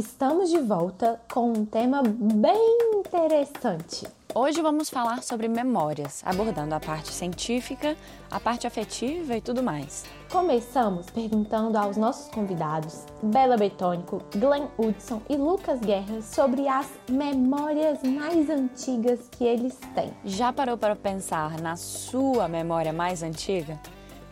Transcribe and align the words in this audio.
Estamos 0.00 0.48
de 0.48 0.58
volta 0.58 1.20
com 1.30 1.52
um 1.52 1.66
tema 1.66 2.02
bem 2.02 2.78
interessante. 2.94 4.08
Hoje 4.34 4.62
vamos 4.62 4.88
falar 4.88 5.22
sobre 5.22 5.46
memórias, 5.46 6.22
abordando 6.24 6.74
a 6.74 6.80
parte 6.80 7.12
científica, 7.12 7.94
a 8.30 8.40
parte 8.40 8.66
afetiva 8.66 9.36
e 9.36 9.42
tudo 9.42 9.62
mais. 9.62 10.06
Começamos 10.32 11.10
perguntando 11.10 11.76
aos 11.76 11.98
nossos 11.98 12.30
convidados, 12.30 13.04
Bela 13.22 13.58
Betônico, 13.58 14.22
Glenn 14.34 14.68
Hudson 14.78 15.20
e 15.28 15.36
Lucas 15.36 15.80
Guerra, 15.80 16.22
sobre 16.22 16.66
as 16.66 16.88
memórias 17.06 18.02
mais 18.02 18.48
antigas 18.48 19.28
que 19.30 19.44
eles 19.44 19.78
têm. 19.94 20.14
Já 20.24 20.50
parou 20.50 20.78
para 20.78 20.96
pensar 20.96 21.60
na 21.60 21.76
sua 21.76 22.48
memória 22.48 22.90
mais 22.90 23.22
antiga? 23.22 23.78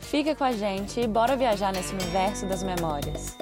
Fica 0.00 0.34
com 0.34 0.44
a 0.44 0.52
gente 0.52 0.98
e 0.98 1.06
bora 1.06 1.36
viajar 1.36 1.74
nesse 1.74 1.92
universo 1.92 2.46
das 2.46 2.62
memórias. 2.62 3.36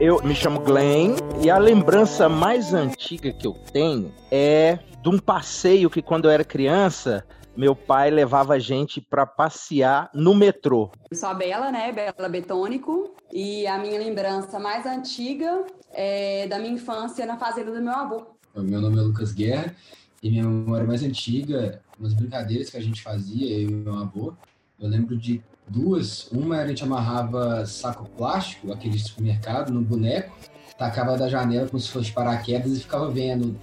Eu 0.00 0.22
me 0.24 0.34
chamo 0.34 0.60
Glenn 0.60 1.14
e 1.44 1.50
a 1.50 1.58
lembrança 1.58 2.26
mais 2.26 2.72
antiga 2.72 3.34
que 3.34 3.46
eu 3.46 3.52
tenho 3.52 4.10
é 4.30 4.78
de 5.02 5.10
um 5.10 5.18
passeio 5.18 5.90
que 5.90 6.00
quando 6.00 6.24
eu 6.24 6.30
era 6.30 6.42
criança, 6.42 7.22
meu 7.54 7.76
pai 7.76 8.10
levava 8.10 8.54
a 8.54 8.58
gente 8.58 8.98
para 8.98 9.26
passear 9.26 10.10
no 10.14 10.34
metrô. 10.34 10.90
Eu 11.10 11.16
sou 11.18 11.28
a 11.28 11.34
Bela, 11.34 11.70
né? 11.70 11.92
Bela 11.92 12.30
Betônico. 12.30 13.14
E 13.30 13.66
a 13.66 13.76
minha 13.76 13.98
lembrança 13.98 14.58
mais 14.58 14.86
antiga 14.86 15.66
é 15.92 16.46
da 16.46 16.58
minha 16.58 16.72
infância 16.72 17.26
na 17.26 17.36
fazenda 17.36 17.70
do 17.70 17.82
meu 17.82 17.92
avô. 17.92 18.26
Meu 18.56 18.80
nome 18.80 18.98
é 18.98 19.02
Lucas 19.02 19.34
Guerra 19.34 19.76
e 20.22 20.30
minha 20.30 20.44
memória 20.44 20.86
mais 20.86 21.02
antiga, 21.02 21.82
umas 21.98 22.14
brincadeiras 22.14 22.70
que 22.70 22.76
a 22.78 22.82
gente 22.82 23.02
fazia, 23.02 23.54
eu 23.54 23.68
e 23.68 23.70
meu 23.70 23.98
avô. 23.98 24.32
Eu 24.80 24.88
lembro 24.88 25.14
de 25.18 25.42
duas. 25.70 26.28
Uma 26.32 26.58
a 26.58 26.66
gente 26.66 26.82
amarrava 26.82 27.64
saco 27.64 28.08
plástico, 28.10 28.72
aquele 28.72 28.98
supermercado, 28.98 29.72
no 29.72 29.80
boneco, 29.80 30.36
tacava 30.76 31.16
da 31.16 31.28
janela 31.28 31.68
como 31.68 31.78
se 31.78 31.88
fosse 31.88 32.12
paraquedas 32.12 32.76
e 32.76 32.80
ficava 32.80 33.10
vendo 33.10 33.58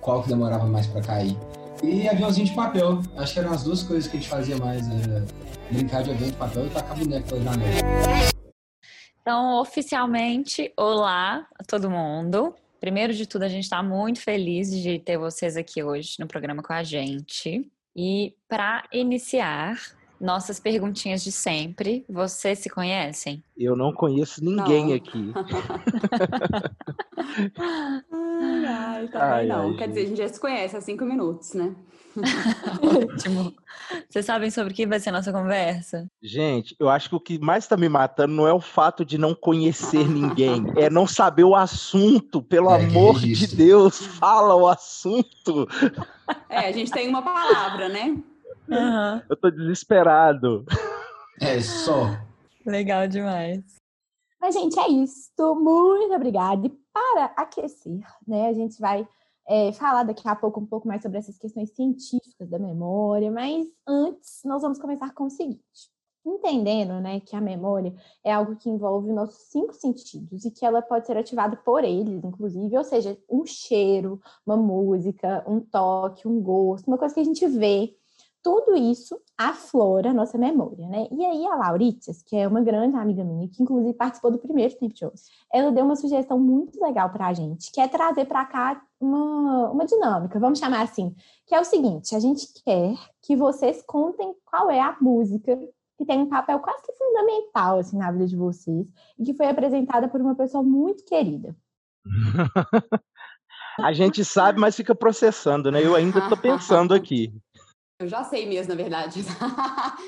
qual 0.00 0.22
que 0.22 0.28
demorava 0.28 0.66
mais 0.66 0.86
para 0.86 1.00
cair. 1.00 1.36
E 1.82 2.08
aviãozinho 2.08 2.46
de 2.46 2.54
papel. 2.54 3.00
Acho 3.16 3.32
que 3.32 3.38
eram 3.38 3.52
as 3.52 3.64
duas 3.64 3.82
coisas 3.82 4.10
que 4.10 4.16
a 4.16 4.20
gente 4.20 4.28
fazia 4.28 4.56
mais. 4.56 4.88
Era 4.88 5.24
brincar 5.70 6.02
de 6.02 6.10
avião 6.10 6.30
de 6.30 6.36
papel 6.36 6.66
e 6.66 6.70
tacar 6.70 6.98
boneco 6.98 7.28
pela 7.28 7.42
janela. 7.42 8.26
Então, 9.20 9.60
oficialmente, 9.60 10.72
olá 10.76 11.46
a 11.58 11.64
todo 11.64 11.90
mundo. 11.90 12.54
Primeiro 12.80 13.12
de 13.12 13.26
tudo, 13.26 13.42
a 13.42 13.48
gente 13.48 13.64
está 13.64 13.82
muito 13.82 14.20
feliz 14.20 14.70
de 14.70 14.98
ter 14.98 15.18
vocês 15.18 15.56
aqui 15.56 15.82
hoje 15.82 16.16
no 16.20 16.26
programa 16.26 16.62
com 16.62 16.72
a 16.72 16.82
gente. 16.82 17.70
E 17.94 18.34
para 18.48 18.84
iniciar, 18.92 19.76
nossas 20.20 20.58
perguntinhas 20.60 21.22
de 21.22 21.30
sempre. 21.32 22.04
Vocês 22.08 22.58
se 22.60 22.68
conhecem? 22.70 23.42
Eu 23.56 23.76
não 23.76 23.92
conheço 23.92 24.42
ninguém 24.44 24.86
Não. 24.88 24.94
aqui. 24.94 25.32
Ai, 27.58 28.64
ai, 28.66 29.08
também 29.08 29.28
Ai, 29.28 29.46
não. 29.46 29.70
ai, 29.70 29.76
Quer 29.76 29.88
dizer, 29.88 30.00
a 30.00 30.06
gente 30.06 30.18
já 30.18 30.28
se 30.28 30.40
conhece 30.40 30.76
há 30.76 30.80
cinco 30.80 31.04
minutos, 31.04 31.54
né? 31.54 31.74
Ótimo. 32.82 33.52
Vocês 34.08 34.24
sabem 34.24 34.50
sobre 34.50 34.72
o 34.72 34.76
que 34.76 34.86
vai 34.86 34.98
ser 34.98 35.10
a 35.10 35.12
nossa 35.12 35.30
conversa? 35.30 36.10
Gente, 36.22 36.74
eu 36.80 36.88
acho 36.88 37.10
que 37.10 37.14
o 37.14 37.20
que 37.20 37.38
mais 37.38 37.66
tá 37.66 37.76
me 37.76 37.90
matando 37.90 38.32
não 38.32 38.48
é 38.48 38.52
o 38.54 38.60
fato 38.60 39.04
de 39.04 39.18
não 39.18 39.34
conhecer 39.34 40.08
ninguém, 40.08 40.64
é 40.76 40.88
não 40.88 41.06
saber 41.06 41.44
o 41.44 41.54
assunto, 41.54 42.40
pelo 42.42 42.70
É, 42.74 42.84
amor 42.86 43.18
de. 43.20 43.46
Deus, 43.54 43.98
fala 43.98 44.54
o 44.54 44.66
assunto. 44.66 45.68
É, 46.48 46.68
a 46.68 46.72
gente 46.72 46.90
tem 46.90 47.06
uma 47.08 47.20
palavra, 47.20 47.88
né? 47.90 48.16
Aham, 48.70 49.22
Eu 49.30 49.36
tô 49.36 49.50
desesperado. 49.50 50.64
É 51.40 51.60
só. 51.60 52.18
Legal 52.64 53.06
demais. 53.06 53.62
Mas, 54.40 54.54
gente, 54.54 54.78
é 54.78 54.88
isso. 54.88 55.30
Muito 55.54 56.14
obrigada. 56.14 56.66
E 56.66 56.70
para 56.92 57.26
aquecer, 57.36 58.00
né, 58.26 58.48
a 58.48 58.52
gente 58.52 58.80
vai 58.80 59.06
é, 59.48 59.72
falar 59.72 60.02
daqui 60.02 60.28
a 60.28 60.34
pouco 60.34 60.60
um 60.60 60.66
pouco 60.66 60.88
mais 60.88 61.02
sobre 61.02 61.18
essas 61.18 61.38
questões 61.38 61.70
científicas 61.70 62.48
da 62.48 62.58
memória, 62.58 63.30
mas 63.30 63.66
antes 63.86 64.40
nós 64.44 64.62
vamos 64.62 64.78
começar 64.78 65.12
com 65.14 65.24
o 65.24 65.30
seguinte. 65.30 65.90
Entendendo 66.24 67.00
né, 67.00 67.20
que 67.20 67.36
a 67.36 67.40
memória 67.40 67.94
é 68.24 68.32
algo 68.32 68.56
que 68.56 68.68
envolve 68.68 69.12
nossos 69.12 69.48
cinco 69.48 69.72
sentidos 69.72 70.44
e 70.44 70.50
que 70.50 70.66
ela 70.66 70.82
pode 70.82 71.06
ser 71.06 71.16
ativada 71.16 71.56
por 71.56 71.84
eles, 71.84 72.24
inclusive, 72.24 72.76
ou 72.76 72.82
seja, 72.82 73.16
um 73.30 73.46
cheiro, 73.46 74.20
uma 74.44 74.56
música, 74.56 75.44
um 75.46 75.60
toque, 75.60 76.26
um 76.26 76.40
gosto, 76.42 76.88
uma 76.88 76.98
coisa 76.98 77.14
que 77.14 77.20
a 77.20 77.24
gente 77.24 77.46
vê, 77.46 77.94
tudo 78.46 78.76
isso 78.76 79.20
aflora 79.36 80.10
a 80.10 80.14
nossa 80.14 80.38
memória, 80.38 80.86
né? 80.88 81.08
E 81.10 81.24
aí 81.24 81.44
a 81.46 81.56
Lauritias, 81.56 82.22
que 82.22 82.36
é 82.36 82.46
uma 82.46 82.60
grande 82.60 82.96
amiga 82.96 83.24
minha, 83.24 83.48
que 83.48 83.60
inclusive 83.60 83.92
participou 83.92 84.30
do 84.30 84.38
primeiro 84.38 84.72
Tempo 84.76 84.94
Osso, 85.12 85.24
ela 85.52 85.72
deu 85.72 85.84
uma 85.84 85.96
sugestão 85.96 86.38
muito 86.38 86.80
legal 86.80 87.10
pra 87.10 87.32
gente, 87.32 87.72
que 87.72 87.80
é 87.80 87.88
trazer 87.88 88.24
pra 88.26 88.44
cá 88.44 88.80
uma, 89.00 89.72
uma 89.72 89.84
dinâmica, 89.84 90.38
vamos 90.38 90.60
chamar 90.60 90.82
assim, 90.82 91.12
que 91.44 91.56
é 91.56 91.60
o 91.60 91.64
seguinte, 91.64 92.14
a 92.14 92.20
gente 92.20 92.46
quer 92.64 92.94
que 93.20 93.34
vocês 93.34 93.82
contem 93.84 94.32
qual 94.44 94.70
é 94.70 94.78
a 94.78 94.96
música 95.00 95.58
que 95.98 96.06
tem 96.06 96.20
um 96.20 96.28
papel 96.28 96.60
quase 96.60 96.86
que 96.86 96.92
fundamental 96.92 97.80
assim, 97.80 97.98
na 97.98 98.12
vida 98.12 98.28
de 98.28 98.36
vocês 98.36 98.86
e 99.18 99.24
que 99.24 99.34
foi 99.34 99.48
apresentada 99.48 100.06
por 100.06 100.20
uma 100.20 100.36
pessoa 100.36 100.62
muito 100.62 101.04
querida. 101.04 101.56
A 103.78 103.92
gente 103.92 104.24
sabe, 104.24 104.58
mas 104.58 104.74
fica 104.74 104.94
processando, 104.94 105.70
né? 105.70 105.84
Eu 105.84 105.94
ainda 105.94 106.26
tô 106.30 106.36
pensando 106.36 106.94
aqui. 106.94 107.30
Eu 107.98 108.08
já 108.08 108.22
sei 108.24 108.46
mesmo, 108.46 108.74
na 108.74 108.82
verdade. 108.82 109.22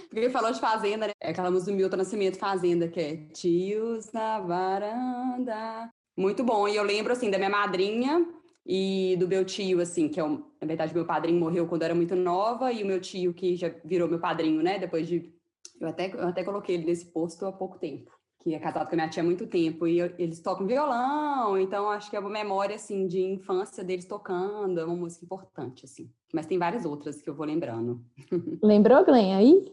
Porque 0.09 0.19
ele 0.21 0.31
falou 0.31 0.53
de 0.53 0.61
Fazenda, 0.61 1.07
né? 1.07 1.13
É 1.21 1.31
aquela 1.31 1.51
música 1.51 1.71
do 1.71 1.77
Milton 1.77 1.97
Nascimento, 1.97 2.39
Fazenda, 2.39 2.87
que 2.87 3.01
é 3.01 3.17
Tios 3.33 4.13
na 4.13 4.41
varanda. 4.41 5.91
Muito 6.15 6.45
bom. 6.45 6.69
E 6.69 6.77
eu 6.77 6.83
lembro, 6.83 7.13
assim, 7.13 7.31
da 7.31 7.39
minha 7.39 7.49
madrinha 7.49 8.27
e 8.67 9.17
do 9.19 9.27
meu 9.27 9.43
tio, 9.43 9.81
assim, 9.81 10.09
que 10.09 10.21
é, 10.21 10.25
um, 10.25 10.45
na 10.61 10.67
verdade, 10.67 10.93
meu 10.93 11.07
padrinho 11.07 11.41
morreu 11.41 11.67
quando 11.67 11.83
eu 11.83 11.87
era 11.87 11.95
muito 11.95 12.15
nova 12.15 12.71
e 12.71 12.83
o 12.83 12.87
meu 12.87 13.01
tio, 13.01 13.33
que 13.33 13.57
já 13.57 13.71
virou 13.83 14.07
meu 14.07 14.21
padrinho, 14.21 14.63
né? 14.63 14.79
Depois 14.79 15.09
de... 15.09 15.33
Eu 15.81 15.89
até, 15.89 16.13
eu 16.13 16.29
até 16.29 16.45
coloquei 16.45 16.75
ele 16.75 16.85
nesse 16.85 17.07
posto 17.07 17.47
há 17.47 17.53
pouco 17.53 17.79
tempo. 17.79 18.18
Que 18.43 18.55
é 18.55 18.59
casado 18.59 18.87
com 18.89 18.95
a 18.95 18.97
minha 18.97 19.09
tia 19.09 19.23
há 19.23 19.27
muito 19.27 19.47
tempo. 19.47 19.87
E 19.87 19.99
eu- 19.99 20.15
eles 20.19 20.41
tocam 20.41 20.67
violão, 20.67 21.59
então 21.59 21.91
acho 21.91 22.09
que 22.09 22.17
é 22.17 22.21
uma 22.21 22.31
memória, 22.31 22.77
assim, 22.77 23.07
de 23.07 23.21
infância 23.21 23.83
deles 23.83 24.05
tocando. 24.07 24.79
É 24.79 24.85
uma 24.85 24.95
música 24.95 25.25
importante, 25.25 25.85
assim. 25.85 26.09
Mas 26.33 26.47
tem 26.47 26.59
várias 26.59 26.85
outras 26.85 27.21
que 27.21 27.29
eu 27.29 27.35
vou 27.35 27.45
lembrando. 27.47 28.01
Lembrou, 28.63 29.05
Glenn, 29.05 29.35
aí? 29.35 29.73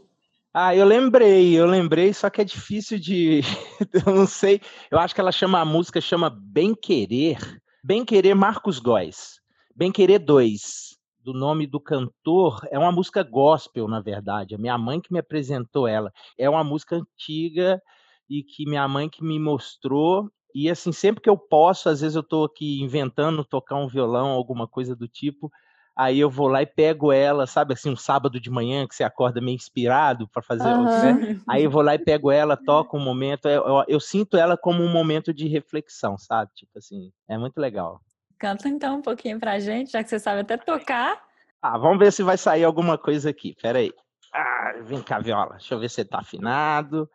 Ah, 0.57 0.73
eu 0.73 0.85
lembrei, 0.85 1.53
eu 1.53 1.65
lembrei, 1.65 2.13
só 2.13 2.29
que 2.29 2.39
é 2.41 2.45
difícil 2.45 2.97
de. 2.97 3.41
Eu 4.07 4.15
não 4.15 4.25
sei. 4.25 4.61
Eu 4.89 4.97
acho 4.97 5.13
que 5.13 5.19
ela 5.19 5.31
chama 5.31 5.59
a 5.59 5.65
música, 5.65 5.99
chama 5.99 6.29
Bem 6.29 6.73
Querer. 6.73 7.37
Bem 7.83 8.05
Querer 8.05 8.33
Marcos 8.35 8.79
Góes. 8.79 9.41
Bem 9.75 9.91
Querer 9.91 10.17
2, 10.19 10.97
do 11.19 11.33
nome 11.33 11.67
do 11.67 11.77
cantor. 11.77 12.65
É 12.71 12.79
uma 12.79 12.89
música 12.89 13.21
gospel, 13.21 13.85
na 13.89 13.99
verdade. 13.99 14.55
A 14.55 14.57
minha 14.57 14.77
mãe 14.77 15.01
que 15.01 15.11
me 15.11 15.19
apresentou 15.19 15.89
ela. 15.89 16.09
É 16.39 16.49
uma 16.49 16.63
música 16.63 16.95
antiga 16.95 17.81
e 18.29 18.43
que 18.43 18.65
minha 18.67 18.87
mãe 18.87 19.09
que 19.09 19.23
me 19.23 19.39
mostrou. 19.39 20.29
E 20.53 20.69
assim, 20.69 20.91
sempre 20.91 21.21
que 21.21 21.29
eu 21.29 21.37
posso, 21.37 21.89
às 21.89 22.01
vezes 22.01 22.15
eu 22.15 22.21
estou 22.21 22.45
aqui 22.45 22.81
inventando 22.81 23.43
tocar 23.43 23.75
um 23.75 23.87
violão, 23.87 24.29
alguma 24.29 24.67
coisa 24.67 24.95
do 24.95 25.07
tipo. 25.07 25.51
Aí 25.97 26.19
eu 26.19 26.29
vou 26.29 26.47
lá 26.49 26.61
e 26.61 26.65
pego 26.65 27.11
ela, 27.11 27.47
sabe 27.47 27.73
assim, 27.73 27.89
um 27.89 27.95
sábado 27.95 28.37
de 28.39 28.49
manhã 28.49 28.85
que 28.85 28.93
você 28.95 29.03
acorda 29.03 29.39
meio 29.39 29.55
inspirado 29.55 30.27
para 30.27 30.41
fazer, 30.41 30.73
Aham. 30.73 31.13
né? 31.17 31.41
Aí 31.47 31.63
eu 31.63 31.71
vou 31.71 31.81
lá 31.81 31.95
e 31.95 31.99
pego 32.03 32.29
ela, 32.31 32.57
toco 32.57 32.97
um 32.97 33.03
momento, 33.03 33.47
eu, 33.47 33.63
eu- 33.65 33.85
eu 33.87 33.99
sinto 33.99 34.35
ela 34.37 34.57
como 34.57 34.83
um 34.83 34.91
momento 34.91 35.33
de 35.33 35.47
reflexão, 35.47 36.17
sabe? 36.17 36.51
Tipo 36.53 36.77
assim, 36.79 37.11
é 37.29 37.37
muito 37.37 37.57
legal. 37.57 38.01
Canta 38.37 38.67
então 38.67 38.97
um 38.97 39.01
pouquinho 39.01 39.39
pra 39.39 39.57
gente, 39.59 39.91
já 39.91 40.03
que 40.03 40.09
você 40.09 40.19
sabe 40.19 40.41
até 40.41 40.57
tocar. 40.57 41.23
Ah, 41.61 41.77
vamos 41.77 41.97
ver 41.99 42.11
se 42.11 42.21
vai 42.23 42.37
sair 42.37 42.65
alguma 42.65 42.97
coisa 42.97 43.29
aqui. 43.29 43.55
Pera 43.61 43.79
aí. 43.79 43.91
Ah, 44.33 44.73
vem 44.81 45.01
cá, 45.01 45.19
viola. 45.19 45.51
Deixa 45.55 45.73
eu 45.75 45.79
ver 45.79 45.89
se 45.89 46.03
tá 46.03 46.19
afinado. 46.19 47.09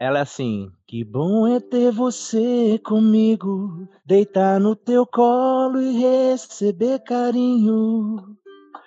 Ela 0.00 0.20
é 0.20 0.22
assim: 0.22 0.70
Que 0.86 1.02
bom 1.02 1.48
é 1.48 1.58
ter 1.58 1.90
você 1.90 2.78
comigo, 2.84 3.88
deitar 4.06 4.60
no 4.60 4.76
teu 4.76 5.04
colo 5.04 5.80
e 5.80 5.98
receber 5.98 7.00
carinho. 7.00 8.36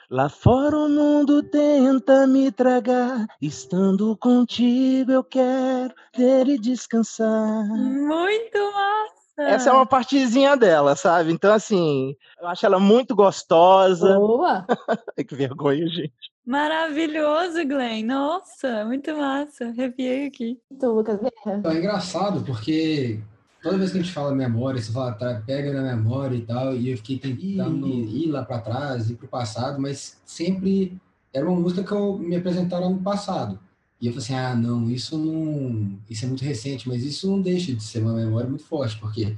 Lá 0.10 0.30
fora 0.30 0.78
o 0.78 0.90
mundo 0.90 1.44
tenta 1.44 2.26
me 2.28 2.52
tragar, 2.52 3.26
estando 3.42 4.16
contigo 4.18 5.12
eu 5.12 5.24
quero 5.24 5.94
ter 6.14 6.48
e 6.48 6.58
descansar. 6.58 7.66
Muito 7.68 8.58
massa! 8.74 9.22
Essa 9.38 9.70
é 9.70 9.74
uma 9.74 9.86
partezinha 9.86 10.56
dela, 10.56 10.96
sabe? 10.96 11.32
Então, 11.32 11.54
assim, 11.54 12.16
eu 12.40 12.48
acho 12.48 12.66
ela 12.66 12.80
muito 12.80 13.16
gostosa. 13.16 14.16
Boa! 14.18 14.66
que 15.28 15.36
vergonha, 15.36 15.88
gente. 15.88 16.31
Maravilhoso, 16.46 17.66
Glenn. 17.66 18.06
Nossa, 18.06 18.84
muito 18.86 19.16
massa. 19.16 19.66
Arrepiei 19.66 20.26
aqui. 20.26 20.60
Tu, 20.80 20.88
Lucas 20.88 21.20
Guerra. 21.20 21.62
É 21.64 21.78
engraçado, 21.78 22.44
porque 22.44 23.20
toda 23.62 23.78
vez 23.78 23.92
que 23.92 24.00
a 24.00 24.02
gente 24.02 24.14
fala 24.14 24.34
memória, 24.34 24.82
você 24.82 24.92
fala, 24.92 25.14
tá, 25.14 25.42
pega 25.46 25.72
na 25.72 25.96
memória 25.96 26.36
e 26.36 26.42
tal, 26.42 26.76
e 26.76 26.90
eu 26.90 26.98
fiquei 26.98 27.20
tentando 27.20 27.88
ir 27.88 28.28
lá 28.28 28.44
para 28.44 28.60
trás, 28.60 29.10
ir 29.10 29.16
para 29.16 29.26
o 29.26 29.30
passado, 29.30 29.80
mas 29.80 30.20
sempre 30.26 31.00
era 31.34 31.48
uma 31.48 31.60
música 31.60 31.84
que 31.84 31.92
eu 31.92 32.18
me 32.18 32.36
apresentaram 32.36 32.90
no 32.90 33.02
passado. 33.02 33.60
E 34.00 34.08
eu 34.08 34.14
falei 34.14 34.26
assim, 34.26 34.34
ah, 34.34 34.56
não, 34.56 34.90
isso 34.90 35.16
não, 35.18 36.00
isso 36.10 36.26
é 36.26 36.28
muito 36.28 36.44
recente, 36.44 36.90
mas 36.90 37.04
isso 37.04 37.30
não 37.30 37.40
deixa 37.40 37.72
de 37.72 37.84
ser 37.84 38.02
uma 38.02 38.14
memória 38.14 38.50
muito 38.50 38.64
forte, 38.64 38.98
porque 38.98 39.36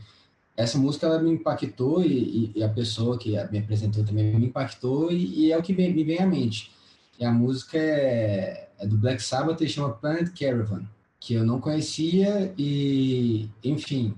essa 0.55 0.77
música 0.77 1.05
ela 1.05 1.19
me 1.19 1.31
impactou 1.31 2.01
e, 2.01 2.53
e 2.55 2.63
a 2.63 2.69
pessoa 2.69 3.17
que 3.17 3.31
me 3.51 3.59
apresentou 3.59 4.05
também 4.05 4.33
me 4.33 4.45
impactou 4.45 5.11
e, 5.11 5.47
e 5.47 5.51
é 5.51 5.57
o 5.57 5.61
que 5.61 5.73
me 5.73 6.03
vem 6.03 6.19
à 6.19 6.25
mente. 6.25 6.71
E 7.19 7.25
a 7.25 7.31
música 7.31 7.77
é, 7.77 8.69
é 8.79 8.87
do 8.87 8.97
Black 8.97 9.21
Sabbath 9.21 9.61
e 9.61 9.69
chama 9.69 9.93
Planet 9.93 10.29
Caravan 10.37 10.85
que 11.23 11.35
eu 11.35 11.45
não 11.45 11.57
conhecia 11.57 12.53
e, 12.57 13.49
enfim, 13.63 14.13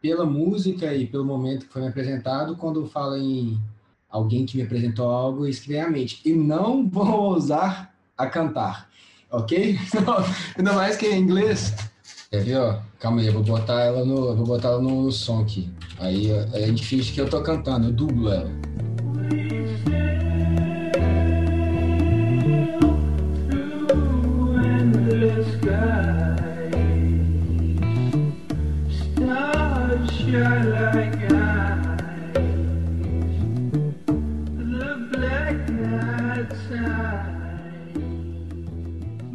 pela 0.00 0.24
música 0.24 0.94
e 0.94 1.04
pelo 1.04 1.24
momento 1.24 1.66
que 1.66 1.72
foi 1.72 1.82
me 1.82 1.88
apresentado, 1.88 2.54
quando 2.54 2.86
fala 2.86 3.18
em 3.18 3.60
alguém 4.08 4.46
que 4.46 4.56
me 4.56 4.62
apresentou 4.62 5.10
algo, 5.10 5.48
isso 5.48 5.62
que 5.62 5.70
vem 5.70 5.80
à 5.80 5.90
mente. 5.90 6.20
E 6.24 6.32
não 6.32 6.86
vou 6.88 7.32
ousar 7.32 7.92
a 8.16 8.26
cantar, 8.28 8.88
ok? 9.28 9.76
Ainda 10.56 10.72
mais 10.72 10.96
que 10.96 11.08
em 11.08 11.20
inglês. 11.20 11.74
Quer 12.30 12.44
ver, 12.44 12.58
ó? 12.58 12.78
Calma 13.00 13.22
aí, 13.22 13.26
eu 13.26 13.32
vou 13.32 13.42
botar 13.42 13.80
ela 13.80 14.04
no, 14.04 14.36
vou 14.36 14.46
botar 14.46 14.68
ela 14.68 14.80
no, 14.80 15.10
som 15.10 15.42
aqui. 15.42 15.68
Aí 15.98 16.30
gente 16.64 16.84
finge 16.84 17.12
que 17.12 17.20
eu 17.20 17.28
tô 17.28 17.42
cantando, 17.42 17.88
eu 17.88 17.92
dublo 17.92 18.32
ela. 18.32 18.50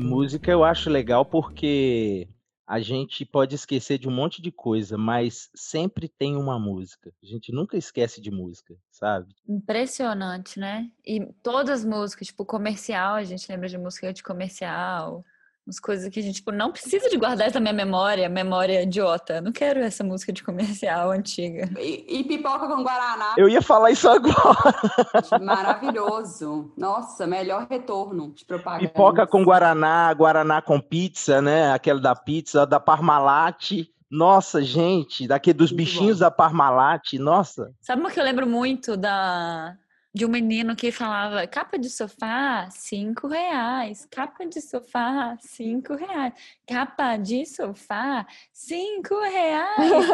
Música 0.02 0.52
eu 0.52 0.64
acho 0.64 0.90
legal 0.90 1.26
porque 1.26 2.28
a 2.68 2.80
gente 2.80 3.26
pode 3.26 3.54
esquecer 3.56 3.98
de 3.98 4.08
um 4.08 4.12
monte 4.12 4.42
de 4.42 4.52
coisa, 4.52 4.98
mas 4.98 5.50
sempre 5.54 6.08
tem 6.08 6.38
uma 6.38 6.58
música. 6.58 7.14
A 7.22 7.26
gente 7.26 7.52
nunca 7.52 7.78
esquece 7.78 8.22
de 8.22 8.32
música, 8.32 8.76
sabe? 8.90 9.36
Impressionante, 9.48 10.58
né? 10.58 10.90
E 11.06 11.26
todas 11.44 11.82
as 11.82 11.86
músicas, 11.86 12.28
tipo 12.28 12.46
comercial, 12.46 13.16
a 13.16 13.24
gente 13.24 13.52
lembra 13.52 13.68
de 13.68 13.78
música 13.78 14.14
de 14.14 14.24
comercial 14.24 15.26
umas 15.66 15.80
coisas 15.80 16.10
que 16.10 16.20
a 16.20 16.24
gente 16.24 16.36
tipo, 16.36 16.52
não 16.52 16.72
precisa 16.72 17.10
de 17.10 17.18
guardar 17.18 17.48
essa 17.48 17.60
minha 17.60 17.74
memória, 17.74 18.28
memória 18.28 18.84
idiota. 18.84 19.40
Não 19.42 19.52
quero 19.52 19.80
essa 19.80 20.04
música 20.04 20.34
de 20.34 20.44
comercial 20.44 21.12
antiga. 21.12 21.70
E, 21.80 22.20
e 22.20 22.24
pipoca 22.24 22.68
com 22.68 22.84
Guaraná. 22.84 23.36
Eu 23.38 23.48
ia 23.48 23.62
falar 23.62 23.92
isso 23.92 24.10
agora. 24.10 24.74
Maravilhoso. 25.42 26.72
Nossa, 26.76 27.28
melhor 27.28 27.68
retorno 27.70 28.34
de 28.34 28.46
propaganda. 28.46 28.88
Pipoca 28.88 29.28
com 29.28 29.44
Guaraná, 29.44 30.12
Guaraná 30.14 30.62
com 30.62 30.80
pizza, 30.80 31.42
né? 31.42 31.72
Aquela 31.72 32.00
da 32.00 32.16
pizza, 32.16 32.66
da 32.66 32.80
Parmalat. 32.80 33.88
Nossa, 34.10 34.62
gente, 34.62 35.26
daqui 35.28 35.54
dos 35.54 35.72
muito 35.72 35.78
bichinhos 35.78 36.18
bom. 36.18 36.26
da 36.26 36.32
Parmalat, 36.32 37.14
nossa. 37.14 37.74
Sabe 37.80 38.02
uma 38.02 38.12
que 38.12 38.20
eu 38.20 38.24
lembro 38.24 38.46
muito 38.46 38.98
da 38.98 39.78
de 40.14 40.26
um 40.26 40.30
menino 40.30 40.76
que 40.76 40.92
falava 40.92 41.48
capa 41.48 41.78
de 41.80 41.90
sofá, 41.90 42.68
cinco 42.70 43.28
reais, 43.28 44.06
capa 44.12 44.46
de 44.46 44.62
sofá, 44.62 45.38
cinco 45.40 45.96
reais, 45.96 46.34
capa 46.68 47.16
de 47.16 47.46
sofá, 47.46 48.26
cinco 48.52 49.18
reais, 49.22 50.08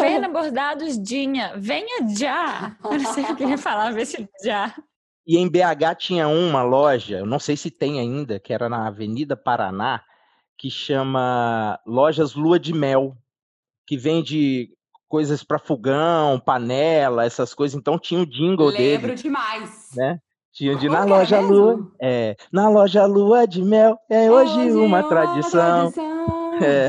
Venda 0.00 0.28
bordados 0.32 0.98
Dinha, 0.98 1.54
venha 1.56 2.06
já. 2.16 2.76
Eu 2.82 2.98
não 2.98 3.12
sei 3.12 3.24
o 3.24 3.36
que 3.36 3.44
ele 3.44 3.56
falava 3.56 4.00
esse 4.00 4.28
já. 4.42 4.74
E 5.26 5.38
em 5.38 5.48
BH 5.48 5.96
tinha 5.98 6.28
uma 6.28 6.62
loja, 6.62 7.18
eu 7.18 7.26
não 7.26 7.38
sei 7.38 7.56
se 7.56 7.70
tem 7.70 8.00
ainda, 8.00 8.40
que 8.40 8.52
era 8.52 8.68
na 8.68 8.88
Avenida 8.88 9.36
Paraná, 9.36 10.02
que 10.58 10.70
chama 10.70 11.80
Lojas 11.86 12.34
Lua 12.34 12.58
de 12.58 12.72
Mel, 12.72 13.16
que 13.86 13.96
vende 13.96 14.76
coisas 15.08 15.42
para 15.42 15.58
fogão, 15.58 16.40
panela, 16.40 17.24
essas 17.24 17.54
coisas. 17.54 17.78
Então 17.78 17.98
tinha 17.98 18.20
o 18.20 18.26
jingle 18.26 18.66
Lembro 18.66 18.76
dele. 18.76 19.06
Lembro 19.06 19.14
demais. 19.14 19.88
Né? 19.96 20.18
Tinha 20.52 20.76
de 20.76 20.88
na 20.88 21.04
loja 21.04 21.36
é 21.36 21.40
Lua. 21.40 21.92
É, 22.00 22.36
na 22.52 22.68
loja 22.68 23.04
Lua 23.06 23.46
de 23.46 23.60
Mel 23.62 23.98
é 24.08 24.30
hoje, 24.30 24.52
hoje 24.52 24.70
uma, 24.70 24.84
uma 24.84 25.02
tradição. 25.02 25.90
tradição. 25.90 26.13
É. 26.62 26.88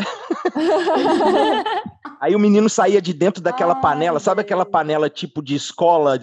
Aí 2.19 2.35
o 2.35 2.39
menino 2.39 2.69
saía 2.69 3.01
de 3.01 3.13
dentro 3.13 3.41
daquela 3.41 3.75
Ai, 3.75 3.81
panela, 3.81 4.19
sabe 4.19 4.41
aquela 4.41 4.65
panela 4.65 5.09
tipo 5.09 5.44
de 5.44 5.53
escola, 5.56 6.17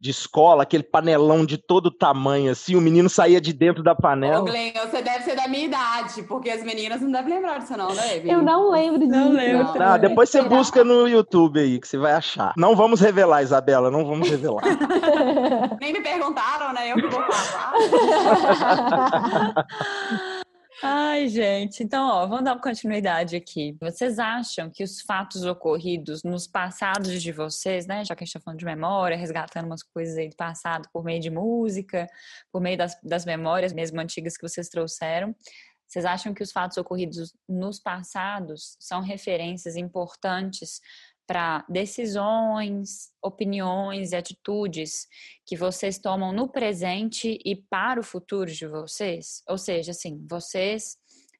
de 0.00 0.10
escola, 0.10 0.62
aquele 0.62 0.82
panelão 0.82 1.44
de 1.46 1.56
todo 1.56 1.90
tamanho, 1.90 2.50
assim, 2.50 2.74
o 2.76 2.80
menino 2.80 3.08
saía 3.08 3.40
de 3.40 3.52
dentro 3.52 3.82
da 3.82 3.94
panela. 3.94 4.40
Ô, 4.40 4.44
Glenn, 4.44 4.72
você 4.72 5.00
deve 5.02 5.22
ser 5.24 5.36
da 5.36 5.46
minha 5.46 5.64
idade, 5.64 6.22
porque 6.24 6.50
as 6.50 6.62
meninas 6.62 7.00
não 7.00 7.10
devem 7.12 7.34
lembrar 7.34 7.58
disso 7.58 7.76
não, 7.76 7.94
né, 7.94 8.20
Eu 8.24 8.42
não 8.42 8.70
lembro 8.70 9.00
disso. 9.00 9.10
Não 9.10 9.32
lembro. 9.32 9.78
Não. 9.78 9.86
Ah, 9.86 9.96
depois 9.96 10.28
você 10.30 10.42
busca 10.42 10.82
no 10.82 11.06
YouTube 11.06 11.60
aí, 11.60 11.78
que 11.78 11.86
você 11.86 11.98
vai 11.98 12.12
achar. 12.12 12.52
Não 12.56 12.74
vamos 12.74 13.00
revelar, 13.00 13.42
Isabela, 13.42 13.90
não 13.90 14.04
vamos 14.04 14.28
revelar. 14.28 14.62
Nem 15.80 15.92
me 15.92 16.00
perguntaram, 16.00 16.72
né? 16.72 16.90
Eu 16.90 16.96
que 16.96 17.06
vou 17.06 17.22
falar. 17.22 17.72
Ai, 20.82 21.28
gente, 21.28 21.82
então, 21.82 22.08
ó, 22.08 22.26
vamos 22.26 22.44
dar 22.44 22.60
continuidade 22.60 23.36
aqui. 23.36 23.76
Vocês 23.80 24.18
acham 24.18 24.68
que 24.68 24.82
os 24.82 25.00
fatos 25.00 25.44
ocorridos 25.44 26.22
nos 26.24 26.46
passados 26.48 27.22
de 27.22 27.32
vocês, 27.32 27.86
né, 27.86 28.04
já 28.04 28.14
que 28.14 28.24
a 28.24 28.26
gente 28.26 28.34
tá 28.34 28.40
falando 28.40 28.58
de 28.58 28.64
memória, 28.64 29.16
resgatando 29.16 29.66
umas 29.66 29.82
coisas 29.82 30.16
aí 30.16 30.28
do 30.28 30.36
passado 30.36 30.88
por 30.92 31.04
meio 31.04 31.20
de 31.20 31.30
música, 31.30 32.08
por 32.52 32.60
meio 32.60 32.76
das, 32.76 32.98
das 33.02 33.24
memórias 33.24 33.72
mesmo 33.72 34.00
antigas 34.00 34.36
que 34.36 34.46
vocês 34.46 34.68
trouxeram, 34.68 35.34
vocês 35.86 36.04
acham 36.04 36.34
que 36.34 36.42
os 36.42 36.50
fatos 36.50 36.76
ocorridos 36.76 37.32
nos 37.48 37.78
passados 37.78 38.76
são 38.80 39.00
referências 39.00 39.76
importantes 39.76 40.80
para 41.26 41.64
decisões, 41.68 43.10
opiniões 43.22 44.12
e 44.12 44.16
atitudes 44.16 45.06
que 45.46 45.56
vocês 45.56 45.98
tomam 45.98 46.32
no 46.32 46.48
presente 46.48 47.38
e 47.44 47.56
para 47.56 48.00
o 48.00 48.04
futuro 48.04 48.50
de 48.50 48.66
vocês? 48.66 49.42
Ou 49.48 49.58
seja, 49.58 49.92
assim, 49.92 50.24
vocês 50.28 50.96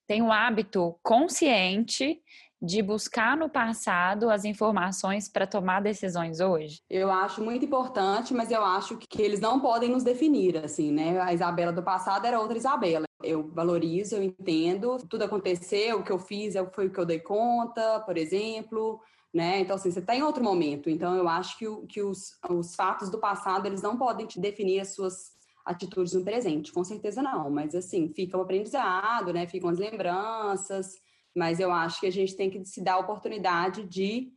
têm 0.07 0.23
o 0.23 0.33
hábito 0.33 0.99
consciente 1.03 2.21
de 2.61 2.81
buscar 2.81 3.37
no 3.37 3.49
passado 3.49 4.31
as 4.31 4.45
informações 4.45 5.29
para 5.29 5.47
tomar 5.47 5.83
decisões 5.83 6.41
hoje? 6.41 6.81
Eu 6.89 7.11
acho 7.11 7.43
muito 7.43 7.65
importante, 7.67 8.33
mas 8.33 8.51
eu 8.51 8.65
acho 8.65 8.97
que 8.97 9.21
eles 9.21 9.39
não 9.39 9.61
podem 9.61 9.91
nos 9.91 10.03
definir, 10.03 10.57
assim, 10.57 10.91
né? 10.91 11.21
A 11.21 11.35
Isabela 11.35 11.73
do 11.73 11.83
passado 11.83 12.27
era 12.27 12.41
outra 12.41 12.57
Isabela. 12.57 13.05
Eu 13.23 13.51
valorizo, 13.51 14.17
eu 14.17 14.23
entendo, 14.23 14.97
tudo 15.11 15.25
aconteceu, 15.25 15.99
o 15.99 16.03
que 16.03 16.13
eu 16.13 16.19
fiz 16.19 16.57
é 16.57 16.65
foi 16.71 16.87
o 16.87 16.91
que 16.91 16.99
eu 16.99 17.07
dei 17.07 17.21
conta, 17.21 18.01
por 18.01 18.17
exemplo 18.17 19.01
né? 19.35 19.61
Então, 19.61 19.75
assim, 19.75 19.91
você 19.91 19.99
está 19.99 20.15
em 20.15 20.23
outro 20.23 20.45
momento. 20.45 20.89
Então, 20.89 21.17
eu 21.17 21.29
acho 21.29 21.59
que, 21.59 21.67
que 21.89 22.01
os, 22.01 22.39
os 22.49 22.77
fatos 22.77 23.11
do 23.11 23.19
passado, 23.19 23.67
eles 23.67 23.83
não 23.83 23.99
podem 23.99 24.27
te 24.27 24.39
definir 24.39 24.79
as 24.79 24.95
suas 24.95 25.33
atitudes 25.67 26.13
no 26.13 26.23
presente. 26.23 26.73
Com 26.73 26.85
certeza 26.85 27.21
não. 27.21 27.51
Mas, 27.51 27.75
assim, 27.75 28.09
fica 28.15 28.39
o 28.39 28.43
aprendizado, 28.43 29.33
né? 29.33 29.49
Ficam 29.49 29.71
as 29.71 29.79
lembranças. 29.79 30.95
Mas 31.35 31.59
eu 31.59 31.73
acho 31.73 31.99
que 31.99 32.07
a 32.07 32.13
gente 32.13 32.37
tem 32.37 32.49
que 32.49 32.65
se 32.65 32.81
dar 32.81 32.95
a 32.95 32.99
oportunidade 33.01 33.83
de 33.83 34.33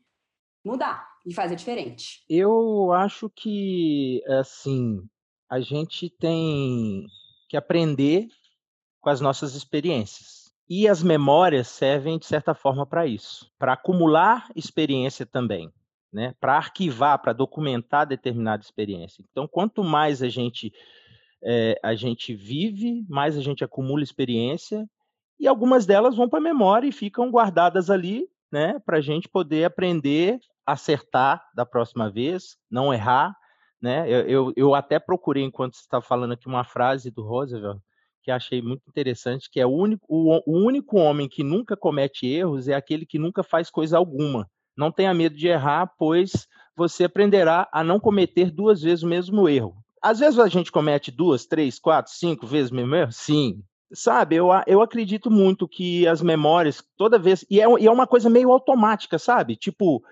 mudar 0.66 1.08
e 1.24 1.32
fazer 1.32 1.56
diferente. 1.56 2.24
Eu 2.28 2.92
acho 2.92 3.30
que, 3.30 4.24
assim, 4.28 5.08
a 5.48 5.60
gente 5.60 6.10
tem 6.10 7.06
que 7.48 7.56
aprender 7.56 8.28
com 9.00 9.12
as 9.12 9.22
nossas 9.22 9.54
experiências. 9.54 10.37
E 10.70 10.88
as 10.88 11.02
memórias 11.02 11.68
servem, 11.68 12.18
de 12.18 12.26
certa 12.26 12.54
forma, 12.54 12.86
para 12.86 13.06
isso 13.06 13.50
para 13.58 13.74
acumular 13.74 14.50
experiência 14.56 15.26
também, 15.26 15.72
né? 16.12 16.34
para 16.40 16.58
arquivar, 16.58 17.20
para 17.20 17.34
documentar 17.34 18.06
determinada 18.06 18.62
experiência. 18.62 19.24
Então, 19.32 19.48
quanto 19.48 19.84
mais 19.84 20.22
a 20.22 20.28
gente, 20.28 20.74
é, 21.44 21.80
a 21.84 21.96
gente 21.96 22.36
vive, 22.36 23.06
mais 23.08 23.38
a 23.38 23.42
gente 23.42 23.64
acumula 23.64 24.04
experiência 24.04 24.86
e 25.40 25.48
algumas 25.48 25.86
delas 25.86 26.16
vão 26.16 26.28
para 26.28 26.40
a 26.40 26.42
memória 26.42 26.88
e 26.88 26.92
ficam 26.92 27.32
guardadas 27.32 27.90
ali, 27.90 28.28
né, 28.52 28.80
para 28.86 28.98
a 28.98 29.02
gente 29.02 29.30
poder 29.30 29.66
aprender, 29.66 30.40
acertar 30.66 31.42
da 31.54 31.66
próxima 31.66 32.10
vez, 32.10 32.58
não 32.70 32.94
errar, 32.94 33.36
né? 33.82 34.10
Eu, 34.10 34.22
eu, 34.28 34.54
eu 34.56 34.76
até 34.76 35.00
procurei 35.00 35.44
enquanto 35.44 35.76
você 35.76 35.82
estava 35.82 36.04
falando 36.04 36.34
aqui 36.34 36.48
uma 36.48 36.64
frase 36.64 37.12
do 37.12 37.24
Roosevelt 37.24 37.80
que 38.28 38.32
achei 38.32 38.62
muito 38.62 38.82
interessante, 38.90 39.50
que 39.50 39.58
é 39.58 39.66
o 39.66 39.70
único, 39.70 40.06
o, 40.10 40.42
o 40.46 40.58
único 40.68 40.98
homem 40.98 41.30
que 41.30 41.46
nunca 41.46 41.78
comete 41.78 42.28
erros 42.28 42.68
é 42.68 42.74
aquele 42.74 43.06
que 43.06 43.18
nunca 43.18 43.42
faz 43.42 43.70
coisa 43.70 43.98
alguma. 43.98 44.50
Não 44.78 44.92
tenha 44.92 45.14
medo 45.14 45.34
de 45.34 45.48
errar, 45.48 45.94
pois 45.98 46.46
você 46.76 47.06
aprenderá 47.06 47.70
a 47.72 47.86
não 47.86 48.02
cometer 48.02 48.52
duas 48.52 48.82
vezes 48.82 49.02
o 49.02 49.08
mesmo 49.08 49.48
erro. 49.48 49.78
Às 50.02 50.20
vezes 50.20 50.38
a 50.40 50.50
gente 50.50 50.74
comete 50.74 51.10
duas, 51.10 51.46
três, 51.46 51.80
quatro, 51.80 52.12
cinco 52.12 52.46
vezes 52.46 52.70
o 52.70 52.76
mesmo 52.76 52.94
erro? 52.96 53.14
Sim. 53.14 53.64
Sabe, 53.94 54.36
eu, 54.36 54.50
eu 54.68 54.82
acredito 54.82 55.32
muito 55.32 55.66
que 55.66 56.06
as 56.06 56.22
memórias, 56.22 56.84
toda 56.98 57.18
vez. 57.18 57.46
E 57.50 57.62
é, 57.62 57.66
e 57.80 57.88
é 57.88 57.92
uma 57.92 58.06
coisa 58.06 58.30
meio 58.30 58.52
automática, 58.52 59.18
sabe? 59.18 59.56
Tipo, 59.56 60.04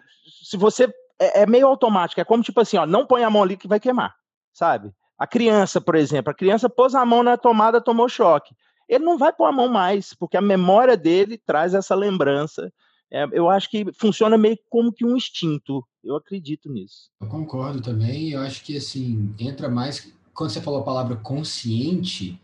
se 0.41 0.55
você. 0.55 0.85
É, 1.19 1.41
é 1.41 1.45
meio 1.45 1.67
automático, 1.67 2.21
é 2.21 2.23
como 2.23 2.41
tipo 2.41 2.61
assim, 2.61 2.77
ó, 2.77 2.85
não 2.85 3.05
põe 3.05 3.25
a 3.25 3.29
mão 3.29 3.43
ali 3.43 3.57
que 3.57 3.67
vai 3.67 3.79
queimar, 3.79 4.15
sabe? 4.53 4.93
A 5.17 5.25
criança, 5.25 5.79
por 5.79 5.95
exemplo, 5.95 6.31
a 6.31 6.33
criança 6.33 6.69
pôs 6.69 6.93
a 6.93 7.05
mão 7.05 7.23
na 7.23 7.37
tomada, 7.37 7.79
tomou 7.79 8.09
choque. 8.09 8.53
Ele 8.87 9.03
não 9.03 9.17
vai 9.17 9.33
pôr 9.33 9.45
a 9.45 9.51
mão 9.51 9.67
mais, 9.67 10.13
porque 10.13 10.37
a 10.37 10.41
memória 10.41 10.95
dele 10.95 11.37
traz 11.37 11.73
essa 11.73 11.95
lembrança. 11.95 12.71
É, 13.11 13.25
eu 13.31 13.49
acho 13.49 13.69
que 13.69 13.85
funciona 13.93 14.37
meio 14.37 14.57
como 14.69 14.91
que 14.91 15.05
um 15.05 15.15
instinto. 15.15 15.85
Eu 16.03 16.15
acredito 16.15 16.69
nisso. 16.69 17.09
Eu 17.21 17.27
concordo 17.27 17.81
também. 17.81 18.31
Eu 18.31 18.41
acho 18.41 18.63
que 18.63 18.77
assim 18.77 19.33
entra 19.39 19.69
mais 19.69 20.11
quando 20.33 20.49
você 20.49 20.61
falou 20.61 20.81
a 20.81 20.83
palavra 20.83 21.15
consciente, 21.15 22.39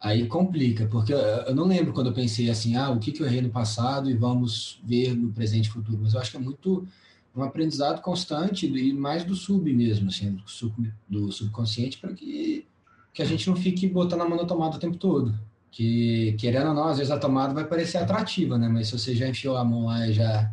aí 0.00 0.26
complica, 0.26 0.86
porque 0.86 1.12
eu 1.12 1.54
não 1.54 1.64
lembro 1.64 1.92
quando 1.92 2.06
eu 2.06 2.14
pensei 2.14 2.48
assim, 2.48 2.76
ah, 2.76 2.90
o 2.90 3.00
que, 3.00 3.12
que 3.12 3.22
eu 3.22 3.26
errei 3.26 3.42
no 3.42 3.50
passado 3.50 4.08
e 4.08 4.14
vamos 4.14 4.80
ver 4.84 5.14
no 5.14 5.32
presente 5.32 5.66
e 5.66 5.70
futuro. 5.70 5.98
Mas 6.00 6.14
eu 6.14 6.20
acho 6.20 6.30
que 6.30 6.36
é 6.36 6.40
muito 6.40 6.86
um 7.34 7.42
aprendizado 7.42 8.02
constante 8.02 8.66
e 8.66 8.92
mais 8.92 9.24
do 9.24 9.34
sub 9.34 9.72
mesmo, 9.72 10.08
assim, 10.08 10.32
do, 10.32 10.48
sub, 10.48 10.92
do 11.08 11.32
subconsciente, 11.32 11.98
para 11.98 12.12
que, 12.12 12.66
que 13.12 13.22
a 13.22 13.24
gente 13.24 13.48
não 13.48 13.56
fique 13.56 13.86
botando 13.88 14.22
a 14.22 14.28
mão 14.28 14.36
na 14.36 14.44
tomada 14.44 14.76
o 14.76 14.80
tempo 14.80 14.96
todo. 14.96 15.34
Que, 15.70 16.34
querendo 16.38 16.68
ou 16.68 16.74
não, 16.74 16.88
às 16.88 16.98
vezes 16.98 17.10
a 17.10 17.18
tomada 17.18 17.54
vai 17.54 17.66
parecer 17.66 17.98
atrativa, 17.98 18.58
né? 18.58 18.68
Mas 18.68 18.88
se 18.88 18.98
você 18.98 19.14
já 19.14 19.26
enfiou 19.26 19.56
a 19.56 19.64
mão 19.64 19.86
lá 19.86 20.06
e 20.06 20.12
já 20.12 20.52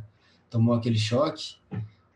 tomou 0.49 0.73
aquele 0.73 0.97
choque, 0.97 1.57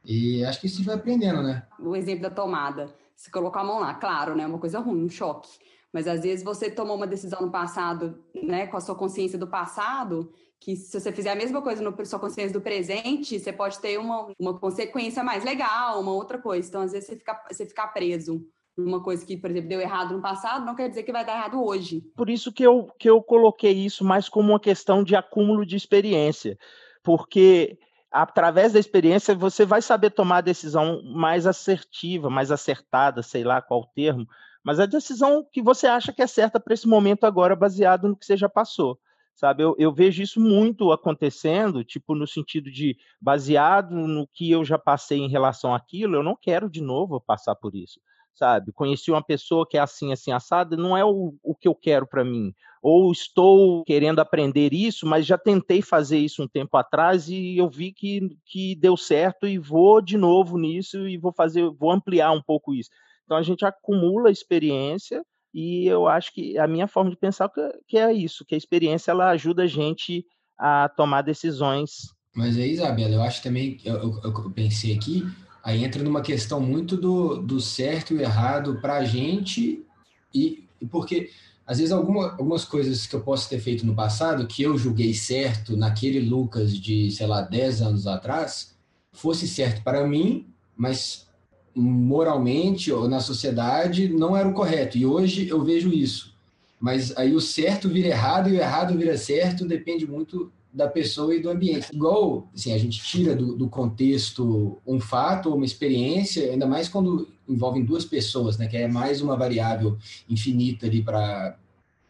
e 0.05 0.43
acho 0.45 0.61
que 0.61 0.67
isso 0.67 0.83
vai 0.83 0.95
aprendendo, 0.95 1.43
né? 1.43 1.63
O 1.77 1.95
exemplo 1.95 2.23
da 2.23 2.29
tomada. 2.29 2.93
Se 3.15 3.29
colocou 3.29 3.61
a 3.61 3.65
mão 3.65 3.79
lá, 3.79 3.93
claro, 3.93 4.35
né? 4.35 4.47
Uma 4.47 4.57
coisa 4.57 4.79
ruim, 4.79 5.03
um 5.03 5.09
choque. 5.09 5.49
Mas 5.91 6.07
às 6.07 6.23
vezes 6.23 6.43
você 6.43 6.71
tomou 6.71 6.95
uma 6.95 7.05
decisão 7.05 7.41
no 7.41 7.51
passado, 7.51 8.17
né? 8.33 8.67
Com 8.67 8.77
a 8.77 8.81
sua 8.81 8.95
consciência 8.95 9.37
do 9.37 9.47
passado, 9.47 10.31
que 10.63 10.77
se 10.77 10.97
você 10.97 11.11
fizer 11.11 11.31
a 11.31 11.35
mesma 11.35 11.61
coisa 11.61 11.83
no 11.83 11.93
sua 12.05 12.19
consciência 12.19 12.53
do 12.53 12.61
presente, 12.61 13.37
você 13.37 13.51
pode 13.51 13.79
ter 13.79 13.99
uma, 13.99 14.31
uma 14.39 14.57
consequência 14.57 15.21
mais 15.21 15.43
legal, 15.43 15.99
uma 15.99 16.13
outra 16.13 16.37
coisa. 16.37 16.67
Então, 16.67 16.81
às 16.81 16.93
vezes, 16.93 17.09
você 17.09 17.17
fica, 17.17 17.43
você 17.51 17.65
fica 17.65 17.85
preso 17.87 18.41
numa 18.77 19.03
coisa 19.03 19.25
que, 19.25 19.35
por 19.35 19.51
exemplo, 19.51 19.67
deu 19.67 19.81
errado 19.81 20.13
no 20.13 20.21
passado, 20.21 20.65
não 20.65 20.73
quer 20.73 20.87
dizer 20.87 21.03
que 21.03 21.11
vai 21.11 21.25
dar 21.25 21.33
errado 21.33 21.61
hoje. 21.61 22.01
Por 22.15 22.29
isso 22.29 22.51
que 22.51 22.63
eu, 22.63 22.87
que 22.97 23.09
eu 23.09 23.21
coloquei 23.21 23.73
isso 23.73 24.05
mais 24.05 24.29
como 24.29 24.53
uma 24.53 24.59
questão 24.59 25.03
de 25.03 25.15
acúmulo 25.15 25.65
de 25.65 25.75
experiência. 25.75 26.57
Porque 27.03 27.77
através 28.09 28.71
da 28.71 28.79
experiência 28.79 29.35
você 29.35 29.65
vai 29.65 29.81
saber 29.81 30.11
tomar 30.11 30.37
a 30.37 30.41
decisão 30.41 31.03
mais 31.03 31.45
assertiva, 31.45 32.29
mais 32.29 32.51
acertada, 32.51 33.21
sei 33.21 33.43
lá 33.43 33.61
qual 33.61 33.85
termo, 33.93 34.25
mas 34.63 34.79
a 34.79 34.85
decisão 34.85 35.45
que 35.51 35.61
você 35.61 35.87
acha 35.87 36.13
que 36.13 36.21
é 36.21 36.27
certa 36.27 36.59
para 36.59 36.73
esse 36.73 36.87
momento 36.87 37.25
agora, 37.25 37.55
baseado 37.55 38.07
no 38.07 38.15
que 38.15 38.25
você 38.25 38.37
já 38.37 38.47
passou 38.47 38.97
sabe? 39.35 39.63
Eu, 39.63 39.75
eu, 39.77 39.93
vejo 39.93 40.21
isso 40.21 40.39
muito 40.39 40.91
acontecendo, 40.91 41.83
tipo, 41.83 42.15
no 42.15 42.27
sentido 42.27 42.71
de, 42.71 42.97
baseado 43.19 43.95
no 43.95 44.27
que 44.27 44.49
eu 44.51 44.63
já 44.63 44.77
passei 44.77 45.19
em 45.19 45.29
relação 45.29 45.73
àquilo, 45.73 46.15
eu 46.15 46.23
não 46.23 46.35
quero 46.35 46.69
de 46.69 46.81
novo 46.81 47.19
passar 47.19 47.55
por 47.55 47.75
isso, 47.75 47.99
sabe? 48.33 48.71
Conheci 48.71 49.11
uma 49.11 49.23
pessoa 49.23 49.67
que 49.67 49.77
é 49.77 49.81
assim, 49.81 50.11
assim, 50.11 50.31
assada, 50.31 50.77
não 50.77 50.95
é 50.95 51.03
o, 51.03 51.35
o 51.43 51.55
que 51.55 51.67
eu 51.67 51.75
quero 51.75 52.07
para 52.07 52.23
mim. 52.23 52.53
Ou 52.81 53.11
estou 53.11 53.83
querendo 53.85 54.19
aprender 54.19 54.73
isso, 54.73 55.05
mas 55.05 55.25
já 55.25 55.37
tentei 55.37 55.81
fazer 55.81 56.17
isso 56.17 56.43
um 56.43 56.47
tempo 56.47 56.75
atrás 56.75 57.29
e 57.29 57.57
eu 57.57 57.69
vi 57.69 57.93
que, 57.93 58.37
que 58.45 58.75
deu 58.75 58.97
certo 58.97 59.47
e 59.47 59.57
vou 59.57 60.01
de 60.01 60.17
novo 60.17 60.57
nisso 60.57 61.07
e 61.07 61.17
vou 61.17 61.31
fazer, 61.31 61.69
vou 61.71 61.91
ampliar 61.91 62.31
um 62.33 62.41
pouco 62.41 62.73
isso. 62.73 62.89
Então 63.23 63.37
a 63.37 63.41
gente 63.41 63.65
acumula 63.65 64.29
experiência 64.29 65.23
e 65.53 65.85
eu 65.87 66.07
acho 66.07 66.33
que 66.33 66.57
a 66.57 66.67
minha 66.67 66.87
forma 66.87 67.11
de 67.11 67.15
pensar 67.15 67.49
que 67.87 67.97
é 67.97 68.11
isso, 68.11 68.45
que 68.45 68.55
a 68.55 68.57
experiência 68.57 69.11
ela 69.11 69.29
ajuda 69.29 69.63
a 69.63 69.67
gente 69.67 70.25
a 70.57 70.89
tomar 70.89 71.21
decisões. 71.21 72.13
Mas 72.35 72.57
aí, 72.57 72.71
Isabela, 72.71 73.13
eu 73.13 73.21
acho 73.21 73.43
também, 73.43 73.79
eu, 73.85 73.95
eu, 73.95 74.21
eu 74.23 74.51
pensei 74.51 74.95
aqui, 74.95 75.23
aí 75.63 75.83
entra 75.83 76.01
numa 76.01 76.21
questão 76.21 76.59
muito 76.59 76.97
do, 76.97 77.37
do 77.37 77.59
certo 77.59 78.13
e 78.13 78.21
errado 78.21 78.79
para 78.81 78.95
a 78.95 79.03
gente, 79.03 79.85
e, 80.33 80.67
e 80.81 80.85
porque 80.87 81.29
às 81.65 81.77
vezes 81.77 81.93
alguma, 81.93 82.31
algumas 82.31 82.65
coisas 82.65 83.05
que 83.05 83.15
eu 83.15 83.21
posso 83.21 83.47
ter 83.47 83.59
feito 83.59 83.85
no 83.85 83.95
passado, 83.95 84.47
que 84.47 84.63
eu 84.63 84.77
julguei 84.77 85.13
certo 85.13 85.77
naquele 85.77 86.19
Lucas 86.19 86.75
de, 86.75 87.09
sei 87.11 87.27
lá, 87.27 87.41
10 87.41 87.81
anos 87.81 88.07
atrás, 88.07 88.75
fosse 89.11 89.47
certo 89.47 89.83
para 89.83 90.05
mim, 90.05 90.47
mas 90.75 91.27
moralmente 91.75 92.91
ou 92.91 93.07
na 93.07 93.19
sociedade 93.19 94.07
não 94.09 94.35
era 94.35 94.47
o 94.47 94.53
correto. 94.53 94.97
E 94.97 95.05
hoje 95.05 95.47
eu 95.47 95.63
vejo 95.63 95.89
isso. 95.89 96.33
Mas 96.79 97.15
aí 97.17 97.33
o 97.33 97.41
certo 97.41 97.87
vira 97.87 98.09
errado 98.09 98.49
e 98.49 98.53
o 98.53 98.59
errado 98.59 98.97
vira 98.97 99.17
certo, 99.17 99.65
depende 99.65 100.05
muito 100.05 100.51
da 100.73 100.87
pessoa 100.87 101.35
e 101.35 101.39
do 101.39 101.49
ambiente. 101.49 101.87
Igual, 101.93 102.49
assim, 102.53 102.73
a 102.73 102.77
gente 102.77 103.01
tira 103.01 103.35
do, 103.35 103.55
do 103.55 103.69
contexto 103.69 104.81
um 104.85 104.99
fato 104.99 105.49
ou 105.49 105.55
uma 105.55 105.65
experiência, 105.65 106.51
ainda 106.51 106.65
mais 106.65 106.89
quando 106.89 107.27
envolvem 107.47 107.85
duas 107.85 108.03
pessoas, 108.03 108.57
né, 108.57 108.67
que 108.67 108.75
é 108.75 108.87
mais 108.87 109.21
uma 109.21 109.37
variável 109.37 109.97
infinita 110.27 110.87
ali 110.87 111.03
para 111.03 111.55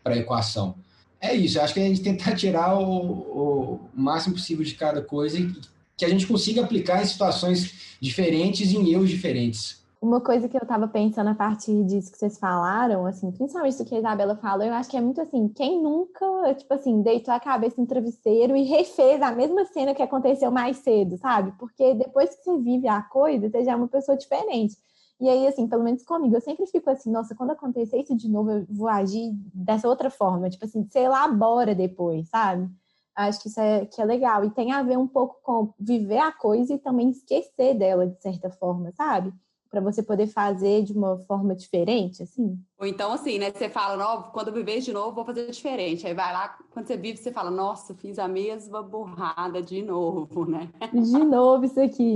a 0.05 0.17
equação. 0.17 0.75
É 1.19 1.35
isso, 1.35 1.59
acho 1.59 1.73
que 1.73 1.79
a 1.79 1.87
gente 1.87 2.01
tentar 2.01 2.35
tirar 2.35 2.77
o, 2.77 2.83
o, 2.83 3.79
máximo 3.93 4.35
possível 4.35 4.63
de 4.63 4.75
cada 4.75 5.01
coisa 5.01 5.39
e 5.39 5.53
que 5.97 6.05
a 6.05 6.09
gente 6.09 6.27
consiga 6.27 6.61
aplicar 6.63 7.01
em 7.01 7.05
situações 7.05 7.97
diferentes 8.01 8.71
e 8.71 8.77
em 8.77 8.91
erros 8.91 9.09
diferentes. 9.09 9.83
Uma 10.01 10.19
coisa 10.19 10.49
que 10.49 10.57
eu 10.57 10.61
estava 10.61 10.85
pensando 10.85 11.29
a 11.29 11.33
partir 11.33 11.81
disso 11.85 12.11
que 12.11 12.17
vocês 12.17 12.37
falaram, 12.37 13.05
assim, 13.05 13.31
principalmente 13.31 13.77
do 13.77 13.85
que 13.85 13.95
a 13.95 13.99
Isabela 13.99 14.35
falou, 14.35 14.65
eu 14.65 14.73
acho 14.73 14.89
que 14.89 14.97
é 14.97 15.01
muito 15.01 15.21
assim, 15.21 15.47
quem 15.47 15.81
nunca, 15.81 16.25
tipo 16.55 16.73
assim, 16.73 17.01
deitou 17.01 17.33
a 17.33 17.39
cabeça 17.39 17.79
no 17.79 17.87
travesseiro 17.87 18.53
e 18.53 18.63
refez 18.63 19.21
a 19.21 19.31
mesma 19.31 19.63
cena 19.63 19.95
que 19.95 20.01
aconteceu 20.01 20.51
mais 20.51 20.75
cedo, 20.77 21.17
sabe? 21.17 21.53
Porque 21.57 21.93
depois 21.93 22.35
que 22.35 22.43
você 22.43 22.57
vive 22.57 22.85
a 22.89 23.01
coisa, 23.01 23.49
você 23.49 23.63
já 23.63 23.71
é 23.71 23.75
uma 23.77 23.87
pessoa 23.87 24.17
diferente. 24.17 24.75
E 25.21 25.29
aí, 25.29 25.47
assim, 25.47 25.69
pelo 25.69 25.85
menos 25.85 26.03
comigo, 26.03 26.35
eu 26.35 26.41
sempre 26.41 26.65
fico 26.65 26.89
assim, 26.89 27.09
nossa, 27.09 27.33
quando 27.33 27.51
acontecer 27.51 28.01
isso 28.01 28.13
de 28.13 28.27
novo, 28.27 28.51
eu 28.51 28.65
vou 28.69 28.89
agir 28.89 29.31
dessa 29.53 29.87
outra 29.87 30.09
forma, 30.09 30.49
tipo 30.49 30.65
assim, 30.65 30.85
você 30.85 30.99
elabora 30.99 31.73
depois, 31.73 32.27
sabe? 32.27 32.69
Acho 33.15 33.41
que 33.41 33.47
isso 33.47 33.59
é, 33.59 33.85
que 33.85 34.01
é 34.01 34.05
legal. 34.05 34.43
E 34.43 34.49
tem 34.49 34.71
a 34.71 34.81
ver 34.81 34.97
um 34.97 35.07
pouco 35.07 35.37
com 35.43 35.73
viver 35.79 36.17
a 36.17 36.31
coisa 36.31 36.73
e 36.73 36.79
também 36.79 37.09
esquecer 37.09 37.75
dela, 37.75 38.07
de 38.07 38.19
certa 38.21 38.49
forma, 38.49 38.91
sabe? 38.91 39.31
Para 39.69 39.81
você 39.81 40.03
poder 40.03 40.27
fazer 40.27 40.83
de 40.83 40.93
uma 40.93 41.17
forma 41.19 41.55
diferente, 41.55 42.23
assim. 42.23 42.59
Ou 42.79 42.85
então, 42.85 43.11
assim, 43.11 43.39
né? 43.39 43.51
Você 43.51 43.69
fala, 43.69 43.97
não, 43.97 44.23
quando 44.31 44.49
eu 44.49 44.53
viver 44.53 44.79
de 44.81 44.93
novo, 44.93 45.15
vou 45.15 45.25
fazer 45.25 45.49
diferente. 45.49 46.05
Aí 46.05 46.13
vai 46.13 46.31
lá, 46.31 46.57
quando 46.71 46.87
você 46.87 46.97
vive, 46.97 47.17
você 47.17 47.31
fala, 47.31 47.49
nossa, 47.49 47.93
fiz 47.95 48.19
a 48.19 48.27
mesma 48.27 48.83
burrada 48.83 49.61
de 49.61 49.81
novo, 49.81 50.45
né? 50.45 50.69
De 50.91 51.23
novo 51.23 51.65
isso 51.65 51.79
aqui. 51.79 52.13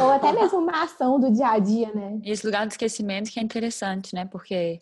Ou 0.00 0.10
até 0.10 0.32
mesmo 0.32 0.58
uma 0.58 0.82
ação 0.82 1.20
do 1.20 1.30
dia 1.30 1.50
a 1.50 1.58
dia, 1.58 1.92
né? 1.92 2.20
Esse 2.24 2.44
lugar 2.44 2.66
do 2.66 2.70
esquecimento 2.70 3.30
que 3.30 3.38
é 3.38 3.42
interessante, 3.42 4.14
né? 4.14 4.24
Porque 4.24 4.80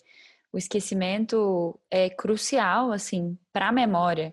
o 0.52 0.56
esquecimento 0.56 1.78
é 1.90 2.08
crucial, 2.08 2.92
assim, 2.92 3.36
para 3.52 3.68
a 3.68 3.72
memória. 3.72 4.32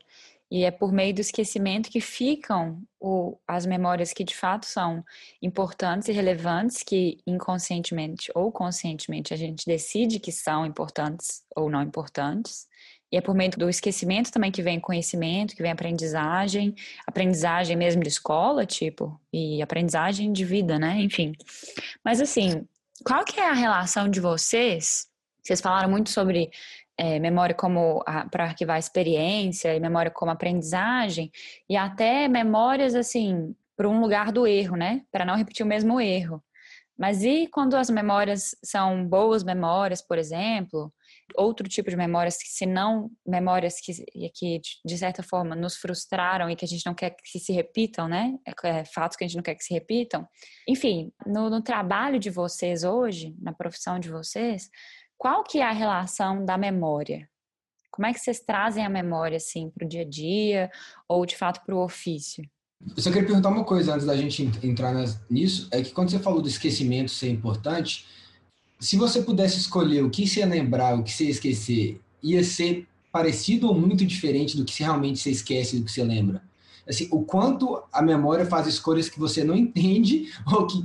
E 0.52 0.66
é 0.66 0.70
por 0.70 0.92
meio 0.92 1.14
do 1.16 1.22
esquecimento 1.22 1.90
que 1.90 2.02
ficam 2.02 2.84
o, 3.00 3.38
as 3.48 3.66
memórias 3.66 4.12
que 4.12 4.22
de 4.22 4.36
fato 4.36 4.66
são 4.66 5.02
importantes 5.42 6.10
e 6.10 6.12
relevantes, 6.12 6.84
que 6.84 7.20
inconscientemente 7.26 8.30
ou 8.36 8.52
conscientemente 8.52 9.34
a 9.34 9.38
gente 9.38 9.66
decide 9.66 10.20
que 10.20 10.32
são 10.32 10.66
importantes 10.66 11.42
ou 11.56 11.70
não 11.70 11.82
importantes. 11.82 12.68
E 13.10 13.16
é 13.16 13.22
por 13.22 13.34
meio 13.34 13.52
do 13.52 13.70
esquecimento 13.70 14.30
também 14.30 14.52
que 14.52 14.62
vem 14.62 14.80
conhecimento, 14.80 15.56
que 15.56 15.62
vem 15.62 15.72
aprendizagem, 15.72 16.76
aprendizagem 17.08 17.78
mesmo 17.78 18.04
de 18.04 18.10
escola, 18.10 18.66
tipo, 18.66 19.20
e 19.32 19.62
aprendizagem 19.62 20.34
de 20.34 20.44
vida, 20.44 20.78
né? 20.78 21.02
Enfim. 21.02 21.34
Mas 22.04 22.20
assim, 22.20 22.66
qual 23.06 23.24
que 23.24 23.40
é 23.40 23.50
a 23.50 23.54
relação 23.54 24.10
de 24.10 24.20
vocês? 24.20 25.08
Vocês 25.42 25.60
falaram 25.60 25.90
muito 25.90 26.10
sobre 26.10 26.52
é, 26.98 27.20
memória 27.20 27.56
como 27.56 28.04
para 28.30 28.46
arquivar 28.46 28.78
experiência, 28.78 29.76
e 29.76 29.80
memória 29.80 30.12
como 30.12 30.32
aprendizagem, 30.32 31.32
e 31.70 31.76
até 31.76 32.28
memórias 32.28 32.96
assim 32.96 33.56
para 33.76 33.90
um 33.90 34.02
lugar 34.02 34.32
do 34.32 34.46
erro, 34.46 34.76
né? 34.76 35.02
Para 35.12 35.26
não 35.26 35.36
repetir 35.36 35.66
o 35.66 35.70
mesmo 35.70 36.00
erro. 36.00 36.44
Mas 37.02 37.24
e 37.24 37.48
quando 37.48 37.76
as 37.76 37.90
memórias 37.90 38.56
são 38.64 39.08
boas 39.08 39.44
memórias, 39.44 40.04
por 40.04 40.20
exemplo, 40.20 40.94
outro 41.36 41.68
tipo 41.68 41.90
de 41.90 41.96
memórias 41.96 42.38
que 42.38 42.48
se 42.48 42.66
não 42.68 43.10
memórias 43.26 43.80
que, 43.82 43.92
que 44.36 44.62
de 44.86 44.98
certa 44.98 45.24
forma 45.24 45.56
nos 45.56 45.78
frustraram 45.78 46.48
e 46.48 46.56
que 46.56 46.64
a 46.64 46.68
gente 46.68 46.86
não 46.86 46.94
quer 46.94 47.10
que 47.12 47.40
se 47.40 47.52
repitam, 47.54 48.08
né? 48.08 48.38
É, 48.46 48.70
é, 48.70 48.86
fatos 48.86 49.18
que 49.18 49.24
a 49.24 49.28
gente 49.28 49.38
não 49.38 49.44
quer 49.44 49.56
que 49.56 49.64
se 49.64 49.74
repitam. 49.74 50.28
Enfim, 50.68 51.12
no, 51.26 51.50
no 51.50 51.64
trabalho 51.64 52.20
de 52.20 52.30
vocês 52.30 52.84
hoje, 52.84 53.36
na 53.42 53.52
profissão 53.52 53.98
de 53.98 54.12
vocês, 54.12 54.70
qual 55.22 55.44
que 55.44 55.60
é 55.60 55.64
a 55.64 55.72
relação 55.72 56.44
da 56.44 56.58
memória? 56.58 57.30
Como 57.92 58.08
é 58.08 58.12
que 58.12 58.20
vocês 58.20 58.40
trazem 58.40 58.84
a 58.84 58.90
memória 58.90 59.38
assim 59.38 59.70
para 59.70 59.86
o 59.86 59.88
dia 59.88 60.02
a 60.02 60.10
dia 60.10 60.72
ou 61.08 61.24
de 61.28 61.38
fato 61.38 61.64
para 61.64 61.76
o 61.76 61.84
ofício? 61.84 62.44
Eu 62.98 63.04
só 63.04 63.12
queria 63.12 63.28
perguntar 63.28 63.50
uma 63.50 63.64
coisa 63.64 63.94
antes 63.94 64.08
da 64.08 64.18
gente 64.18 64.42
entrar 64.64 64.96
nisso, 65.30 65.68
é 65.70 65.84
que 65.84 65.92
quando 65.92 66.10
você 66.10 66.18
falou 66.18 66.42
do 66.42 66.48
esquecimento 66.48 67.12
ser 67.12 67.30
importante, 67.30 68.08
se 68.80 68.98
você 68.98 69.22
pudesse 69.22 69.60
escolher 69.60 70.04
o 70.04 70.10
que 70.10 70.26
você 70.26 70.40
ia 70.40 70.48
lembrar, 70.48 70.98
o 70.98 71.04
que 71.04 71.12
você 71.12 71.26
ia 71.26 71.30
esquecer, 71.30 72.02
ia 72.24 72.44
ser 72.44 72.88
parecido 73.12 73.68
ou 73.68 73.80
muito 73.80 74.04
diferente 74.04 74.58
do 74.58 74.66
que 74.66 74.82
realmente 74.82 75.20
você 75.20 75.30
esquece 75.30 75.78
do 75.78 75.86
que 75.86 75.92
você 75.92 76.04
lembra? 76.04 76.42
Assim, 76.90 77.08
o 77.12 77.24
quanto 77.24 77.84
a 77.94 78.02
memória 78.02 78.48
faz 78.48 78.66
escolhas 78.66 79.08
que 79.08 79.20
você 79.20 79.44
não 79.44 79.56
entende 79.56 80.34
ou 80.52 80.66
que 80.66 80.84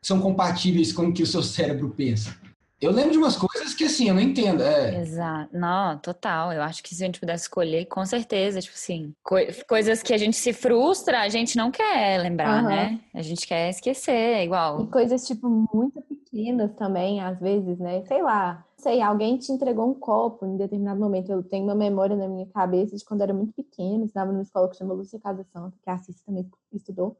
são 0.00 0.20
compatíveis 0.20 0.92
com 0.92 1.06
o 1.06 1.12
que 1.12 1.24
o 1.24 1.26
seu 1.26 1.42
cérebro 1.42 1.90
pensa? 1.90 2.40
Eu 2.82 2.90
lembro 2.90 3.12
de 3.12 3.18
umas 3.18 3.36
coisas 3.36 3.51
que, 3.76 3.84
assim, 3.84 4.08
eu 4.08 4.14
não 4.14 4.20
entendo. 4.20 4.62
É... 4.62 5.00
Exato. 5.00 5.56
Não, 5.56 5.98
total. 5.98 6.52
Eu 6.52 6.62
acho 6.62 6.82
que 6.82 6.94
se 6.94 7.02
a 7.02 7.06
gente 7.06 7.20
pudesse 7.20 7.44
escolher, 7.44 7.86
com 7.86 8.04
certeza, 8.04 8.60
tipo 8.60 8.74
assim, 8.74 9.14
co 9.22 9.36
coisas 9.68 10.02
que 10.02 10.12
a 10.12 10.18
gente 10.18 10.36
se 10.36 10.52
frustra, 10.52 11.20
a 11.20 11.28
gente 11.28 11.56
não 11.56 11.70
quer 11.70 12.20
lembrar, 12.20 12.62
uhum. 12.62 12.68
né? 12.68 13.00
A 13.14 13.22
gente 13.22 13.46
quer 13.46 13.70
esquecer, 13.70 14.42
igual. 14.44 14.82
E 14.82 14.86
coisas, 14.88 15.26
tipo, 15.26 15.48
muito 15.72 16.00
pequenas 16.02 16.74
também, 16.74 17.20
às 17.20 17.38
vezes, 17.38 17.78
né? 17.78 18.02
Sei 18.06 18.22
lá. 18.22 18.64
Sei, 18.76 19.00
alguém 19.00 19.38
te 19.38 19.52
entregou 19.52 19.88
um 19.88 19.94
copo 19.94 20.44
em 20.44 20.56
determinado 20.56 20.98
momento. 20.98 21.30
Eu 21.30 21.42
tenho 21.42 21.62
uma 21.62 21.74
memória 21.74 22.16
na 22.16 22.26
minha 22.26 22.46
cabeça 22.46 22.96
de 22.96 23.04
quando 23.04 23.20
eu 23.20 23.24
era 23.24 23.34
muito 23.34 23.52
pequena, 23.52 24.04
estava 24.04 24.32
numa 24.32 24.42
escola 24.42 24.68
que 24.68 24.76
chama 24.76 24.92
Lúcia 24.92 25.20
Casa 25.20 25.46
Santa, 25.52 25.76
que 25.80 25.88
a 25.88 25.98
Cis 25.98 26.20
também 26.22 26.50
estudou. 26.72 27.16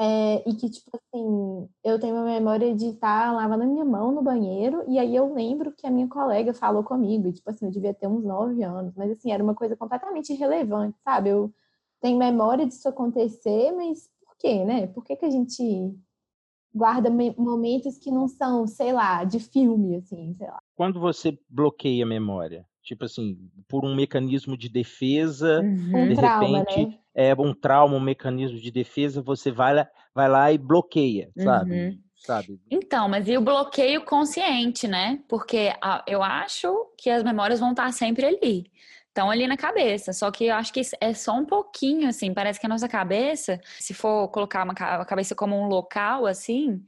É, 0.00 0.48
e 0.48 0.54
que, 0.54 0.70
tipo 0.70 0.90
assim, 0.94 1.68
eu 1.82 1.98
tenho 1.98 2.14
uma 2.14 2.24
memória 2.24 2.72
de 2.72 2.86
estar 2.86 3.34
lavando 3.34 3.64
a 3.64 3.66
minha 3.66 3.84
mão 3.84 4.12
no 4.12 4.22
banheiro, 4.22 4.84
e 4.86 4.96
aí 4.96 5.16
eu 5.16 5.34
lembro 5.34 5.72
que 5.72 5.88
a 5.88 5.90
minha 5.90 6.06
colega 6.06 6.54
falou 6.54 6.84
comigo, 6.84 7.26
e, 7.26 7.32
tipo 7.32 7.50
assim, 7.50 7.66
eu 7.66 7.72
devia 7.72 7.92
ter 7.92 8.06
uns 8.06 8.22
nove 8.22 8.62
anos, 8.62 8.94
mas 8.96 9.10
assim, 9.10 9.32
era 9.32 9.42
uma 9.42 9.56
coisa 9.56 9.74
completamente 9.76 10.32
irrelevante, 10.32 10.96
sabe? 11.02 11.30
Eu 11.30 11.52
tenho 12.00 12.16
memória 12.16 12.64
disso 12.64 12.88
acontecer, 12.88 13.72
mas 13.72 14.08
por 14.24 14.36
quê, 14.38 14.64
né? 14.64 14.86
Por 14.86 15.04
que, 15.04 15.16
que 15.16 15.24
a 15.24 15.30
gente 15.30 15.92
guarda 16.72 17.10
momentos 17.36 17.98
que 17.98 18.12
não 18.12 18.28
são, 18.28 18.68
sei 18.68 18.92
lá, 18.92 19.24
de 19.24 19.40
filme, 19.40 19.96
assim, 19.96 20.32
sei 20.34 20.46
lá? 20.46 20.60
Quando 20.76 21.00
você 21.00 21.36
bloqueia 21.48 22.04
a 22.04 22.08
memória, 22.08 22.64
tipo 22.88 23.04
assim, 23.04 23.36
por 23.68 23.84
um 23.84 23.94
mecanismo 23.94 24.56
de 24.56 24.68
defesa, 24.68 25.60
uhum. 25.60 26.08
de 26.08 26.14
trauma, 26.14 26.60
repente 26.60 26.86
né? 26.86 26.98
é 27.14 27.34
um 27.34 27.52
trauma, 27.52 27.94
um 27.94 28.00
mecanismo 28.00 28.58
de 28.58 28.70
defesa, 28.70 29.20
você 29.20 29.50
vai 29.50 29.74
lá, 29.74 29.88
vai 30.14 30.28
lá 30.28 30.50
e 30.50 30.56
bloqueia, 30.56 31.30
sabe? 31.36 31.72
Uhum. 31.72 31.98
sabe? 32.16 32.58
Então, 32.70 33.06
mas 33.06 33.28
e 33.28 33.36
o 33.36 33.42
bloqueio 33.42 34.04
consciente, 34.06 34.88
né? 34.88 35.20
Porque 35.28 35.74
a, 35.82 36.02
eu 36.06 36.22
acho 36.22 36.86
que 36.96 37.10
as 37.10 37.22
memórias 37.22 37.60
vão 37.60 37.72
estar 37.72 37.92
sempre 37.92 38.24
ali. 38.24 38.72
Estão 39.08 39.30
ali 39.30 39.46
na 39.46 39.56
cabeça, 39.56 40.12
só 40.12 40.30
que 40.30 40.46
eu 40.46 40.54
acho 40.54 40.72
que 40.72 40.80
é 41.00 41.12
só 41.12 41.34
um 41.34 41.44
pouquinho, 41.44 42.08
assim. 42.08 42.32
Parece 42.32 42.58
que 42.58 42.66
a 42.66 42.68
nossa 42.68 42.88
cabeça, 42.88 43.60
se 43.78 43.92
for 43.92 44.28
colocar 44.28 44.64
uma, 44.64 44.72
a 44.72 45.04
cabeça 45.04 45.34
como 45.34 45.56
um 45.56 45.66
local, 45.66 46.24
assim, 46.24 46.82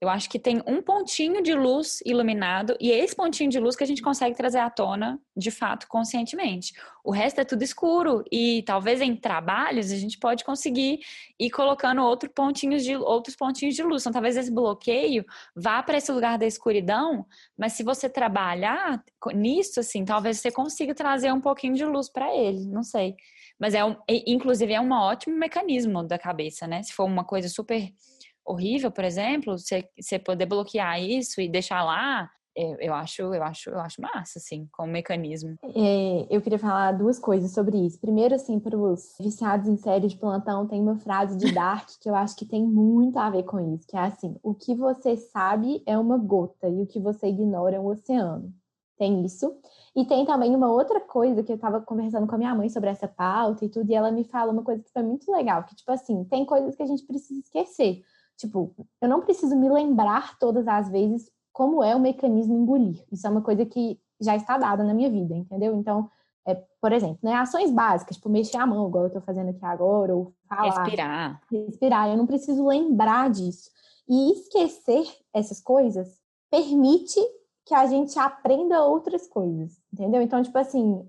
eu 0.00 0.08
acho 0.08 0.28
que 0.28 0.38
tem 0.38 0.62
um 0.66 0.82
pontinho 0.82 1.42
de 1.42 1.54
luz 1.54 2.00
iluminado 2.04 2.76
e 2.80 2.92
é 2.92 2.98
esse 2.98 3.16
pontinho 3.16 3.48
de 3.48 3.58
luz 3.58 3.74
que 3.74 3.84
a 3.84 3.86
gente 3.86 4.02
consegue 4.02 4.36
trazer 4.36 4.58
à 4.58 4.68
tona, 4.68 5.18
de 5.36 5.50
fato, 5.50 5.86
conscientemente. 5.88 6.74
O 7.02 7.10
resto 7.10 7.40
é 7.40 7.44
tudo 7.44 7.62
escuro 7.62 8.22
e 8.30 8.62
talvez 8.66 9.00
em 9.00 9.16
trabalhos 9.16 9.90
a 9.90 9.96
gente 9.96 10.18
pode 10.18 10.44
conseguir 10.44 11.00
ir 11.38 11.50
colocando 11.50 12.02
outro 12.02 12.28
pontinhos 12.28 12.84
de, 12.84 12.96
outros 12.96 13.36
pontinhos 13.36 13.74
de 13.74 13.82
luz. 13.82 14.02
Então, 14.02 14.12
talvez 14.12 14.36
esse 14.36 14.50
bloqueio 14.50 15.24
vá 15.54 15.82
para 15.82 15.96
esse 15.96 16.12
lugar 16.12 16.38
da 16.38 16.46
escuridão, 16.46 17.24
mas 17.56 17.72
se 17.72 17.82
você 17.82 18.08
trabalhar 18.08 19.02
nisso, 19.32 19.80
assim, 19.80 20.04
talvez 20.04 20.38
você 20.38 20.50
consiga 20.50 20.94
trazer 20.94 21.32
um 21.32 21.40
pouquinho 21.40 21.74
de 21.74 21.84
luz 21.84 22.10
para 22.10 22.34
ele, 22.34 22.66
não 22.66 22.82
sei. 22.82 23.14
Mas 23.58 23.74
é 23.74 23.84
um, 23.84 23.96
inclusive 24.08 24.72
é 24.72 24.80
um 24.80 24.90
ótimo 24.90 25.36
mecanismo 25.36 26.02
da 26.02 26.18
cabeça, 26.18 26.66
né? 26.66 26.82
Se 26.82 26.92
for 26.92 27.04
uma 27.04 27.24
coisa 27.24 27.48
super 27.48 27.92
horrível, 28.44 28.90
por 28.90 29.04
exemplo, 29.04 29.56
você, 29.58 30.18
poder 30.18 30.46
bloquear 30.46 31.00
isso 31.00 31.40
e 31.40 31.48
deixar 31.48 31.82
lá, 31.82 32.30
eu, 32.56 32.76
eu, 32.78 32.94
acho, 32.94 33.22
eu 33.22 33.42
acho, 33.42 33.70
eu 33.70 33.80
acho 33.80 34.00
massa, 34.00 34.38
assim, 34.38 34.68
como 34.72 34.92
mecanismo. 34.92 35.56
É, 35.74 36.26
eu 36.30 36.40
queria 36.40 36.58
falar 36.58 36.92
duas 36.92 37.18
coisas 37.18 37.52
sobre 37.52 37.76
isso. 37.78 38.00
Primeiro, 38.00 38.34
assim, 38.34 38.60
para 38.60 38.78
os 38.78 39.16
viciados 39.18 39.68
em 39.68 39.76
série 39.76 40.06
de 40.06 40.16
plantão, 40.16 40.66
tem 40.66 40.80
uma 40.80 40.96
frase 40.96 41.36
de 41.36 41.52
Dark 41.52 41.88
que 42.00 42.08
eu 42.08 42.14
acho 42.14 42.36
que 42.36 42.46
tem 42.46 42.64
muito 42.64 43.18
a 43.18 43.28
ver 43.30 43.42
com 43.42 43.74
isso, 43.74 43.86
que 43.88 43.96
é 43.96 44.00
assim: 44.00 44.36
o 44.42 44.54
que 44.54 44.74
você 44.74 45.16
sabe 45.16 45.82
é 45.84 45.98
uma 45.98 46.16
gota 46.16 46.68
e 46.68 46.82
o 46.82 46.86
que 46.86 47.00
você 47.00 47.28
ignora 47.28 47.76
é 47.76 47.80
um 47.80 47.86
oceano. 47.86 48.52
Tem 48.96 49.24
isso. 49.24 49.52
E 49.96 50.04
tem 50.04 50.24
também 50.24 50.54
uma 50.54 50.70
outra 50.70 51.00
coisa 51.00 51.42
que 51.42 51.50
eu 51.50 51.56
estava 51.56 51.80
conversando 51.80 52.26
com 52.28 52.34
a 52.36 52.38
minha 52.38 52.54
mãe 52.54 52.68
sobre 52.68 52.90
essa 52.90 53.08
pauta 53.08 53.64
e 53.64 53.68
tudo, 53.68 53.90
e 53.90 53.94
ela 53.94 54.12
me 54.12 54.22
fala 54.24 54.52
uma 54.52 54.62
coisa 54.62 54.82
que 54.82 54.92
foi 54.92 55.02
muito 55.02 55.30
legal, 55.32 55.64
que, 55.64 55.74
tipo 55.74 55.90
assim, 55.90 56.24
tem 56.24 56.44
coisas 56.44 56.76
que 56.76 56.82
a 56.82 56.86
gente 56.86 57.04
precisa 57.04 57.40
esquecer. 57.40 58.04
Tipo, 58.36 58.74
eu 59.00 59.08
não 59.08 59.20
preciso 59.20 59.56
me 59.56 59.68
lembrar 59.68 60.38
todas 60.38 60.66
as 60.66 60.88
vezes 60.88 61.30
como 61.52 61.82
é 61.82 61.94
o 61.94 62.00
mecanismo 62.00 62.54
engolir. 62.54 63.04
Isso 63.12 63.26
é 63.26 63.30
uma 63.30 63.42
coisa 63.42 63.64
que 63.64 63.98
já 64.20 64.34
está 64.34 64.58
dada 64.58 64.82
na 64.82 64.92
minha 64.92 65.10
vida, 65.10 65.34
entendeu? 65.34 65.76
Então, 65.76 66.10
é, 66.46 66.54
por 66.80 66.92
exemplo, 66.92 67.18
né, 67.22 67.34
ações 67.34 67.70
básicas, 67.70 68.16
tipo 68.16 68.28
mexer 68.28 68.56
a 68.56 68.66
mão, 68.66 68.88
igual 68.88 69.04
eu 69.04 69.08
estou 69.08 69.22
fazendo 69.22 69.50
aqui 69.50 69.64
agora, 69.64 70.14
ou 70.14 70.34
falar. 70.48 70.84
Respirar. 70.84 71.42
Respirar. 71.50 72.08
Eu 72.10 72.16
não 72.16 72.26
preciso 72.26 72.66
lembrar 72.66 73.30
disso. 73.30 73.70
E 74.08 74.32
esquecer 74.32 75.06
essas 75.32 75.60
coisas 75.60 76.20
permite 76.50 77.20
que 77.64 77.74
a 77.74 77.86
gente 77.86 78.18
aprenda 78.18 78.84
outras 78.84 79.26
coisas, 79.26 79.80
entendeu? 79.92 80.20
Então, 80.20 80.42
tipo 80.42 80.58
assim, 80.58 81.08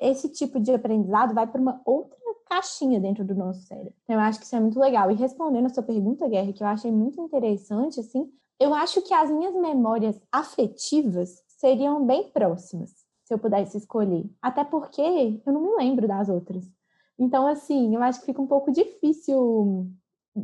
esse 0.00 0.28
tipo 0.28 0.60
de 0.60 0.72
aprendizado 0.72 1.34
vai 1.34 1.46
para 1.46 1.60
uma 1.60 1.80
outra 1.84 2.18
caixinha 2.50 2.98
dentro 2.98 3.24
do 3.24 3.32
nosso 3.32 3.62
cérebro. 3.62 3.94
Então, 4.02 4.16
eu 4.16 4.20
acho 4.20 4.40
que 4.40 4.44
isso 4.44 4.56
é 4.56 4.60
muito 4.60 4.78
legal. 4.78 5.08
E 5.10 5.14
respondendo 5.14 5.66
a 5.66 5.68
sua 5.68 5.84
pergunta, 5.84 6.28
Guerra, 6.28 6.52
que 6.52 6.62
eu 6.62 6.66
achei 6.66 6.90
muito 6.90 7.20
interessante, 7.20 8.00
assim, 8.00 8.28
eu 8.58 8.74
acho 8.74 9.00
que 9.02 9.14
as 9.14 9.30
minhas 9.30 9.54
memórias 9.54 10.20
afetivas 10.32 11.44
seriam 11.46 12.04
bem 12.04 12.28
próximas, 12.30 12.90
se 13.24 13.32
eu 13.32 13.38
pudesse 13.38 13.78
escolher. 13.78 14.28
Até 14.42 14.64
porque 14.64 15.00
eu 15.46 15.52
não 15.52 15.62
me 15.62 15.76
lembro 15.76 16.08
das 16.08 16.28
outras. 16.28 16.68
Então, 17.16 17.46
assim, 17.46 17.94
eu 17.94 18.02
acho 18.02 18.18
que 18.20 18.26
fica 18.26 18.42
um 18.42 18.46
pouco 18.46 18.72
difícil 18.72 19.86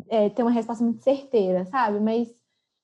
é, 0.09 0.31
ter 0.31 0.43
uma 0.43 0.51
resposta 0.51 0.85
muito 0.85 1.03
certeira, 1.03 1.67
sabe? 1.67 1.99
Mas 1.99 2.33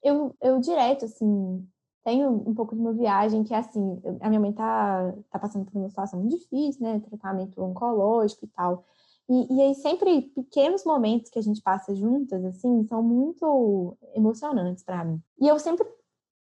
eu, 0.03 0.35
eu 0.41 0.59
direto, 0.59 1.05
assim, 1.05 1.65
tenho 2.03 2.29
um 2.31 2.55
pouco 2.55 2.75
de 2.75 2.81
uma 2.81 2.93
viagem 2.93 3.45
que 3.45 3.55
é 3.55 3.59
assim, 3.59 4.01
a 4.21 4.29
minha 4.29 4.41
mãe 4.41 4.53
tá, 4.53 5.15
tá 5.31 5.39
passando 5.39 5.65
por 5.65 5.79
uma 5.79 5.89
situação 5.89 6.19
muito 6.19 6.37
difícil, 6.37 6.83
né? 6.83 7.01
Tratamento 7.01 7.63
oncológico 7.63 8.45
e 8.45 8.49
tal. 8.49 8.85
E, 9.29 9.55
e 9.55 9.63
aí 9.63 9.75
sempre 9.75 10.23
pequenos 10.35 10.85
momentos 10.85 11.31
que 11.31 11.39
a 11.39 11.43
gente 11.43 11.63
passa 11.63 11.95
juntas, 11.95 12.45
assim, 12.45 12.85
são 12.87 13.03
muito 13.03 13.97
emocionantes 14.15 14.85
para 14.85 15.05
mim. 15.05 15.21
E 15.41 15.49
eu 15.49 15.59
sempre 15.59 15.87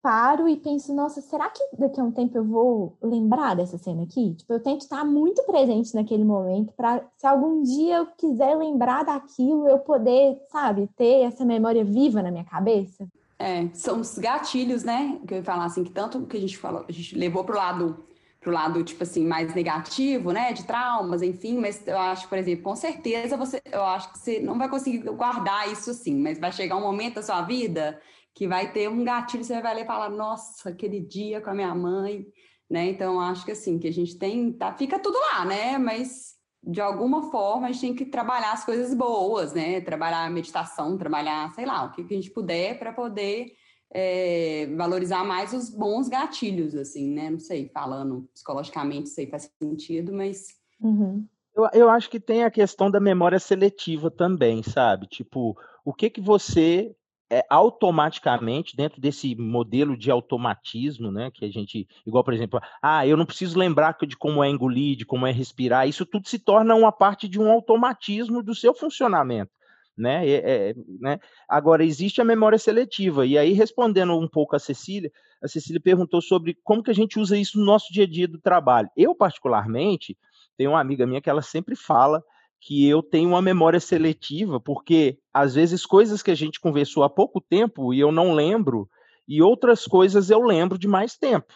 paro 0.02 0.48
e 0.48 0.56
penso, 0.56 0.94
nossa, 0.94 1.22
será 1.22 1.50
que 1.50 1.62
daqui 1.78 2.00
a 2.00 2.04
um 2.04 2.12
tempo 2.12 2.38
eu 2.38 2.44
vou 2.44 2.98
lembrar 3.02 3.56
dessa 3.56 3.78
cena 3.78 4.04
aqui? 4.04 4.34
Tipo, 4.34 4.54
eu 4.54 4.64
tento 4.64 4.82
estar 4.82 5.04
muito 5.04 5.44
presente 5.44 5.94
naquele 5.94 6.24
momento 6.24 6.74
para 6.74 7.04
se 7.18 7.28
algum 7.28 7.62
dia 7.62 7.98
eu 7.98 8.06
quiser 8.18 8.56
lembrar 8.56 9.04
daquilo, 9.04 9.68
eu 9.68 9.80
poder, 9.80 10.42
sabe, 10.50 10.90
ter 10.96 11.24
essa 11.24 11.44
memória 11.44 11.84
viva 11.84 12.22
na 12.22 12.32
minha 12.32 12.46
cabeça. 12.46 13.08
É, 13.38 13.70
são 13.74 14.02
os 14.02 14.18
gatilhos, 14.18 14.84
né? 14.84 15.20
Que 15.26 15.34
eu 15.34 15.38
ia 15.38 15.44
falar 15.44 15.66
assim, 15.66 15.84
que 15.84 15.92
tanto 15.92 16.26
que 16.26 16.38
a 16.38 16.42
gente 16.42 16.58
falou, 16.58 16.86
a 16.88 16.92
gente 16.92 17.18
levou 17.18 17.44
pro 17.44 17.56
lado 17.56 18.04
pro 18.40 18.52
lado, 18.52 18.84
tipo 18.84 19.04
assim, 19.04 19.28
mais 19.28 19.54
negativo, 19.54 20.32
né, 20.32 20.54
de 20.54 20.64
traumas, 20.64 21.22
enfim, 21.22 21.58
mas 21.58 21.86
eu 21.86 21.98
acho, 21.98 22.28
por 22.30 22.38
exemplo, 22.38 22.64
com 22.64 22.76
certeza 22.76 23.36
você, 23.36 23.62
eu 23.66 23.84
acho 23.84 24.14
que 24.14 24.20
você 24.20 24.40
não 24.40 24.58
vai 24.58 24.70
conseguir 24.70 25.00
guardar 25.00 25.70
isso 25.72 25.94
sim, 25.94 26.16
mas 26.16 26.40
vai 26.40 26.52
chegar 26.52 26.78
um 26.78 26.82
momento 26.82 27.16
da 27.16 27.24
sua 27.24 27.42
vida 27.42 28.00
que 28.34 28.48
vai 28.48 28.72
ter 28.72 28.90
um 28.90 29.04
gatilho, 29.04 29.44
você 29.44 29.62
vai 29.62 29.76
ler 29.76 29.84
e 29.84 29.88
falar, 29.88 30.10
nossa, 30.10 30.70
aquele 30.70 31.02
dia 31.02 31.42
com 31.42 31.50
a 31.50 31.54
minha 31.54 31.76
mãe, 31.76 32.26
né, 32.70 32.86
então 32.86 33.20
acho 33.20 33.44
que 33.44 33.52
assim, 33.52 33.78
que 33.78 33.88
a 33.88 33.94
gente 33.94 34.18
tem, 34.18 34.54
tá, 34.54 34.74
fica 34.74 34.98
tudo 35.00 35.18
lá, 35.20 35.44
né, 35.44 35.78
mas 35.78 36.38
de 36.64 36.80
alguma 36.80 37.30
forma 37.32 37.68
a 37.68 37.72
gente 37.72 37.82
tem 37.82 37.96
que 37.96 38.06
trabalhar 38.06 38.54
as 38.54 38.64
coisas 38.64 38.94
boas, 38.94 39.54
né, 39.54 39.82
trabalhar 39.82 40.26
a 40.26 40.30
meditação, 40.30 40.98
trabalhar, 40.98 41.52
sei 41.54 41.66
lá, 41.66 41.84
o 41.84 41.92
que, 41.92 42.06
que 42.06 42.14
a 42.14 42.18
gente 42.18 42.32
puder 42.32 42.80
para 42.80 42.94
poder 42.94 43.52
é, 43.92 44.68
valorizar 44.76 45.24
mais 45.24 45.54
os 45.54 45.70
bons 45.70 46.08
gatilhos, 46.08 46.76
assim, 46.76 47.10
né? 47.12 47.30
Não 47.30 47.40
sei, 47.40 47.70
falando 47.70 48.28
psicologicamente, 48.34 49.10
sei 49.10 49.28
faz 49.28 49.52
sentido, 49.62 50.14
mas. 50.14 50.48
Uhum. 50.80 51.26
Eu, 51.56 51.68
eu 51.74 51.90
acho 51.90 52.10
que 52.10 52.20
tem 52.20 52.44
a 52.44 52.52
questão 52.52 52.90
da 52.90 53.00
memória 53.00 53.40
seletiva 53.40 54.10
também, 54.10 54.62
sabe? 54.64 55.08
Tipo, 55.08 55.58
o 55.84 55.94
que 55.94 56.10
que 56.10 56.22
você 56.22 56.96
é, 57.32 57.46
automaticamente, 57.50 58.76
dentro 58.76 59.00
desse 59.00 59.36
modelo 59.36 59.96
de 59.96 60.10
automatismo, 60.10 61.12
né, 61.12 61.30
que 61.32 61.46
a 61.46 61.50
gente, 61.50 61.88
igual, 62.06 62.24
por 62.24 62.34
exemplo, 62.34 62.60
ah, 62.82 63.06
eu 63.06 63.16
não 63.16 63.26
preciso 63.26 63.58
lembrar 63.58 63.96
de 64.08 64.18
como 64.18 64.44
é 64.44 64.50
engolir, 64.50 64.98
de 64.98 65.06
como 65.06 65.28
é 65.28 65.32
respirar, 65.32 65.88
isso 65.88 66.06
tudo 66.06 66.28
se 66.28 66.40
torna 66.40 66.74
uma 66.76 66.92
parte 66.92 67.28
de 67.28 67.40
um 67.40 67.52
automatismo 67.52 68.42
do 68.42 68.56
seu 68.56 68.74
funcionamento. 68.74 69.52
Né? 70.00 70.26
É, 70.26 70.70
é, 70.70 70.76
né? 71.00 71.20
Agora, 71.48 71.84
existe 71.84 72.22
a 72.22 72.26
memória 72.26 72.58
seletiva, 72.58 73.26
e 73.26 73.38
aí, 73.38 73.52
respondendo 73.52 74.18
um 74.18 74.30
pouco 74.30 74.56
a 74.56 74.60
Cecília, 74.60 75.12
a 75.44 75.48
Cecília 75.48 75.82
perguntou 75.82 76.22
sobre 76.22 76.58
como 76.64 76.82
que 76.82 76.90
a 76.90 76.96
gente 76.96 77.20
usa 77.20 77.38
isso 77.38 77.60
no 77.60 77.66
nosso 77.66 77.92
dia 77.92 78.06
a 78.06 78.08
dia 78.08 78.28
do 78.28 78.40
trabalho. 78.40 78.90
Eu, 78.96 79.14
particularmente, 79.14 80.18
tenho 80.58 80.72
uma 80.72 80.80
amiga 80.80 81.06
minha 81.06 81.22
que 81.22 81.30
ela 81.30 81.42
sempre 81.42 81.76
fala 81.76 82.24
que 82.62 82.88
eu 82.88 83.02
tenho 83.02 83.30
uma 83.30 83.42
memória 83.42 83.80
seletiva, 83.80 84.60
porque 84.60 85.18
às 85.34 85.56
vezes 85.56 85.86
coisas 85.86 86.22
que 86.22 86.32
a 86.32 86.36
gente 86.36 86.60
conversou 86.60 87.04
há 87.04 87.10
pouco 87.10 87.40
tempo 87.40 87.94
e 87.94 88.00
eu 88.00 88.12
não 88.12 88.34
lembro, 88.34 88.90
e 89.28 89.42
outras 89.42 89.86
coisas 89.86 90.30
eu 90.30 90.42
lembro 90.42 90.78
de 90.78 90.88
mais 90.88 91.18
tempo, 91.18 91.54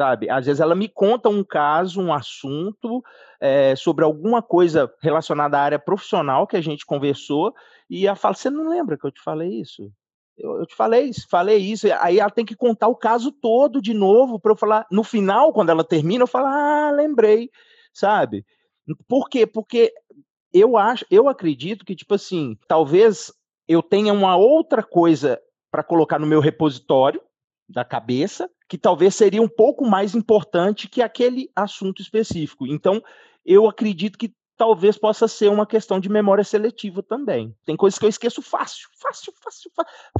sabe? 0.00 0.30
Às 0.30 0.46
vezes 0.46 0.60
ela 0.60 0.74
me 0.74 0.88
conta 0.88 1.28
um 1.28 1.44
caso, 1.44 2.00
um 2.00 2.10
assunto 2.10 3.04
é, 3.38 3.76
sobre 3.76 4.02
alguma 4.02 4.40
coisa 4.40 4.90
relacionada 5.02 5.58
à 5.58 5.60
área 5.60 5.78
profissional 5.78 6.46
que 6.46 6.56
a 6.56 6.60
gente 6.62 6.86
conversou, 6.86 7.54
e 7.90 8.06
ela 8.06 8.16
fala: 8.16 8.34
Você 8.34 8.48
não 8.48 8.66
lembra 8.66 8.96
que 8.96 9.06
eu 9.06 9.10
te 9.10 9.20
falei 9.20 9.60
isso? 9.60 9.92
Eu, 10.38 10.60
eu 10.60 10.64
te 10.64 10.74
falei 10.74 11.04
isso, 11.04 11.26
falei 11.28 11.58
isso. 11.58 11.86
Aí 12.00 12.18
ela 12.18 12.30
tem 12.30 12.46
que 12.46 12.56
contar 12.56 12.88
o 12.88 12.96
caso 12.96 13.30
todo 13.30 13.82
de 13.82 13.92
novo 13.92 14.40
para 14.40 14.52
eu 14.52 14.56
falar. 14.56 14.86
No 14.90 15.04
final, 15.04 15.52
quando 15.52 15.68
ela 15.68 15.84
termina, 15.84 16.22
eu 16.22 16.26
falo: 16.26 16.46
Ah, 16.46 16.90
lembrei, 16.90 17.50
sabe? 17.92 18.42
Por 19.06 19.28
quê? 19.28 19.46
Porque 19.46 19.92
eu 20.50 20.78
acho, 20.78 21.04
eu 21.10 21.28
acredito 21.28 21.84
que, 21.84 21.94
tipo 21.94 22.14
assim, 22.14 22.56
talvez 22.66 23.30
eu 23.68 23.82
tenha 23.82 24.14
uma 24.14 24.34
outra 24.34 24.82
coisa 24.82 25.38
para 25.70 25.82
colocar 25.82 26.18
no 26.18 26.26
meu 26.26 26.40
repositório 26.40 27.20
da 27.70 27.84
cabeça, 27.84 28.50
que 28.68 28.76
talvez 28.76 29.14
seria 29.14 29.40
um 29.40 29.48
pouco 29.48 29.86
mais 29.86 30.14
importante 30.14 30.88
que 30.88 31.00
aquele 31.00 31.50
assunto 31.54 32.02
específico. 32.02 32.66
Então, 32.66 33.02
eu 33.44 33.68
acredito 33.68 34.18
que 34.18 34.34
talvez 34.56 34.98
possa 34.98 35.26
ser 35.26 35.50
uma 35.50 35.66
questão 35.66 35.98
de 35.98 36.08
memória 36.08 36.44
seletiva 36.44 37.02
também. 37.02 37.54
Tem 37.64 37.76
coisas 37.76 37.98
que 37.98 38.04
eu 38.04 38.10
esqueço 38.10 38.42
fácil, 38.42 38.88
fácil, 39.00 39.32
fácil, 39.42 39.70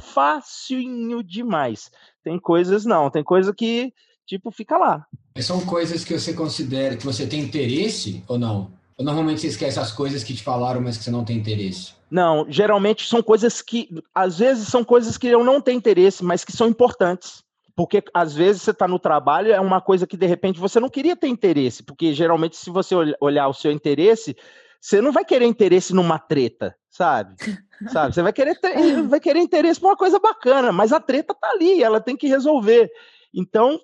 facinho 0.01 1.21
demais. 1.21 1.91
Tem 2.23 2.39
coisas 2.39 2.83
não, 2.83 3.11
tem 3.11 3.23
coisa 3.23 3.53
que 3.53 3.93
tipo 4.25 4.49
fica 4.49 4.77
lá. 4.77 5.05
São 5.39 5.63
coisas 5.65 6.03
que 6.03 6.17
você 6.17 6.33
considera 6.33 6.97
que 6.97 7.05
você 7.05 7.27
tem 7.27 7.41
interesse 7.41 8.23
ou 8.27 8.39
não? 8.39 8.71
Ou 8.97 9.05
normalmente 9.05 9.41
você 9.41 9.47
esquece 9.47 9.79
as 9.79 9.91
coisas 9.91 10.23
que 10.23 10.33
te 10.33 10.41
falaram, 10.41 10.81
mas 10.81 10.97
que 10.97 11.03
você 11.03 11.11
não 11.11 11.23
tem 11.23 11.37
interesse? 11.37 11.93
Não, 12.11 12.45
geralmente 12.49 13.07
são 13.07 13.23
coisas 13.23 13.61
que, 13.61 13.87
às 14.13 14.37
vezes 14.37 14.67
são 14.67 14.83
coisas 14.83 15.17
que 15.17 15.27
eu 15.27 15.45
não 15.45 15.61
tenho 15.61 15.77
interesse, 15.77 16.21
mas 16.25 16.43
que 16.43 16.51
são 16.51 16.67
importantes. 16.67 17.41
Porque 17.73 18.03
às 18.13 18.33
vezes 18.35 18.61
você 18.61 18.71
está 18.71 18.85
no 18.85 18.99
trabalho, 18.99 19.53
é 19.53 19.59
uma 19.59 19.79
coisa 19.79 20.05
que 20.05 20.17
de 20.17 20.25
repente 20.25 20.59
você 20.59 20.77
não 20.77 20.89
queria 20.89 21.15
ter 21.15 21.29
interesse, 21.29 21.81
porque 21.81 22.13
geralmente 22.13 22.57
se 22.57 22.69
você 22.69 22.93
olhar 23.21 23.47
o 23.47 23.53
seu 23.53 23.71
interesse, 23.71 24.35
você 24.79 24.99
não 24.99 25.13
vai 25.13 25.23
querer 25.23 25.45
interesse 25.45 25.93
numa 25.93 26.19
treta, 26.19 26.75
sabe? 26.89 27.33
sabe? 27.93 28.13
Você 28.13 28.21
vai 28.21 28.33
querer, 28.33 28.59
ter, 28.59 29.03
vai 29.03 29.19
querer 29.21 29.39
interesse 29.39 29.79
por 29.79 29.87
uma 29.87 29.95
coisa 29.95 30.19
bacana, 30.19 30.73
mas 30.73 30.91
a 30.91 30.99
treta 30.99 31.33
tá 31.33 31.49
ali, 31.49 31.81
ela 31.81 32.01
tem 32.01 32.17
que 32.17 32.27
resolver. 32.27 32.91
Então, 33.33 33.79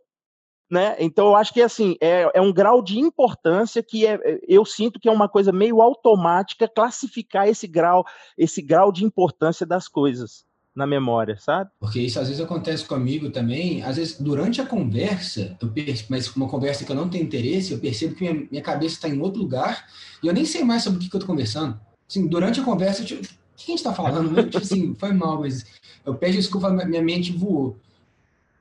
né? 0.70 0.96
Então 1.00 1.28
eu 1.28 1.36
acho 1.36 1.54
que 1.54 1.62
assim 1.62 1.96
é, 2.02 2.30
é 2.34 2.42
um 2.42 2.52
grau 2.52 2.82
de 2.82 3.00
importância 3.00 3.82
que 3.82 4.06
é, 4.06 4.20
é, 4.24 4.40
eu 4.48 4.66
sinto 4.66 5.00
que 5.00 5.08
é 5.08 5.12
uma 5.12 5.30
coisa 5.30 5.52
meio 5.52 5.82
automática 5.82 6.68
classificar 6.68 7.48
esse 7.48 7.68
grau, 7.68 8.06
esse 8.38 8.62
grau 8.62 8.92
de 8.92 9.06
importância 9.06 9.66
das 9.66 9.88
coisas 9.88 10.46
na 10.76 10.86
memória, 10.86 11.38
sabe? 11.40 11.72
Porque 11.80 12.00
isso 12.00 12.20
às 12.20 12.28
vezes 12.28 12.44
acontece 12.44 12.86
comigo 12.86 13.32
também, 13.32 13.82
às 13.82 13.96
vezes 13.96 14.20
durante 14.22 14.62
a 14.62 14.66
conversa, 14.66 15.58
eu 15.60 15.72
mas 16.08 16.36
uma 16.36 16.48
conversa 16.48 16.86
que 16.86 16.92
eu 16.92 16.96
não 16.96 17.10
tenho 17.10 17.24
interesse, 17.24 17.72
eu 17.72 17.80
percebo 17.80 18.14
que 18.14 18.22
minha, 18.22 18.48
minha 18.52 18.62
cabeça 18.62 18.96
está 18.96 19.10
em 19.10 19.20
outro 19.20 19.42
lugar 19.42 19.88
e 20.22 20.28
eu 20.28 20.34
nem 20.34 20.46
sei 20.46 20.64
mais 20.64 20.84
sobre 20.84 21.00
o 21.00 21.02
que, 21.02 21.10
que 21.10 21.16
eu 21.16 21.20
estou 21.20 21.34
conversando. 21.34 21.80
Assim, 22.08 22.28
durante 22.28 22.60
a 22.60 22.64
conversa, 22.64 23.02
eu, 23.02 23.06
tipo, 23.08 23.24
o 23.24 23.28
que 23.58 23.64
a 23.64 23.72
gente 23.72 23.80
está 23.80 23.92
falando? 23.92 24.44
tipo 24.44 24.58
assim, 24.60 24.94
foi 24.94 25.12
mal, 25.14 25.40
mas 25.40 25.66
eu 26.06 26.14
peço 26.14 26.34
desculpa, 26.34 26.70
minha 26.70 27.02
mente 27.02 27.32
voou. 27.32 27.76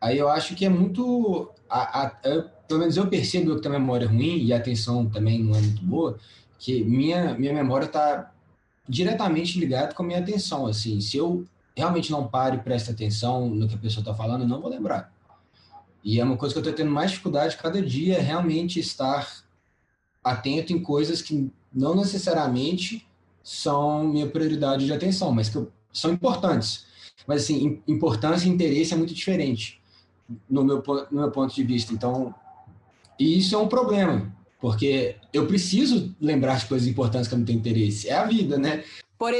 Aí 0.06 0.18
eu 0.18 0.28
acho 0.28 0.54
que 0.54 0.64
é 0.64 0.68
muito 0.68 1.50
a, 1.68 2.02
a, 2.02 2.12
eu, 2.22 2.44
pelo 2.68 2.78
menos 2.78 2.96
eu 2.96 3.08
percebo 3.08 3.56
que 3.56 3.60
tenho 3.60 3.74
memória 3.74 4.06
ruim 4.06 4.38
e 4.38 4.52
a 4.52 4.56
atenção 4.56 5.04
também 5.06 5.42
não 5.42 5.56
é 5.56 5.60
muito 5.60 5.84
boa, 5.84 6.16
que 6.60 6.84
minha, 6.84 7.34
minha 7.34 7.52
memória 7.52 7.86
está 7.86 8.32
diretamente 8.88 9.58
ligada 9.58 9.92
com 9.92 10.04
a 10.04 10.06
minha 10.06 10.20
atenção. 10.20 10.64
Assim, 10.68 11.00
se 11.00 11.16
eu 11.16 11.44
realmente 11.76 12.12
não 12.12 12.28
paro 12.28 12.54
e 12.54 12.58
presto 12.60 12.92
atenção 12.92 13.50
no 13.50 13.66
que 13.66 13.74
a 13.74 13.78
pessoa 13.78 14.00
está 14.00 14.14
falando, 14.14 14.42
eu 14.42 14.48
não 14.48 14.60
vou 14.60 14.70
lembrar. 14.70 15.12
E 16.04 16.20
é 16.20 16.24
uma 16.24 16.36
coisa 16.36 16.54
que 16.54 16.58
eu 16.60 16.62
estou 16.62 16.76
tendo 16.76 16.94
mais 16.94 17.10
dificuldade 17.10 17.56
cada 17.56 17.82
dia, 17.82 18.18
é 18.18 18.20
realmente 18.20 18.78
estar 18.78 19.42
atento 20.22 20.72
em 20.72 20.80
coisas 20.80 21.20
que 21.20 21.50
não 21.74 21.96
necessariamente 21.96 23.04
são 23.42 24.04
minha 24.04 24.28
prioridade 24.28 24.86
de 24.86 24.92
atenção, 24.92 25.32
mas 25.32 25.48
que 25.48 25.56
eu, 25.56 25.72
são 25.92 26.12
importantes. 26.12 26.86
Mas, 27.26 27.42
assim, 27.42 27.82
importância 27.88 28.46
e 28.46 28.52
interesse 28.52 28.94
é 28.94 28.96
muito 28.96 29.12
diferente 29.12 29.84
no 30.48 30.64
meu, 30.64 30.82
no 31.10 31.20
meu 31.20 31.30
ponto 31.30 31.54
de 31.54 31.62
vista. 31.62 31.92
Então, 31.92 32.34
isso 33.18 33.54
é 33.54 33.58
um 33.58 33.68
problema, 33.68 34.34
porque 34.60 35.16
eu 35.32 35.46
preciso 35.46 36.14
lembrar 36.20 36.54
as 36.54 36.64
coisas 36.64 36.86
importantes 36.86 37.28
que 37.28 37.34
eu 37.34 37.38
não 37.38 37.46
tenho 37.46 37.58
interesse. 37.58 38.08
É 38.08 38.14
a 38.14 38.24
vida, 38.24 38.58
né? 38.58 38.84
Por 39.18 39.32